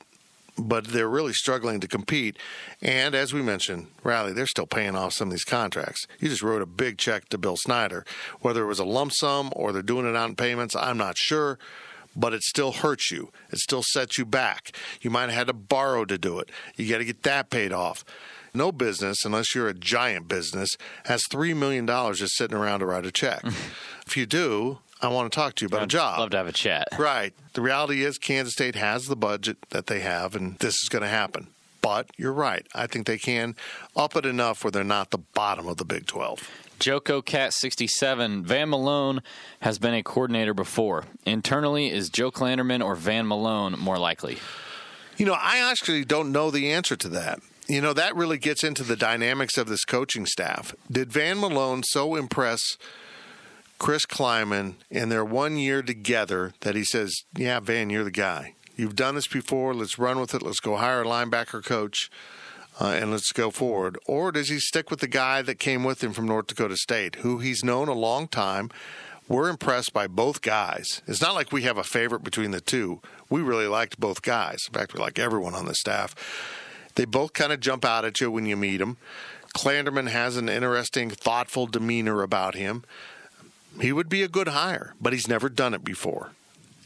but 0.58 0.88
they're 0.88 1.10
really 1.10 1.34
struggling 1.34 1.80
to 1.80 1.88
compete. 1.88 2.38
And 2.82 3.16
as 3.16 3.34
we 3.34 3.42
mentioned, 3.42 3.88
Riley, 4.04 4.34
they're 4.34 4.48
still 4.48 4.68
paying 4.68 4.96
off 4.96 5.14
some 5.14 5.30
of 5.30 5.32
these 5.32 5.44
contracts. 5.44 6.08
You 6.20 6.30
just 6.30 6.44
wrote 6.44 6.62
a 6.62 6.68
big 6.68 6.98
check 6.98 7.30
to 7.30 7.38
Bill 7.38 7.58
Snyder. 7.58 8.06
Whether 8.42 8.64
it 8.64 8.68
was 8.68 8.80
a 8.80 8.86
lump 8.86 9.14
sum 9.14 9.52
or 9.56 9.72
they're 9.72 9.82
doing 9.82 10.06
it 10.06 10.18
in 10.18 10.36
payments, 10.36 10.76
I'm 10.76 10.98
not 10.98 11.18
sure. 11.18 11.58
But 12.16 12.34
it 12.34 12.44
still 12.44 12.74
hurts 12.74 13.10
you. 13.10 13.32
It 13.52 13.60
still 13.60 13.84
sets 13.84 14.18
you 14.18 14.26
back. 14.26 14.76
You 15.02 15.10
might 15.10 15.30
have 15.30 15.32
had 15.32 15.48
to 15.48 15.54
borrow 15.54 16.04
to 16.06 16.18
do 16.18 16.40
it. 16.40 16.50
You 16.76 16.90
got 16.90 16.98
to 16.98 17.06
get 17.06 17.24
that 17.24 17.50
paid 17.50 17.72
off. 17.72 18.04
No 18.54 18.74
business, 18.74 19.24
unless 19.24 19.56
you're 19.56 19.70
a 19.70 19.74
giant 19.74 20.28
business, 20.28 20.76
has 21.06 21.24
$3 21.32 21.56
million 21.56 21.88
just 21.88 22.36
sitting 22.36 22.58
around 22.58 22.82
to 22.82 22.86
write 22.86 23.06
a 23.06 23.12
check. 23.12 23.44
if 24.06 24.18
you 24.18 24.26
do, 24.26 24.80
I 25.02 25.08
want 25.08 25.32
to 25.32 25.36
talk 25.36 25.56
to 25.56 25.66
you 25.66 25.68
about 25.68 25.82
I'd 25.82 25.86
a 25.86 25.88
job. 25.88 26.20
Love 26.20 26.30
to 26.32 26.38
have 26.38 26.48
a 26.48 26.52
chat. 26.52 26.88
Right. 27.00 27.34
The 27.54 27.62
reality 27.62 28.04
is 28.04 28.18
Kansas 28.18 28.54
State 28.54 28.76
has 28.76 29.08
the 29.08 29.16
budget 29.16 29.58
that 29.72 29.88
they 29.88 30.02
have, 30.02 30.36
and 30.36 30.58
this 30.60 30.76
is 30.76 30.90
going 30.90 31.02
to 31.02 31.08
happen. 31.08 31.48
But 31.82 32.12
you're 32.18 32.32
right. 32.32 32.66
I 32.76 32.86
think 32.88 33.08
they 33.08 33.18
can 33.18 33.56
up 33.96 34.16
it 34.16 34.26
enough 34.26 34.64
where 34.64 34.72
they're 34.72 34.84
not 34.84 35.10
the 35.10 35.18
bottom 35.18 35.68
of 35.68 35.78
the 35.78 35.86
Big 35.86 36.06
12. 36.06 36.48
Joko 36.80 37.22
Cat 37.22 37.54
67. 37.54 38.44
Van 38.44 38.70
Malone 38.70 39.22
has 39.62 39.80
been 39.80 39.94
a 39.94 40.04
coordinator 40.04 40.54
before. 40.54 41.06
Internally, 41.26 41.92
is 41.92 42.10
Joe 42.10 42.32
Klanderman 42.32 42.84
or 42.84 42.96
Van 42.96 43.28
Malone 43.28 43.78
more 43.80 43.98
likely? 43.98 44.38
You 45.18 45.26
know, 45.26 45.38
I 45.40 45.58
actually 45.58 46.06
don't 46.06 46.32
know 46.32 46.52
the 46.52 46.72
answer 46.72 46.96
to 46.96 47.10
that. 47.10 47.40
You 47.68 47.82
know, 47.82 47.94
that 47.94 48.16
really 48.16 48.38
gets 48.38 48.64
into 48.64 48.84
the 48.84 48.96
dynamics 48.96 49.58
of 49.58 49.68
this 49.68 49.86
coaching 49.86 50.26
staff. 50.26 50.76
Did 50.92 51.12
Van 51.12 51.40
Malone 51.40 51.84
so 51.84 52.16
impress 52.16 52.60
Chris 53.82 54.06
Klieman 54.06 54.76
in 54.92 55.10
their 55.10 55.26
one 55.26 55.58
year 55.58 55.82
together 55.82 56.54
that 56.60 56.76
he 56.76 56.84
says, 56.84 57.24
Yeah, 57.36 57.60
Van, 57.60 57.90
you're 57.90 58.04
the 58.04 58.12
guy. 58.12 58.54
You've 58.76 58.96
done 58.96 59.16
this 59.16 59.26
before. 59.26 59.74
Let's 59.74 59.98
run 59.98 60.20
with 60.20 60.36
it. 60.36 60.44
Let's 60.44 60.60
go 60.60 60.76
hire 60.76 61.02
a 61.02 61.06
linebacker 61.06 61.66
coach 61.66 62.12
uh, 62.80 62.90
and 62.90 63.10
let's 63.10 63.32
go 63.32 63.50
forward. 63.50 63.98
Or 64.06 64.32
does 64.32 64.50
he 64.50 64.60
stick 64.60 64.92
with 64.92 65.00
the 65.00 65.08
guy 65.08 65.42
that 65.42 65.56
came 65.56 65.84
with 65.84 66.04
him 66.04 66.14
from 66.14 66.28
North 66.28 66.46
Dakota 66.46 66.78
State, 66.78 67.16
who 67.16 67.40
he's 67.40 67.64
known 67.64 67.88
a 67.88 67.94
long 67.94 68.28
time? 68.28 68.70
We're 69.28 69.50
impressed 69.50 69.94
by 69.94 70.06
both 70.06 70.44
guys. 70.44 71.02
It's 71.08 71.20
not 71.20 71.34
like 71.34 71.52
we 71.52 71.64
have 71.64 71.80
a 71.80 71.84
favorite 71.84 72.24
between 72.24 72.52
the 72.52 72.62
two. 72.62 73.02
We 73.32 73.42
really 73.42 73.68
liked 73.68 74.00
both 74.00 74.22
guys. 74.22 74.60
In 74.68 74.76
fact, 74.76 74.94
we 74.94 75.00
like 75.00 75.18
everyone 75.18 75.56
on 75.56 75.66
the 75.66 75.74
staff. 75.74 76.14
They 76.94 77.06
both 77.06 77.34
kind 77.34 77.52
of 77.52 77.60
jump 77.60 77.84
out 77.84 78.06
at 78.06 78.22
you 78.22 78.30
when 78.30 78.46
you 78.46 78.58
meet 78.58 78.78
them. 78.78 78.98
Klanderman 79.58 80.10
has 80.10 80.38
an 80.38 80.50
interesting, 80.50 81.10
thoughtful 81.10 81.66
demeanor 81.66 82.22
about 82.22 82.54
him. 82.54 82.84
He 83.80 83.92
would 83.92 84.10
be 84.10 84.24
a 84.24 84.28
good 84.28 84.50
hire, 84.50 84.94
but 85.00 85.14
he's 85.14 85.28
never 85.28 85.50
done 85.50 85.74
it 85.74 85.84
before. 85.84 86.32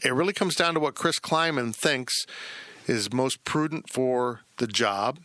It 0.04 0.14
really 0.14 0.32
comes 0.32 0.54
down 0.54 0.74
to 0.74 0.80
what 0.80 0.94
Chris 0.94 1.18
Klieman 1.18 1.74
thinks 1.74 2.26
is 2.86 3.12
most 3.12 3.44
prudent 3.44 3.90
for 3.90 4.40
the 4.58 4.66
job. 4.66 5.18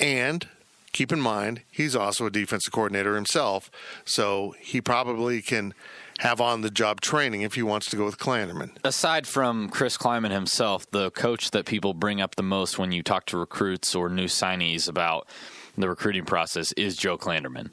And 0.00 0.48
keep 0.92 1.12
in 1.12 1.20
mind, 1.20 1.62
he's 1.70 1.94
also 1.94 2.26
a 2.26 2.30
defensive 2.30 2.72
coordinator 2.72 3.14
himself, 3.14 3.70
so 4.04 4.54
he 4.60 4.80
probably 4.80 5.42
can 5.42 5.74
have 6.20 6.40
on 6.40 6.62
the 6.62 6.70
job 6.70 7.00
training 7.00 7.42
if 7.42 7.54
he 7.54 7.62
wants 7.62 7.88
to 7.90 7.96
go 7.96 8.04
with 8.04 8.18
Klanderman. 8.18 8.70
Aside 8.82 9.26
from 9.26 9.68
Chris 9.68 9.96
Klieman 9.96 10.32
himself, 10.32 10.90
the 10.90 11.10
coach 11.12 11.52
that 11.52 11.64
people 11.64 11.94
bring 11.94 12.20
up 12.20 12.34
the 12.34 12.42
most 12.42 12.78
when 12.78 12.90
you 12.90 13.02
talk 13.02 13.26
to 13.26 13.38
recruits 13.38 13.94
or 13.94 14.08
new 14.08 14.26
signees 14.26 14.88
about 14.88 15.28
the 15.76 15.88
recruiting 15.88 16.24
process 16.24 16.72
is 16.72 16.96
Joe 16.96 17.16
Klanderman. 17.16 17.70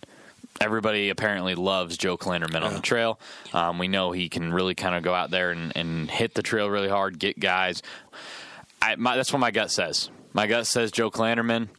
Everybody 0.62 1.10
apparently 1.10 1.54
loves 1.56 1.98
Joe 1.98 2.18
Klanderman 2.18 2.62
on 2.64 2.74
the 2.74 2.80
trail. 2.80 3.20
Um, 3.54 3.78
we 3.78 3.88
know 3.88 4.12
he 4.12 4.30
can 4.30 4.54
really 4.54 4.76
kind 4.76 4.96
of 4.96 5.04
go 5.04 5.14
out 5.14 5.30
there 5.30 5.52
and, 5.52 5.76
and 5.76 6.10
hit 6.10 6.34
the 6.34 6.42
trail 6.42 6.70
really 6.70 6.88
hard, 6.90 7.20
get 7.20 7.40
guys. 7.40 7.82
I, 8.82 8.96
my, 8.96 9.16
that's 9.16 9.34
what 9.34 9.40
my 9.40 9.52
gut 9.52 9.72
says. 9.72 10.10
My 10.34 10.48
gut 10.48 10.68
says 10.68 10.92
Joe 10.92 11.10
Klanderman. 11.10 11.70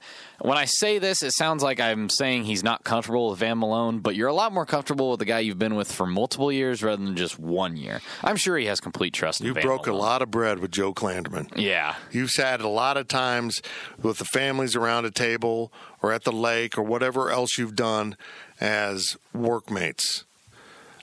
When 0.40 0.56
I 0.56 0.64
say 0.64 0.98
this, 0.98 1.22
it 1.22 1.32
sounds 1.32 1.62
like 1.62 1.78
I'm 1.78 2.08
saying 2.10 2.44
he's 2.44 2.62
not 2.62 2.84
comfortable 2.84 3.30
with 3.30 3.38
Van 3.38 3.58
Malone, 3.58 4.00
but 4.00 4.14
you're 4.14 4.28
a 4.28 4.34
lot 4.34 4.52
more 4.52 4.66
comfortable 4.66 5.10
with 5.10 5.18
the 5.18 5.24
guy 5.24 5.40
you've 5.40 5.58
been 5.58 5.74
with 5.74 5.90
for 5.90 6.06
multiple 6.06 6.50
years 6.50 6.82
rather 6.82 7.02
than 7.02 7.16
just 7.16 7.38
one 7.38 7.76
year. 7.76 8.00
I'm 8.22 8.36
sure 8.36 8.56
he 8.56 8.66
has 8.66 8.80
complete 8.80 9.12
trust. 9.14 9.40
in 9.40 9.46
You 9.46 9.54
broke 9.54 9.86
a 9.86 9.92
lot 9.92 10.20
of 10.22 10.30
bread 10.30 10.58
with 10.58 10.70
Joe 10.70 10.92
Klanderman. 10.92 11.50
Yeah, 11.56 11.96
You've 12.10 12.30
sat 12.30 12.60
a 12.60 12.68
lot 12.68 12.96
of 12.96 13.08
times 13.08 13.60
with 14.02 14.18
the 14.18 14.24
families 14.24 14.74
around 14.76 15.04
a 15.04 15.10
table 15.10 15.72
or 16.02 16.12
at 16.12 16.24
the 16.24 16.32
lake 16.32 16.76
or 16.78 16.82
whatever 16.82 17.30
else 17.30 17.58
you've 17.58 17.76
done 17.76 18.16
as 18.60 19.16
workmates. 19.34 20.24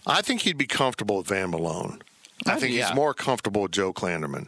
I 0.05 0.21
think 0.21 0.41
he'd 0.41 0.57
be 0.57 0.67
comfortable 0.67 1.17
with 1.17 1.27
Van 1.27 1.49
Malone. 1.51 2.01
I 2.45 2.55
Oh, 2.55 2.59
think 2.59 2.73
yeah. 2.73 2.87
he's 2.87 2.95
more 2.95 3.13
comfortable 3.13 3.61
with 3.63 3.71
Joe 3.71 3.93
Klanderman. 3.93 4.47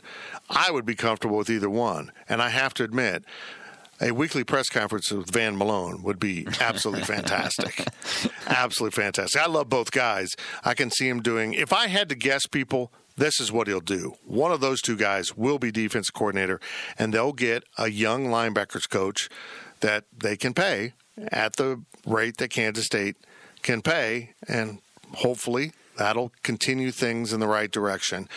I 0.49 0.69
would 0.71 0.85
be 0.85 0.95
comfortable 0.95 1.37
with 1.37 1.49
either 1.49 1.69
one. 1.69 2.11
And 2.27 2.41
I 2.41 2.49
have 2.49 2.73
to 2.75 2.83
admit, 2.83 3.23
a 4.01 4.11
weekly 4.11 4.43
press 4.43 4.67
conference 4.67 5.09
with 5.11 5.29
Van 5.31 5.55
Malone 5.57 6.03
would 6.03 6.19
be 6.19 6.45
absolutely 6.59 7.03
fantastic. 7.15 7.85
absolutely 8.47 9.01
fantastic. 9.01 9.41
I 9.41 9.45
love 9.47 9.69
both 9.69 9.91
guys. 9.91 10.35
I 10.65 10.73
can 10.73 10.91
see 10.91 11.07
him 11.07 11.21
doing, 11.21 11.53
if 11.53 11.71
I 11.71 11.87
had 11.87 12.09
to 12.09 12.15
guess 12.15 12.45
people, 12.47 12.91
this 13.15 13.39
is 13.39 13.49
what 13.53 13.67
he'll 13.67 13.79
do. 13.79 14.15
One 14.25 14.51
of 14.51 14.59
those 14.59 14.81
two 14.81 14.97
guys 14.97 15.37
will 15.37 15.57
be 15.59 15.71
defense 15.71 16.09
coordinator, 16.09 16.59
and 16.99 17.13
they'll 17.13 17.31
get 17.31 17.63
a 17.77 17.89
young 17.89 18.25
linebackers 18.25 18.89
coach 18.89 19.29
that 19.79 20.03
they 20.17 20.35
can 20.35 20.53
pay 20.53 20.91
at 21.31 21.55
the 21.55 21.81
rate 22.05 22.37
that 22.37 22.49
Kansas 22.49 22.85
State 22.85 23.15
can 23.61 23.81
pay, 23.81 24.31
and 24.47 24.79
hopefully 25.15 25.71
that'll 25.97 26.31
continue 26.43 26.91
things 26.91 27.33
in 27.33 27.39
the 27.39 27.47
right 27.47 27.71
direction. 27.71 28.27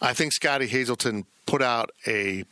I 0.00 0.12
think 0.12 0.32
Scottie 0.32 0.66
Hazelton 0.66 1.24
put 1.46 1.62
out 1.62 1.90
a 2.06 2.44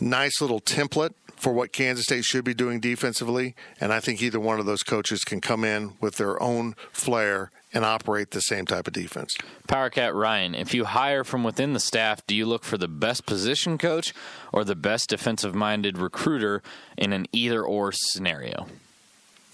nice 0.00 0.40
little 0.40 0.60
template 0.60 1.14
for 1.36 1.52
what 1.52 1.72
Kansas 1.72 2.04
State 2.04 2.24
should 2.24 2.44
be 2.44 2.54
doing 2.54 2.78
defensively, 2.78 3.54
and 3.80 3.92
I 3.92 4.00
think 4.00 4.22
either 4.22 4.38
one 4.38 4.60
of 4.60 4.66
those 4.66 4.82
coaches 4.82 5.24
can 5.24 5.40
come 5.40 5.64
in 5.64 5.92
with 6.00 6.16
their 6.16 6.40
own 6.42 6.74
flair 6.92 7.50
and 7.74 7.84
operate 7.84 8.30
the 8.30 8.40
same 8.40 8.66
type 8.66 8.86
of 8.86 8.92
defense. 8.92 9.36
Power 9.66 9.90
Cat 9.90 10.14
Ryan, 10.14 10.54
if 10.54 10.74
you 10.74 10.84
hire 10.84 11.24
from 11.24 11.42
within 11.42 11.72
the 11.72 11.80
staff, 11.80 12.26
do 12.26 12.34
you 12.34 12.46
look 12.46 12.64
for 12.64 12.76
the 12.76 12.88
best 12.88 13.24
position 13.26 13.78
coach 13.78 14.12
or 14.52 14.64
the 14.64 14.74
best 14.76 15.08
defensive 15.08 15.54
minded 15.54 15.98
recruiter 15.98 16.62
in 16.96 17.12
an 17.12 17.26
either 17.32 17.62
or 17.62 17.92
scenario? 17.92 18.66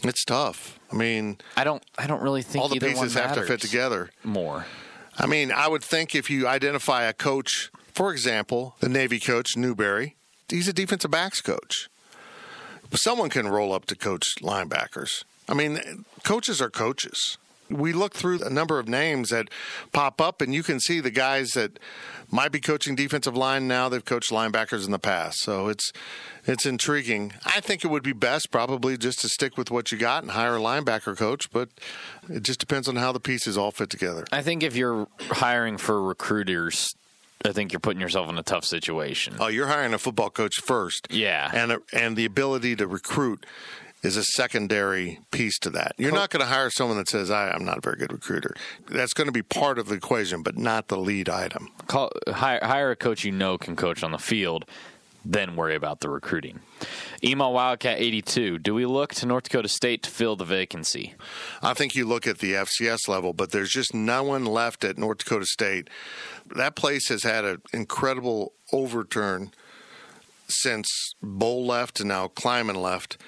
It's 0.03 0.25
tough. 0.25 0.79
I 0.93 0.97
mean, 0.97 1.39
I 1.57 1.65
don't 1.65 1.83
I 1.99 2.07
don't 2.07 2.23
really 2.23 2.43
think 2.43 2.63
all 2.63 2.69
the 2.69 2.79
pieces 2.79 3.15
have 3.15 3.35
to 3.35 3.43
fit 3.43 3.61
together. 3.61 4.11
more. 4.23 4.67
I 5.19 5.27
mean, 5.27 5.51
I 5.51 5.67
would 5.67 5.83
think 5.83 6.15
if 6.15 6.31
you 6.31 6.47
identify 6.47 7.03
a 7.03 7.13
coach, 7.13 7.71
for 7.93 8.13
example, 8.13 8.77
the 8.79 8.89
Navy 8.89 9.19
coach, 9.19 9.57
Newberry, 9.57 10.15
he's 10.49 10.69
a 10.69 10.73
defensive 10.73 11.11
backs 11.11 11.41
coach. 11.41 11.89
Someone 12.95 13.29
can 13.29 13.49
roll 13.49 13.73
up 13.73 13.87
to 13.87 13.97
coach 13.97 14.37
linebackers. 14.41 15.25
I 15.49 15.55
mean, 15.55 16.05
coaches 16.23 16.63
are 16.63 16.71
coaches. 16.71 17.37
We 17.71 17.93
look 17.93 18.15
through 18.15 18.43
a 18.43 18.51
number 18.51 18.79
of 18.79 18.89
names 18.89 19.31
that 19.31 19.49
pop 19.93 20.21
up, 20.21 20.41
and 20.41 20.55
you 20.55 20.63
can 20.63 20.81
see 20.81 21.01
the 21.01 21.11
guys 21.11 21.51
that 21.51 21.79
might 22.31 22.53
be 22.53 22.61
coaching 22.61 22.95
defensive 22.95 23.37
line 23.37 23.69
now. 23.69 23.89
They've 23.89 24.05
coached 24.05 24.31
linebackers 24.31 24.85
in 24.85 24.91
the 24.91 24.99
past, 24.99 25.41
so 25.41 25.69
it's 25.69 25.93
it's 26.47 26.67
intriguing. 26.67 27.35
I 27.45 27.61
think 27.61 27.85
it 27.85 27.89
would 27.89 28.03
be 28.03 28.13
best 28.13 28.51
probably 28.51 28.97
just 28.97 29.21
to 29.21 29.29
stick 29.29 29.57
with 29.57 29.71
what 29.71 29.93
you 29.93 29.99
got 29.99 30.23
and 30.23 30.33
hire 30.33 30.57
a 30.57 30.61
linebacker 30.61 31.17
coach, 31.17 31.51
but 31.51 31.69
it 32.29 32.43
just 32.43 32.61
depends 32.61 32.89
on 32.89 32.97
how 32.97 33.13
the 33.13 33.21
pieces 33.21 33.57
all 33.59 33.71
fit 33.71 33.91
together. 33.91 34.25
I 34.33 34.43
think 34.43 34.63
if 34.63 34.77
you're 34.77 35.09
hiring 35.31 35.77
for 35.77 36.03
recruiters, 36.03 36.95
I 37.45 37.53
think 37.53 37.73
you're 37.73 37.81
putting 37.81 38.01
yourself 38.01 38.29
in 38.29 38.39
a 38.39 38.43
tough 38.43 38.65
situation. 38.65 39.37
Oh, 39.39 39.49
you're 39.49 39.69
hiring 39.69 39.95
a 39.95 39.99
football 39.99 40.31
coach 40.31 40.57
first. 40.61 41.09
Yeah. 41.11 41.51
And 41.53 41.79
and 41.93 42.17
the 42.17 42.25
ability 42.25 42.77
to 42.77 42.87
recruit 42.87 43.47
is 44.03 44.17
a 44.17 44.23
secondary 44.23 45.21
piece 45.31 45.59
to 45.61 45.71
that. 45.71 45.93
You're 45.99 46.13
not 46.13 46.31
going 46.31 46.41
to 46.41 46.47
hire 46.47 46.71
someone 46.71 46.99
that 46.99 47.09
says, 47.09 47.31
I, 47.31 47.51
"I'm 47.51 47.65
not 47.65 47.79
a 47.79 47.81
very 47.81 47.97
good 47.97 48.13
recruiter." 48.13 48.55
That's 48.89 49.13
going 49.13 49.27
to 49.27 49.33
be 49.33 49.43
part 49.43 49.79
of 49.79 49.89
the 49.89 49.97
equation, 49.97 50.43
but 50.43 50.57
not 50.57 50.89
the 50.89 50.99
lead 50.99 51.29
item. 51.29 51.71
Call, 51.87 52.11
hire, 52.29 52.61
hire 52.63 52.91
a 52.91 52.97
coach 52.97 53.25
you 53.25 53.33
know 53.33 53.59
can 53.59 53.77
coach 53.77 54.03
on 54.03 54.13
the 54.13 54.19
field, 54.19 54.65
then 55.25 55.57
worry 55.57 55.75
about 55.75 56.01
the 56.01 56.09
recruiting. 56.09 56.61
Email 57.25 57.53
Wildcat 57.53 57.99
82. 57.99 58.59
Do 58.59 58.75
we 58.75 58.87
look 58.87 59.15
to 59.15 59.27
North 59.27 59.45
Dakota 59.45 59.69
State 59.69 60.05
to 60.05 60.11
fill 60.11 60.37
the 60.37 60.45
vacancy? 60.45 61.15
I 61.61 61.75
think 61.75 61.95
you 61.95 62.07
look 62.07 62.27
at 62.27 62.39
the 62.39 62.55
FCS 62.55 63.09
level, 63.09 63.33
but 63.33 63.51
there's 63.51 63.71
just 63.71 63.93
no 63.93 64.23
one 64.23 64.45
left 64.45 64.85
at 64.85 64.97
North 64.97 65.19
Dakota 65.19 65.47
State. 65.47 65.91
That 66.55 66.77
place 66.77 67.09
has 67.09 67.25
had 67.25 67.45
an 67.45 67.63
incredible 67.73 68.53
overturn 68.73 69.53
since 70.49 70.89
Bohl 71.23 71.67
left 71.67 72.01
and 72.01 72.09
now 72.09 72.29
Klieman 72.29 72.77
left. 72.77 73.19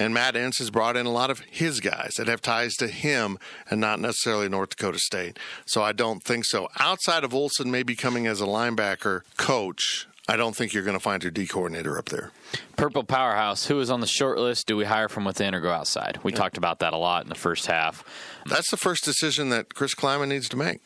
And 0.00 0.14
Matt 0.14 0.34
Entz 0.34 0.60
has 0.60 0.70
brought 0.70 0.96
in 0.96 1.04
a 1.04 1.12
lot 1.12 1.28
of 1.28 1.40
his 1.40 1.80
guys 1.80 2.14
that 2.16 2.26
have 2.26 2.40
ties 2.40 2.74
to 2.76 2.88
him 2.88 3.38
and 3.68 3.82
not 3.82 4.00
necessarily 4.00 4.48
North 4.48 4.70
Dakota 4.70 4.98
State. 4.98 5.38
So 5.66 5.82
I 5.82 5.92
don't 5.92 6.24
think 6.24 6.46
so. 6.46 6.70
Outside 6.78 7.22
of 7.22 7.34
Olson 7.34 7.70
maybe 7.70 7.94
coming 7.94 8.26
as 8.26 8.40
a 8.40 8.46
linebacker 8.46 9.20
coach, 9.36 10.08
I 10.26 10.36
don't 10.36 10.56
think 10.56 10.72
you're 10.72 10.84
going 10.84 10.96
to 10.96 11.02
find 11.02 11.22
your 11.22 11.30
D 11.30 11.46
coordinator 11.46 11.98
up 11.98 12.06
there. 12.06 12.30
Purple 12.78 13.04
Powerhouse. 13.04 13.66
Who 13.66 13.78
is 13.78 13.90
on 13.90 14.00
the 14.00 14.06
short 14.06 14.38
list? 14.38 14.66
Do 14.66 14.74
we 14.74 14.86
hire 14.86 15.10
from 15.10 15.26
within 15.26 15.54
or 15.54 15.60
go 15.60 15.70
outside? 15.70 16.18
We 16.22 16.32
talked 16.32 16.56
about 16.56 16.78
that 16.78 16.94
a 16.94 16.96
lot 16.96 17.24
in 17.24 17.28
the 17.28 17.34
first 17.34 17.66
half. 17.66 18.02
That's 18.46 18.70
the 18.70 18.78
first 18.78 19.04
decision 19.04 19.50
that 19.50 19.74
Chris 19.74 19.94
Klieman 19.94 20.28
needs 20.28 20.48
to 20.48 20.56
make. 20.56 20.80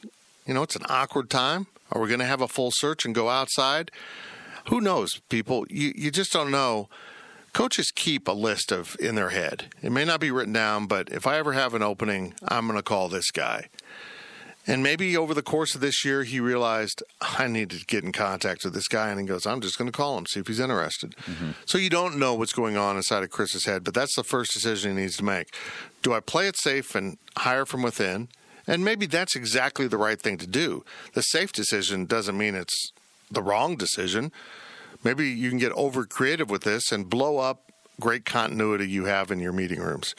You 0.44 0.54
know, 0.54 0.64
it's 0.64 0.74
an 0.74 0.86
awkward 0.88 1.30
time. 1.30 1.68
Are 1.92 2.00
we 2.00 2.08
going 2.08 2.18
to 2.18 2.26
have 2.26 2.40
a 2.40 2.48
full 2.48 2.72
search 2.72 3.04
and 3.04 3.14
go 3.14 3.28
outside? 3.28 3.92
Who 4.70 4.80
knows, 4.80 5.20
people? 5.28 5.66
You, 5.70 5.92
you 5.94 6.10
just 6.10 6.32
don't 6.32 6.50
know. 6.50 6.88
Coaches 7.54 7.92
keep 7.94 8.28
a 8.28 8.32
list 8.32 8.72
of 8.72 8.96
in 9.00 9.14
their 9.14 9.30
head. 9.30 9.66
It 9.80 9.92
may 9.92 10.04
not 10.04 10.20
be 10.20 10.30
written 10.30 10.52
down, 10.52 10.86
but 10.86 11.08
if 11.10 11.26
I 11.26 11.38
ever 11.38 11.52
have 11.52 11.72
an 11.72 11.82
opening, 11.82 12.34
I'm 12.46 12.66
going 12.66 12.76
to 12.76 12.82
call 12.82 13.08
this 13.08 13.30
guy. 13.30 13.68
And 14.66 14.82
maybe 14.82 15.16
over 15.16 15.34
the 15.34 15.42
course 15.42 15.74
of 15.74 15.80
this 15.80 16.04
year, 16.04 16.24
he 16.24 16.40
realized 16.40 17.02
I 17.20 17.46
need 17.46 17.70
to 17.70 17.84
get 17.84 18.02
in 18.02 18.12
contact 18.12 18.64
with 18.64 18.74
this 18.74 18.88
guy, 18.88 19.10
and 19.10 19.20
he 19.20 19.26
goes, 19.26 19.46
"I'm 19.46 19.60
just 19.60 19.78
going 19.78 19.90
to 19.90 19.96
call 19.96 20.18
him, 20.18 20.26
see 20.26 20.40
if 20.40 20.46
he's 20.46 20.58
interested." 20.58 21.14
Mm-hmm. 21.16 21.50
So 21.66 21.78
you 21.78 21.90
don't 21.90 22.18
know 22.18 22.34
what's 22.34 22.52
going 22.52 22.76
on 22.76 22.96
inside 22.96 23.22
of 23.22 23.30
Chris's 23.30 23.66
head, 23.66 23.84
but 23.84 23.94
that's 23.94 24.16
the 24.16 24.24
first 24.24 24.52
decision 24.52 24.96
he 24.96 25.02
needs 25.02 25.16
to 25.18 25.24
make. 25.24 25.54
Do 26.02 26.12
I 26.12 26.20
play 26.20 26.48
it 26.48 26.56
safe 26.56 26.94
and 26.94 27.18
hire 27.36 27.66
from 27.66 27.82
within? 27.82 28.28
And 28.66 28.84
maybe 28.84 29.06
that's 29.06 29.36
exactly 29.36 29.86
the 29.86 29.98
right 29.98 30.20
thing 30.20 30.38
to 30.38 30.46
do. 30.46 30.84
The 31.12 31.22
safe 31.22 31.52
decision 31.52 32.06
doesn't 32.06 32.36
mean 32.36 32.54
it's 32.54 32.90
the 33.30 33.42
wrong 33.42 33.76
decision. 33.76 34.32
Maybe 35.04 35.28
you 35.28 35.50
can 35.50 35.58
get 35.58 35.72
over 35.72 36.04
creative 36.06 36.50
with 36.50 36.62
this 36.62 36.90
and 36.90 37.08
blow 37.08 37.38
up 37.38 37.70
great 38.00 38.24
continuity 38.24 38.88
you 38.88 39.04
have 39.04 39.30
in 39.30 39.38
your 39.38 39.52
meeting 39.52 39.80
rooms. 39.80 40.14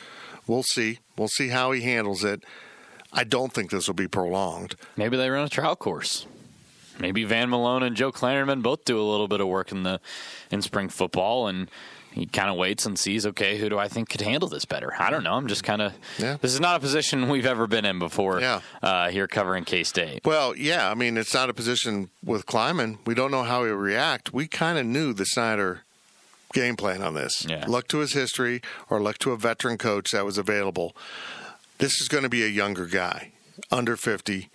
We'll 0.48 0.64
see. 0.64 1.00
We'll 1.18 1.28
see 1.28 1.50
how 1.50 1.72
he 1.72 1.82
handles 1.82 2.24
it. 2.24 2.44
I 3.12 3.24
don't 3.24 3.52
think 3.52 3.72
this 3.72 3.88
will 3.88 3.96
be 3.96 4.08
prolonged. 4.08 4.76
Maybe 4.96 5.18
they 5.18 5.30
run 5.30 5.46
a 5.46 5.50
trial 5.50 5.76
course. 5.76 6.28
Maybe 7.00 7.24
Van 7.24 7.50
Malone 7.50 7.84
and 7.84 7.96
Joe 7.96 8.12
Klanderman 8.12 8.62
both 8.62 8.86
do 8.86 9.00
a 9.00 9.04
little 9.04 9.28
bit 9.28 9.42
of 9.42 9.48
work 9.48 9.72
in 9.72 9.84
the 9.84 10.00
in 10.50 10.62
spring 10.62 10.88
football, 10.88 11.48
and 11.48 11.70
he 12.16 12.26
kind 12.26 12.50
of 12.50 12.56
waits 12.56 12.86
and 12.86 12.98
sees, 12.98 13.26
okay, 13.26 13.58
who 13.58 13.68
do 13.68 13.78
I 13.78 13.90
think 13.90 14.08
could 14.08 14.22
handle 14.22 14.48
this 14.48 14.64
better? 14.64 14.94
I 14.98 15.10
don't 15.10 15.24
know. 15.24 15.34
I'm 15.34 15.48
just 15.48 15.66
kind 15.66 15.82
of. 15.82 15.94
Yeah. 16.18 16.38
This 16.40 16.54
is 16.54 16.62
not 16.62 16.78
a 16.78 16.80
position 16.80 17.28
we've 17.28 17.46
ever 17.46 17.68
been 17.68 17.84
in 17.84 18.00
before. 18.00 18.40
Yeah. 18.40 18.62
Uh, 18.82 19.10
here 19.10 19.28
covering 19.28 19.66
K 19.66 19.84
State. 19.84 20.22
Well, 20.24 20.56
yeah, 20.56 20.90
I 20.90 20.94
mean, 20.94 21.18
it's 21.18 21.34
not 21.34 21.50
a 21.50 21.54
position 21.54 22.10
with 22.24 22.46
Klieman. 22.46 23.00
We 23.06 23.16
don't 23.16 23.32
know 23.32 23.44
how 23.44 23.66
he'll 23.66 23.76
react. 23.76 24.34
We 24.34 24.48
kind 24.48 24.78
of 24.78 24.86
knew 24.86 25.12
the 25.12 25.26
Snyder 25.26 25.82
game 26.54 26.78
plan 26.78 27.02
on 27.02 27.16
this. 27.16 27.46
Yeah. 27.46 27.66
Look 27.68 27.90
to 27.90 27.98
his 27.98 28.14
history 28.14 28.62
or 28.90 29.02
look 29.02 29.18
to 29.20 29.34
a 29.34 29.38
veteran 29.38 29.78
coach 29.78 30.12
that 30.12 30.24
was 30.24 30.38
available. 30.38 30.96
This 31.80 32.00
is 32.00 32.08
going 32.08 32.24
to 32.24 32.30
be 32.30 32.44
a 32.46 32.48
younger 32.48 32.86
guy, 32.86 33.34
under 33.70 33.98
50. 33.98 34.50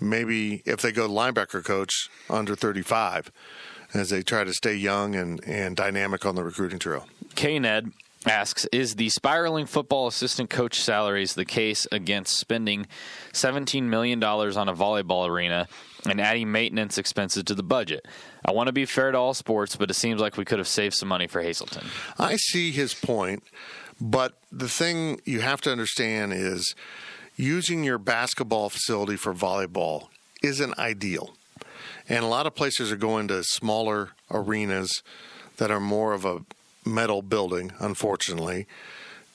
Maybe 0.00 0.62
if 0.64 0.80
they 0.80 0.92
go 0.92 1.08
linebacker 1.08 1.64
coach, 1.64 2.08
under 2.30 2.54
35, 2.54 3.32
as 3.94 4.10
they 4.10 4.22
try 4.22 4.44
to 4.44 4.52
stay 4.52 4.74
young 4.74 5.14
and, 5.14 5.42
and 5.44 5.76
dynamic 5.76 6.24
on 6.24 6.34
the 6.34 6.44
recruiting 6.44 6.78
trail. 6.78 7.06
K 7.34 7.58
Ned 7.58 7.92
asks 8.26 8.66
Is 8.66 8.96
the 8.96 9.08
spiraling 9.08 9.66
football 9.66 10.06
assistant 10.06 10.50
coach 10.50 10.80
salaries 10.80 11.34
the 11.34 11.44
case 11.44 11.86
against 11.90 12.38
spending 12.38 12.86
$17 13.32 13.84
million 13.84 14.22
on 14.22 14.68
a 14.68 14.74
volleyball 14.74 15.28
arena 15.28 15.68
and 16.08 16.20
adding 16.20 16.50
maintenance 16.52 16.98
expenses 16.98 17.44
to 17.44 17.54
the 17.54 17.62
budget? 17.62 18.06
I 18.44 18.52
want 18.52 18.68
to 18.68 18.72
be 18.72 18.84
fair 18.84 19.12
to 19.12 19.18
all 19.18 19.34
sports, 19.34 19.76
but 19.76 19.90
it 19.90 19.94
seems 19.94 20.20
like 20.20 20.36
we 20.36 20.44
could 20.44 20.58
have 20.58 20.68
saved 20.68 20.94
some 20.94 21.08
money 21.08 21.26
for 21.26 21.42
Hazelton. 21.42 21.86
I 22.18 22.36
see 22.36 22.70
his 22.70 22.94
point, 22.94 23.42
but 24.00 24.34
the 24.50 24.68
thing 24.68 25.20
you 25.24 25.40
have 25.40 25.60
to 25.62 25.72
understand 25.72 26.32
is 26.32 26.74
using 27.36 27.84
your 27.84 27.98
basketball 27.98 28.68
facility 28.70 29.16
for 29.16 29.34
volleyball 29.34 30.08
isn't 30.42 30.78
ideal. 30.78 31.34
And 32.10 32.24
a 32.24 32.28
lot 32.28 32.46
of 32.46 32.56
places 32.56 32.90
are 32.90 32.96
going 32.96 33.28
to 33.28 33.44
smaller 33.44 34.10
arenas 34.32 35.02
that 35.58 35.70
are 35.70 35.80
more 35.80 36.12
of 36.12 36.24
a 36.24 36.40
metal 36.84 37.22
building, 37.22 37.72
unfortunately. 37.78 38.66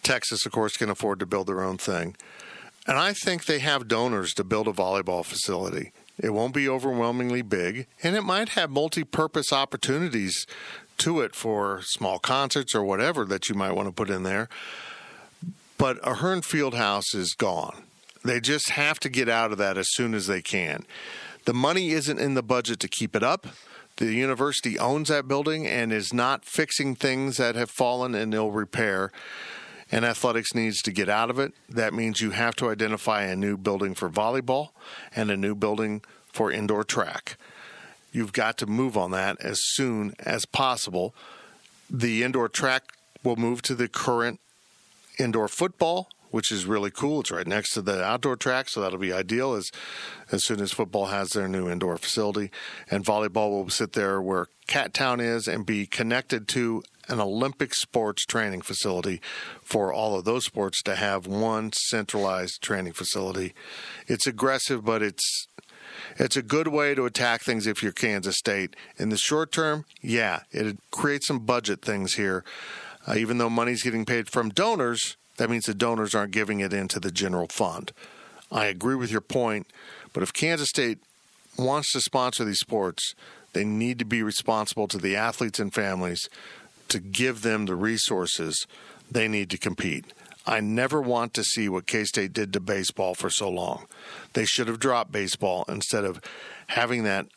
Texas, 0.04 0.46
of 0.46 0.52
course, 0.52 0.76
can 0.76 0.90
afford 0.90 1.20
to 1.20 1.26
build 1.26 1.48
their 1.48 1.64
own 1.64 1.78
thing. 1.78 2.18
And 2.86 2.98
I 2.98 3.14
think 3.14 3.46
they 3.46 3.60
have 3.60 3.88
donors 3.88 4.34
to 4.34 4.44
build 4.44 4.68
a 4.68 4.74
volleyball 4.74 5.24
facility. 5.24 5.94
It 6.20 6.32
won't 6.32 6.54
be 6.54 6.68
overwhelmingly 6.68 7.42
big, 7.42 7.88
and 8.04 8.16
it 8.16 8.24
might 8.24 8.50
have 8.50 8.70
multi 8.70 9.06
purpose 9.06 9.54
opportunities 9.54 10.46
to 10.98 11.22
it 11.22 11.34
for 11.34 11.82
small 11.84 12.20
concerts 12.20 12.76
or 12.76 12.84
whatever 12.84 13.24
that 13.26 13.48
you 13.48 13.56
might 13.56 13.72
want 13.72 13.88
to 13.88 13.94
put 13.94 14.10
in 14.10 14.24
there. 14.24 14.50
But 15.78 15.98
Ahearn 16.04 16.42
Field 16.42 16.74
House 16.74 17.14
is 17.14 17.34
gone. 17.34 17.84
They 18.24 18.40
just 18.40 18.72
have 18.72 19.00
to 19.02 19.10
get 19.10 19.30
out 19.30 19.52
of 19.52 19.58
that 19.60 19.78
as 19.78 19.88
soon 19.92 20.14
as 20.14 20.28
they 20.28 20.42
can. 20.42 20.86
The 21.46 21.54
money 21.54 21.92
isn't 21.92 22.20
in 22.20 22.34
the 22.34 22.44
budget 22.44 22.80
to 22.82 22.88
keep 22.88 23.16
it 23.16 23.24
up. 23.24 23.48
The 23.98 24.14
university 24.14 24.78
owns 24.78 25.10
that 25.10 25.28
building 25.28 25.66
and 25.66 25.94
is 25.94 26.14
not 26.14 26.44
fixing 26.44 26.96
things 26.96 27.38
that 27.38 27.56
have 27.56 27.70
fallen 27.70 28.14
in 28.14 28.34
ill 28.34 28.52
repair. 28.52 29.12
And 29.92 30.04
athletics 30.04 30.54
needs 30.56 30.82
to 30.82 30.92
get 30.92 31.08
out 31.08 31.30
of 31.30 31.40
it. 31.40 31.54
That 31.70 31.94
means 31.94 32.20
you 32.20 32.32
have 32.32 32.56
to 32.58 32.70
identify 32.70 33.24
a 33.24 33.36
new 33.36 33.56
building 33.58 33.94
for 33.94 34.10
volleyball 34.10 34.70
and 35.16 35.30
a 35.30 35.38
new 35.38 35.56
building 35.56 36.02
for 36.34 36.52
indoor 36.52 36.84
track. 36.84 37.38
You've 38.12 38.34
got 38.34 38.58
to 38.58 38.66
move 38.66 38.98
on 38.98 39.12
that 39.12 39.40
as 39.40 39.62
soon 39.62 40.14
as 40.20 40.46
possible. 40.46 41.14
The 41.90 42.24
indoor 42.24 42.50
track 42.50 42.84
will 43.24 43.36
move 43.36 43.62
to 43.64 43.76
the 43.76 43.88
current 43.88 44.40
indoor 45.20 45.48
football, 45.48 46.10
which 46.36 46.52
is 46.52 46.66
really 46.66 46.92
cool. 46.92 47.22
It's 47.22 47.32
right 47.32 47.48
next 47.48 47.72
to 47.76 47.82
the 47.82 48.04
outdoor 48.04 48.36
track, 48.36 48.68
so 48.68 48.82
that'll 48.82 49.00
be 49.00 49.14
ideal 49.14 49.54
as 49.54 49.72
as 50.34 50.44
soon 50.44 50.60
as 50.60 50.74
football 50.74 51.06
has 51.06 51.30
their 51.30 51.48
new 51.48 51.70
indoor 51.70 51.96
facility. 51.96 52.52
And 52.92 53.06
volleyball 53.06 53.52
will 53.52 53.70
sit 53.70 53.94
there 53.94 54.22
where 54.22 54.48
Cat 54.68 54.94
Town 54.94 55.22
is 55.22 55.48
and 55.48 55.66
be 55.66 55.86
connected 55.86 56.50
to 56.50 56.84
an 57.08 57.22
Olympic 57.22 57.74
sports 57.74 58.26
training 58.26 58.64
facility 58.64 59.22
for 59.64 59.94
all 59.94 60.20
of 60.20 60.26
those 60.26 60.44
sports 60.44 60.82
to 60.84 60.96
have 60.98 61.26
one 61.26 61.72
centralized 61.72 62.62
training 62.62 62.92
facility. 62.92 63.54
It's 64.06 64.28
aggressive, 64.28 64.84
but 64.84 65.02
it's 65.02 65.48
it's 66.18 66.36
a 66.36 66.44
good 66.44 66.68
way 66.68 66.96
to 66.96 67.06
attack 67.06 67.44
things 67.44 67.66
if 67.66 67.82
you're 67.82 67.94
Kansas 67.94 68.36
State. 68.36 68.76
In 68.98 69.08
the 69.08 69.16
short 69.16 69.54
term, 69.54 69.86
yeah, 70.02 70.42
it 70.52 70.80
creates 70.92 71.28
some 71.28 71.46
budget 71.46 71.82
things 71.82 72.16
here. 72.16 72.44
Uh, 73.08 73.16
even 73.16 73.38
though 73.38 73.50
money's 73.50 73.84
getting 73.84 74.04
paid 74.04 74.28
from 74.28 74.50
donors, 74.50 75.16
that 75.38 75.50
means 75.50 75.66
the 75.66 75.74
donors 75.74 76.16
aren't 76.16 76.32
giving 76.32 76.60
it 76.60 76.74
into 76.74 77.00
the 77.00 77.12
general 77.12 77.48
fund. 77.48 77.92
I 78.52 78.66
agree 78.66 78.96
with 78.96 79.12
your 79.12 79.22
point, 79.22 79.68
but 80.14 80.24
if 80.24 80.34
Kansas 80.34 80.70
State 80.70 81.00
wants 81.58 81.92
to 81.94 82.02
sponsor 82.02 82.46
these 82.46 82.60
sports, 82.60 83.16
they 83.54 83.64
need 83.64 84.00
to 84.00 84.06
be 84.06 84.22
responsible 84.24 84.88
to 84.90 84.98
the 84.98 85.16
athletes 85.16 85.60
and 85.60 85.74
families 85.74 86.30
to 86.90 87.00
give 87.00 87.42
them 87.42 87.66
the 87.66 87.76
resources 87.76 88.68
they 89.10 89.28
need 89.28 89.50
to 89.50 89.58
compete. 89.58 90.06
I 90.46 90.60
never 90.60 91.02
want 91.02 91.34
to 91.34 91.44
see 91.44 91.68
what 91.68 91.88
K 91.88 92.04
State 92.04 92.34
did 92.34 92.54
to 92.54 92.60
baseball 92.60 93.16
for 93.16 93.30
so 93.30 93.50
long. 93.50 93.88
They 94.34 94.46
should 94.46 94.68
have 94.68 94.80
dropped 94.80 95.12
baseball 95.12 95.66
instead 95.68 96.06
of 96.06 96.22
having 96.68 97.04
that 97.04 97.28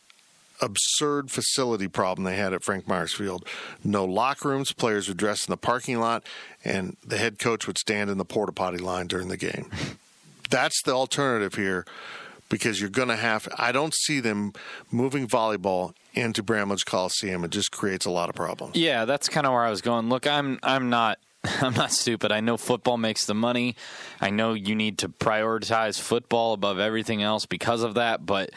absurd 0.61 1.31
facility 1.31 1.89
problem 1.89 2.25
they 2.25 2.37
had 2.37 2.53
at 2.53 2.63
Frank 2.63 2.87
Myers 2.87 3.15
Field. 3.15 3.47
No 3.85 4.05
locker 4.05 4.49
rooms, 4.49 4.73
players 4.73 5.09
would 5.09 5.17
dress 5.17 5.47
in 5.47 5.51
the 5.53 5.57
parking 5.57 6.01
lot, 6.01 6.25
and 6.65 6.97
the 7.07 7.19
head 7.19 7.39
coach 7.39 7.67
would 7.67 7.79
stand 7.79 8.11
in 8.11 8.19
the 8.19 8.25
porta 8.25 8.53
potty 8.53 8.79
line 8.79 9.07
during 9.07 9.29
the 9.29 9.37
game. 9.37 9.71
That's 10.51 10.83
the 10.83 10.93
alternative 10.93 11.55
here 11.55 11.85
because 12.49 12.81
you're 12.81 12.91
going 12.91 13.09
to 13.09 13.17
have. 13.17 13.49
I 13.57 13.73
don't 13.73 13.95
see 13.95 14.21
them 14.21 14.53
moving 14.91 15.27
volleyball 15.27 15.95
into 16.15 16.43
Bramlage 16.43 16.85
Coliseum. 16.85 17.45
It 17.45 17.51
just 17.51 17.71
creates 17.71 18.07
a 18.07 18.11
lot 18.11 18.29
of 18.29 18.35
problems. 18.35 18.77
Yeah, 18.77 19.05
that's 19.05 19.29
kind 19.29 19.47
of 19.47 19.53
where 19.53 19.65
I 19.65 19.71
was 19.71 19.83
going. 19.83 20.09
Look, 20.09 20.27
I'm 20.27 20.59
I'm 20.63 20.91
not 20.91 21.19
I'm 21.45 21.75
not 21.75 21.93
stupid. 21.93 22.33
I 22.33 22.41
know 22.41 22.57
football 22.57 22.97
makes 22.97 23.27
the 23.27 23.35
money. 23.35 23.77
I 24.21 24.31
know 24.31 24.55
you 24.55 24.75
need 24.75 24.99
to 24.99 25.09
prioritize 25.09 26.01
football 26.01 26.53
above 26.53 26.79
everything 26.79 27.23
else 27.23 27.47
because 27.47 27.83
of 27.83 27.95
that, 27.95 28.25
but 28.25 28.51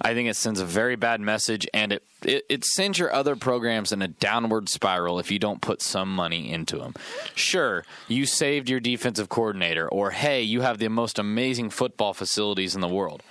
I 0.00 0.14
think 0.14 0.28
it 0.28 0.36
sends 0.36 0.60
a 0.60 0.64
very 0.64 0.96
bad 0.96 1.20
message 1.20 1.66
and 1.72 1.92
it, 1.92 2.02
it, 2.22 2.44
it, 2.48 2.64
sends 2.64 2.98
your 2.98 3.12
other 3.12 3.36
programs 3.36 3.92
in 3.92 4.02
a 4.02 4.08
downward 4.08 4.68
spiral 4.68 5.18
if 5.18 5.30
you 5.30 5.38
don't 5.38 5.60
put 5.60 5.82
some 5.82 6.14
money 6.14 6.50
into 6.50 6.78
them. 6.78 6.94
Sure, 7.34 7.84
you 8.08 8.26
saved 8.26 8.68
your 8.68 8.80
defensive 8.80 9.28
coordinator, 9.28 9.88
or 9.88 10.10
hey, 10.10 10.42
you 10.42 10.62
have 10.62 10.78
the 10.78 10.88
most 10.88 11.18
amazing 11.18 11.70
football 11.70 12.14
facilities 12.14 12.74
in 12.74 12.80
the 12.80 12.88
world. 12.88 13.22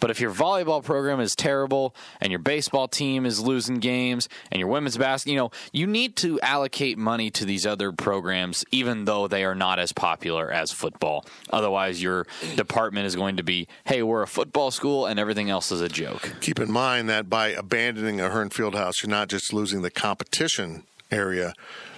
But 0.00 0.10
if 0.10 0.20
your 0.20 0.32
volleyball 0.32 0.82
program 0.82 1.20
is 1.20 1.34
terrible 1.34 1.94
and 2.20 2.30
your 2.30 2.38
baseball 2.38 2.88
team 2.88 3.26
is 3.26 3.40
losing 3.40 3.76
games 3.76 4.28
and 4.50 4.60
your 4.60 4.68
women's 4.68 4.96
basketball, 4.96 5.32
you 5.32 5.38
know, 5.38 5.50
you 5.72 5.86
need 5.86 6.16
to 6.16 6.40
allocate 6.40 6.98
money 6.98 7.30
to 7.30 7.44
these 7.44 7.66
other 7.66 7.92
programs, 7.92 8.64
even 8.70 9.04
though 9.04 9.28
they 9.28 9.44
are 9.44 9.54
not 9.54 9.78
as 9.78 9.92
popular 9.92 10.50
as 10.50 10.72
football. 10.72 11.24
Otherwise, 11.50 12.02
your 12.02 12.26
department 12.56 13.06
is 13.06 13.16
going 13.16 13.36
to 13.36 13.42
be, 13.42 13.68
hey, 13.84 14.02
we're 14.02 14.22
a 14.22 14.26
football 14.26 14.70
school 14.70 15.06
and 15.06 15.18
everything 15.18 15.50
else 15.50 15.70
is 15.72 15.80
a 15.80 15.88
joke. 15.88 16.34
Keep 16.40 16.58
in 16.58 16.70
mind 16.70 17.08
that 17.08 17.30
by 17.30 17.48
abandoning 17.48 18.20
Ahearn 18.20 18.50
Fieldhouse, 18.50 19.02
you're 19.02 19.10
not 19.10 19.28
just 19.28 19.52
losing 19.52 19.82
the 19.82 19.90
competition 19.90 20.84
area 21.10 21.54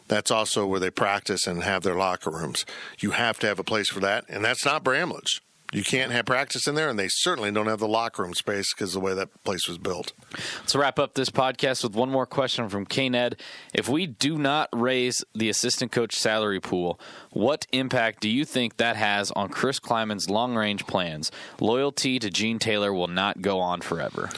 that's 0.09 0.31
also 0.31 0.67
where 0.67 0.81
they 0.81 0.91
practice 0.91 1.47
and 1.47 1.63
have 1.65 1.83
their 1.83 1.97
locker 1.97 2.31
rooms. 2.31 2.65
You 3.01 3.13
have 3.13 3.39
to 3.41 3.47
have 3.47 3.59
a 3.59 3.65
place 3.65 3.89
for 3.89 4.01
that, 4.01 4.25
and 4.29 4.45
that's 4.45 4.65
not 4.65 4.85
Bramlage 4.85 5.41
you 5.73 5.83
can't 5.83 6.13
have 6.13 6.27
practice 6.27 6.67
in 6.67 6.75
there, 6.75 6.89
and 6.89 6.99
they 6.99 7.09
certainly 7.09 7.51
don't 7.51 7.67
have 7.67 7.81
the 7.81 7.89
locker 7.89 8.23
room 8.23 8.35
space 8.35 8.73
because 8.73 8.93
the 8.93 9.01
way 9.01 9.15
that 9.15 9.43
place 9.45 9.67
was 9.69 9.79
built. 9.79 10.13
Let's 10.61 10.77
wrap 10.77 10.99
up 10.99 11.15
this 11.15 11.31
podcast 11.31 11.83
with 11.83 11.95
one 11.95 12.11
more 12.11 12.27
question 12.27 12.69
from 12.69 12.87
K 12.87 13.09
Ned. 13.09 13.41
If 13.75 13.89
we 13.89 14.07
do 14.07 14.39
not 14.39 14.69
raise 14.73 15.25
the 15.35 15.49
assistant 15.49 15.93
coach 15.93 16.15
salary 16.15 16.61
pool, 16.61 17.01
what 17.31 17.67
impact 17.73 18.21
do 18.21 18.29
you 18.29 18.45
think 18.45 18.77
that 18.77 18.97
has 18.97 19.31
on 19.33 19.49
Chris 19.49 19.81
Klieman's 19.81 20.31
long 20.31 20.55
range 20.55 20.87
plans? 20.87 21.33
Loyalty 21.61 22.19
to 22.19 22.31
Gene 22.31 22.59
Taylor 22.59 22.93
will 22.93 23.09
not 23.09 23.43
go 23.43 23.61
on 23.61 23.81
forever. 23.81 24.31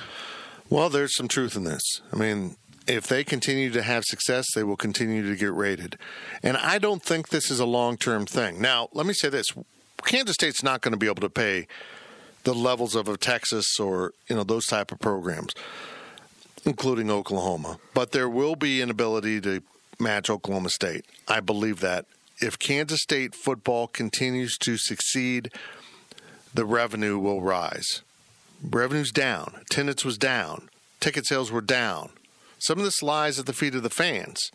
Well, 0.70 0.90
there's 0.90 1.16
some 1.16 1.28
truth 1.28 1.56
in 1.56 1.64
this. 1.64 1.82
I 2.12 2.16
mean, 2.16 2.56
if 2.86 3.06
they 3.06 3.22
continue 3.22 3.70
to 3.70 3.82
have 3.82 4.04
success, 4.04 4.46
they 4.54 4.62
will 4.62 4.76
continue 4.76 5.28
to 5.28 5.36
get 5.36 5.52
rated. 5.52 5.98
And 6.42 6.56
I 6.56 6.78
don't 6.78 7.02
think 7.02 7.28
this 7.28 7.50
is 7.50 7.60
a 7.60 7.66
long 7.66 7.96
term 7.96 8.26
thing. 8.26 8.60
Now, 8.60 8.88
let 8.92 9.06
me 9.06 9.12
say 9.12 9.28
this 9.28 9.48
Kansas 10.04 10.34
State's 10.34 10.62
not 10.62 10.80
going 10.80 10.92
to 10.92 10.98
be 10.98 11.06
able 11.06 11.22
to 11.22 11.30
pay 11.30 11.66
the 12.44 12.54
levels 12.54 12.94
of 12.94 13.18
Texas 13.20 13.78
or 13.78 14.12
you 14.28 14.36
know 14.36 14.44
those 14.44 14.66
type 14.66 14.92
of 14.92 14.98
programs, 14.98 15.52
including 16.64 17.10
Oklahoma. 17.10 17.78
But 17.94 18.12
there 18.12 18.28
will 18.28 18.56
be 18.56 18.80
an 18.80 18.90
ability 18.90 19.40
to 19.42 19.62
match 19.98 20.30
Oklahoma 20.30 20.70
State. 20.70 21.04
I 21.26 21.40
believe 21.40 21.80
that 21.80 22.06
if 22.40 22.58
Kansas 22.58 23.02
State 23.02 23.34
football 23.34 23.88
continues 23.88 24.56
to 24.58 24.76
succeed, 24.76 25.50
the 26.54 26.64
revenue 26.64 27.18
will 27.18 27.42
rise. 27.42 28.02
Revenue's 28.62 29.12
down. 29.12 29.54
Attendance 29.60 30.04
was 30.04 30.18
down. 30.18 30.68
Ticket 31.00 31.26
sales 31.26 31.50
were 31.50 31.60
down. 31.60 32.10
Some 32.58 32.78
of 32.78 32.84
this 32.84 33.02
lies 33.02 33.38
at 33.38 33.46
the 33.46 33.52
feet 33.52 33.74
of 33.74 33.82
the 33.82 33.90
fans. 33.90 34.50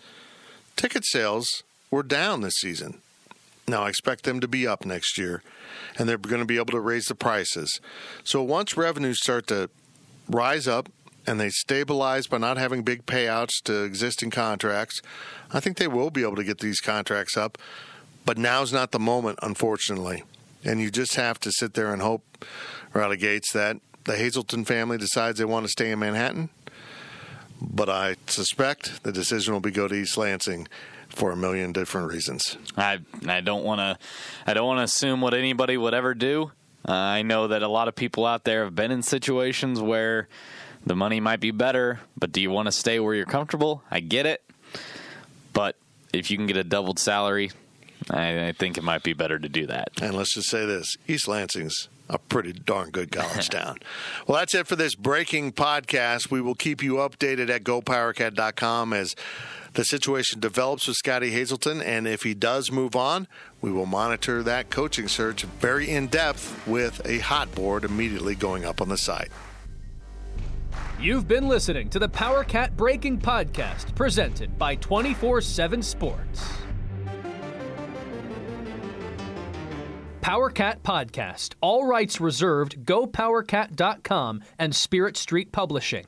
Ticket 0.75 1.05
sales 1.05 1.63
were 1.89 2.03
down 2.03 2.41
this 2.41 2.55
season. 2.55 2.99
Now, 3.67 3.83
I 3.83 3.89
expect 3.89 4.23
them 4.23 4.39
to 4.41 4.47
be 4.47 4.67
up 4.67 4.85
next 4.85 5.17
year, 5.17 5.41
and 5.97 6.07
they're 6.07 6.17
going 6.17 6.41
to 6.41 6.45
be 6.45 6.57
able 6.57 6.73
to 6.73 6.79
raise 6.79 7.05
the 7.05 7.15
prices. 7.15 7.79
So 8.23 8.43
once 8.43 8.75
revenues 8.75 9.21
start 9.21 9.47
to 9.47 9.69
rise 10.29 10.67
up 10.67 10.89
and 11.25 11.39
they 11.39 11.49
stabilize 11.49 12.27
by 12.27 12.37
not 12.37 12.57
having 12.57 12.83
big 12.83 13.05
payouts 13.05 13.61
to 13.63 13.83
existing 13.83 14.31
contracts, 14.31 15.01
I 15.51 15.61
think 15.61 15.77
they 15.77 15.87
will 15.87 16.09
be 16.09 16.23
able 16.23 16.35
to 16.35 16.43
get 16.43 16.59
these 16.59 16.81
contracts 16.81 17.37
up. 17.37 17.57
But 18.25 18.37
now's 18.37 18.73
not 18.73 18.91
the 18.91 18.99
moment, 18.99 19.39
unfortunately. 19.41 20.23
And 20.65 20.81
you 20.81 20.91
just 20.91 21.15
have 21.15 21.39
to 21.41 21.51
sit 21.51 21.73
there 21.73 21.93
and 21.93 22.01
hope, 22.01 22.23
of 22.93 23.19
gates, 23.19 23.51
that 23.53 23.77
the 24.03 24.17
Hazelton 24.17 24.65
family 24.65 24.97
decides 24.97 25.39
they 25.39 25.45
want 25.45 25.65
to 25.65 25.71
stay 25.71 25.91
in 25.91 25.99
Manhattan. 25.99 26.49
But 27.61 27.89
I 27.89 28.17
suspect 28.27 29.03
the 29.03 29.11
decision 29.13 29.53
will 29.53 29.61
be 29.61 29.71
go 29.71 29.87
to 29.87 29.95
East 29.95 30.17
Lansing 30.17 30.67
for 31.13 31.31
a 31.31 31.35
million 31.35 31.71
different 31.71 32.11
reasons. 32.11 32.57
I 32.75 32.99
I 33.27 33.41
don't 33.41 33.63
want 33.63 33.79
to 33.79 33.97
I 34.45 34.53
don't 34.53 34.65
want 34.67 34.79
to 34.79 34.83
assume 34.83 35.21
what 35.21 35.33
anybody 35.33 35.77
would 35.77 35.93
ever 35.93 36.13
do. 36.13 36.51
Uh, 36.87 36.91
I 36.91 37.21
know 37.21 37.47
that 37.47 37.63
a 37.63 37.67
lot 37.67 37.87
of 37.87 37.95
people 37.95 38.25
out 38.25 38.43
there 38.43 38.65
have 38.65 38.75
been 38.75 38.91
in 38.91 39.03
situations 39.03 39.79
where 39.79 40.27
the 40.85 40.95
money 40.95 41.21
might 41.21 41.39
be 41.39 41.51
better, 41.51 42.01
but 42.17 42.33
do 42.33 42.41
you 42.41 42.51
want 42.51 42.65
to 42.65 42.71
stay 42.73 42.99
where 42.99 43.15
you're 43.15 43.25
comfortable? 43.25 43.81
I 43.89 44.01
get 44.01 44.25
it, 44.25 44.43
but 45.53 45.77
if 46.11 46.29
you 46.29 46.35
can 46.35 46.45
get 46.45 46.57
a 46.57 46.63
doubled 46.63 46.99
salary, 46.99 47.51
I, 48.09 48.47
I 48.47 48.51
think 48.51 48.77
it 48.77 48.83
might 48.83 49.03
be 49.03 49.13
better 49.13 49.39
to 49.39 49.49
do 49.49 49.65
that. 49.67 49.89
And 50.01 50.15
let's 50.15 50.33
just 50.33 50.49
say 50.49 50.65
this: 50.65 50.95
East 51.07 51.27
Lansing's 51.27 51.89
a 52.09 52.17
pretty 52.17 52.53
darn 52.53 52.89
good 52.91 53.11
college 53.11 53.49
town. 53.51 53.79
Well, 54.27 54.37
that's 54.37 54.53
it 54.53 54.67
for 54.67 54.75
this 54.75 54.95
breaking 54.95 55.53
podcast. 55.53 56.29
We 56.29 56.41
will 56.41 56.55
keep 56.55 56.83
you 56.83 56.95
updated 56.95 57.49
at 57.49 57.63
gopowercat.com 57.63 58.93
as 58.93 59.15
the 59.73 59.83
situation 59.83 60.39
develops 60.39 60.87
with 60.87 60.97
Scottie 60.97 61.31
Hazelton, 61.31 61.81
and 61.81 62.07
if 62.07 62.21
he 62.21 62.35
does 62.35 62.71
move 62.71 62.95
on, 62.95 63.27
we 63.59 63.71
will 63.71 63.87
monitor 63.87 64.43
that 64.43 64.69
coaching 64.69 65.07
search 65.07 65.43
very 65.43 65.89
in 65.89 66.07
depth 66.07 66.67
with 66.67 67.01
a 67.05 67.19
hot 67.19 67.53
board 67.55 67.83
immediately 67.83 68.35
going 68.35 68.65
up 68.65 68.81
on 68.81 68.89
the 68.89 68.97
site. 68.97 69.29
You've 70.99 71.27
been 71.27 71.47
listening 71.47 71.89
to 71.89 71.99
the 71.99 72.07
Power 72.07 72.43
Cat 72.43 72.77
Breaking 72.77 73.19
Podcast, 73.19 73.93
presented 73.95 74.57
by 74.59 74.75
24 74.75 75.41
7 75.41 75.81
Sports. 75.81 76.62
Power 80.23 80.49
Cat 80.49 80.81
Podcast, 80.83 81.55
all 81.59 81.85
rights 81.85 82.21
reserved, 82.21 82.85
gopowercat.com 82.85 84.41
and 84.57 84.73
Spirit 84.73 85.17
Street 85.17 85.51
Publishing. 85.51 86.05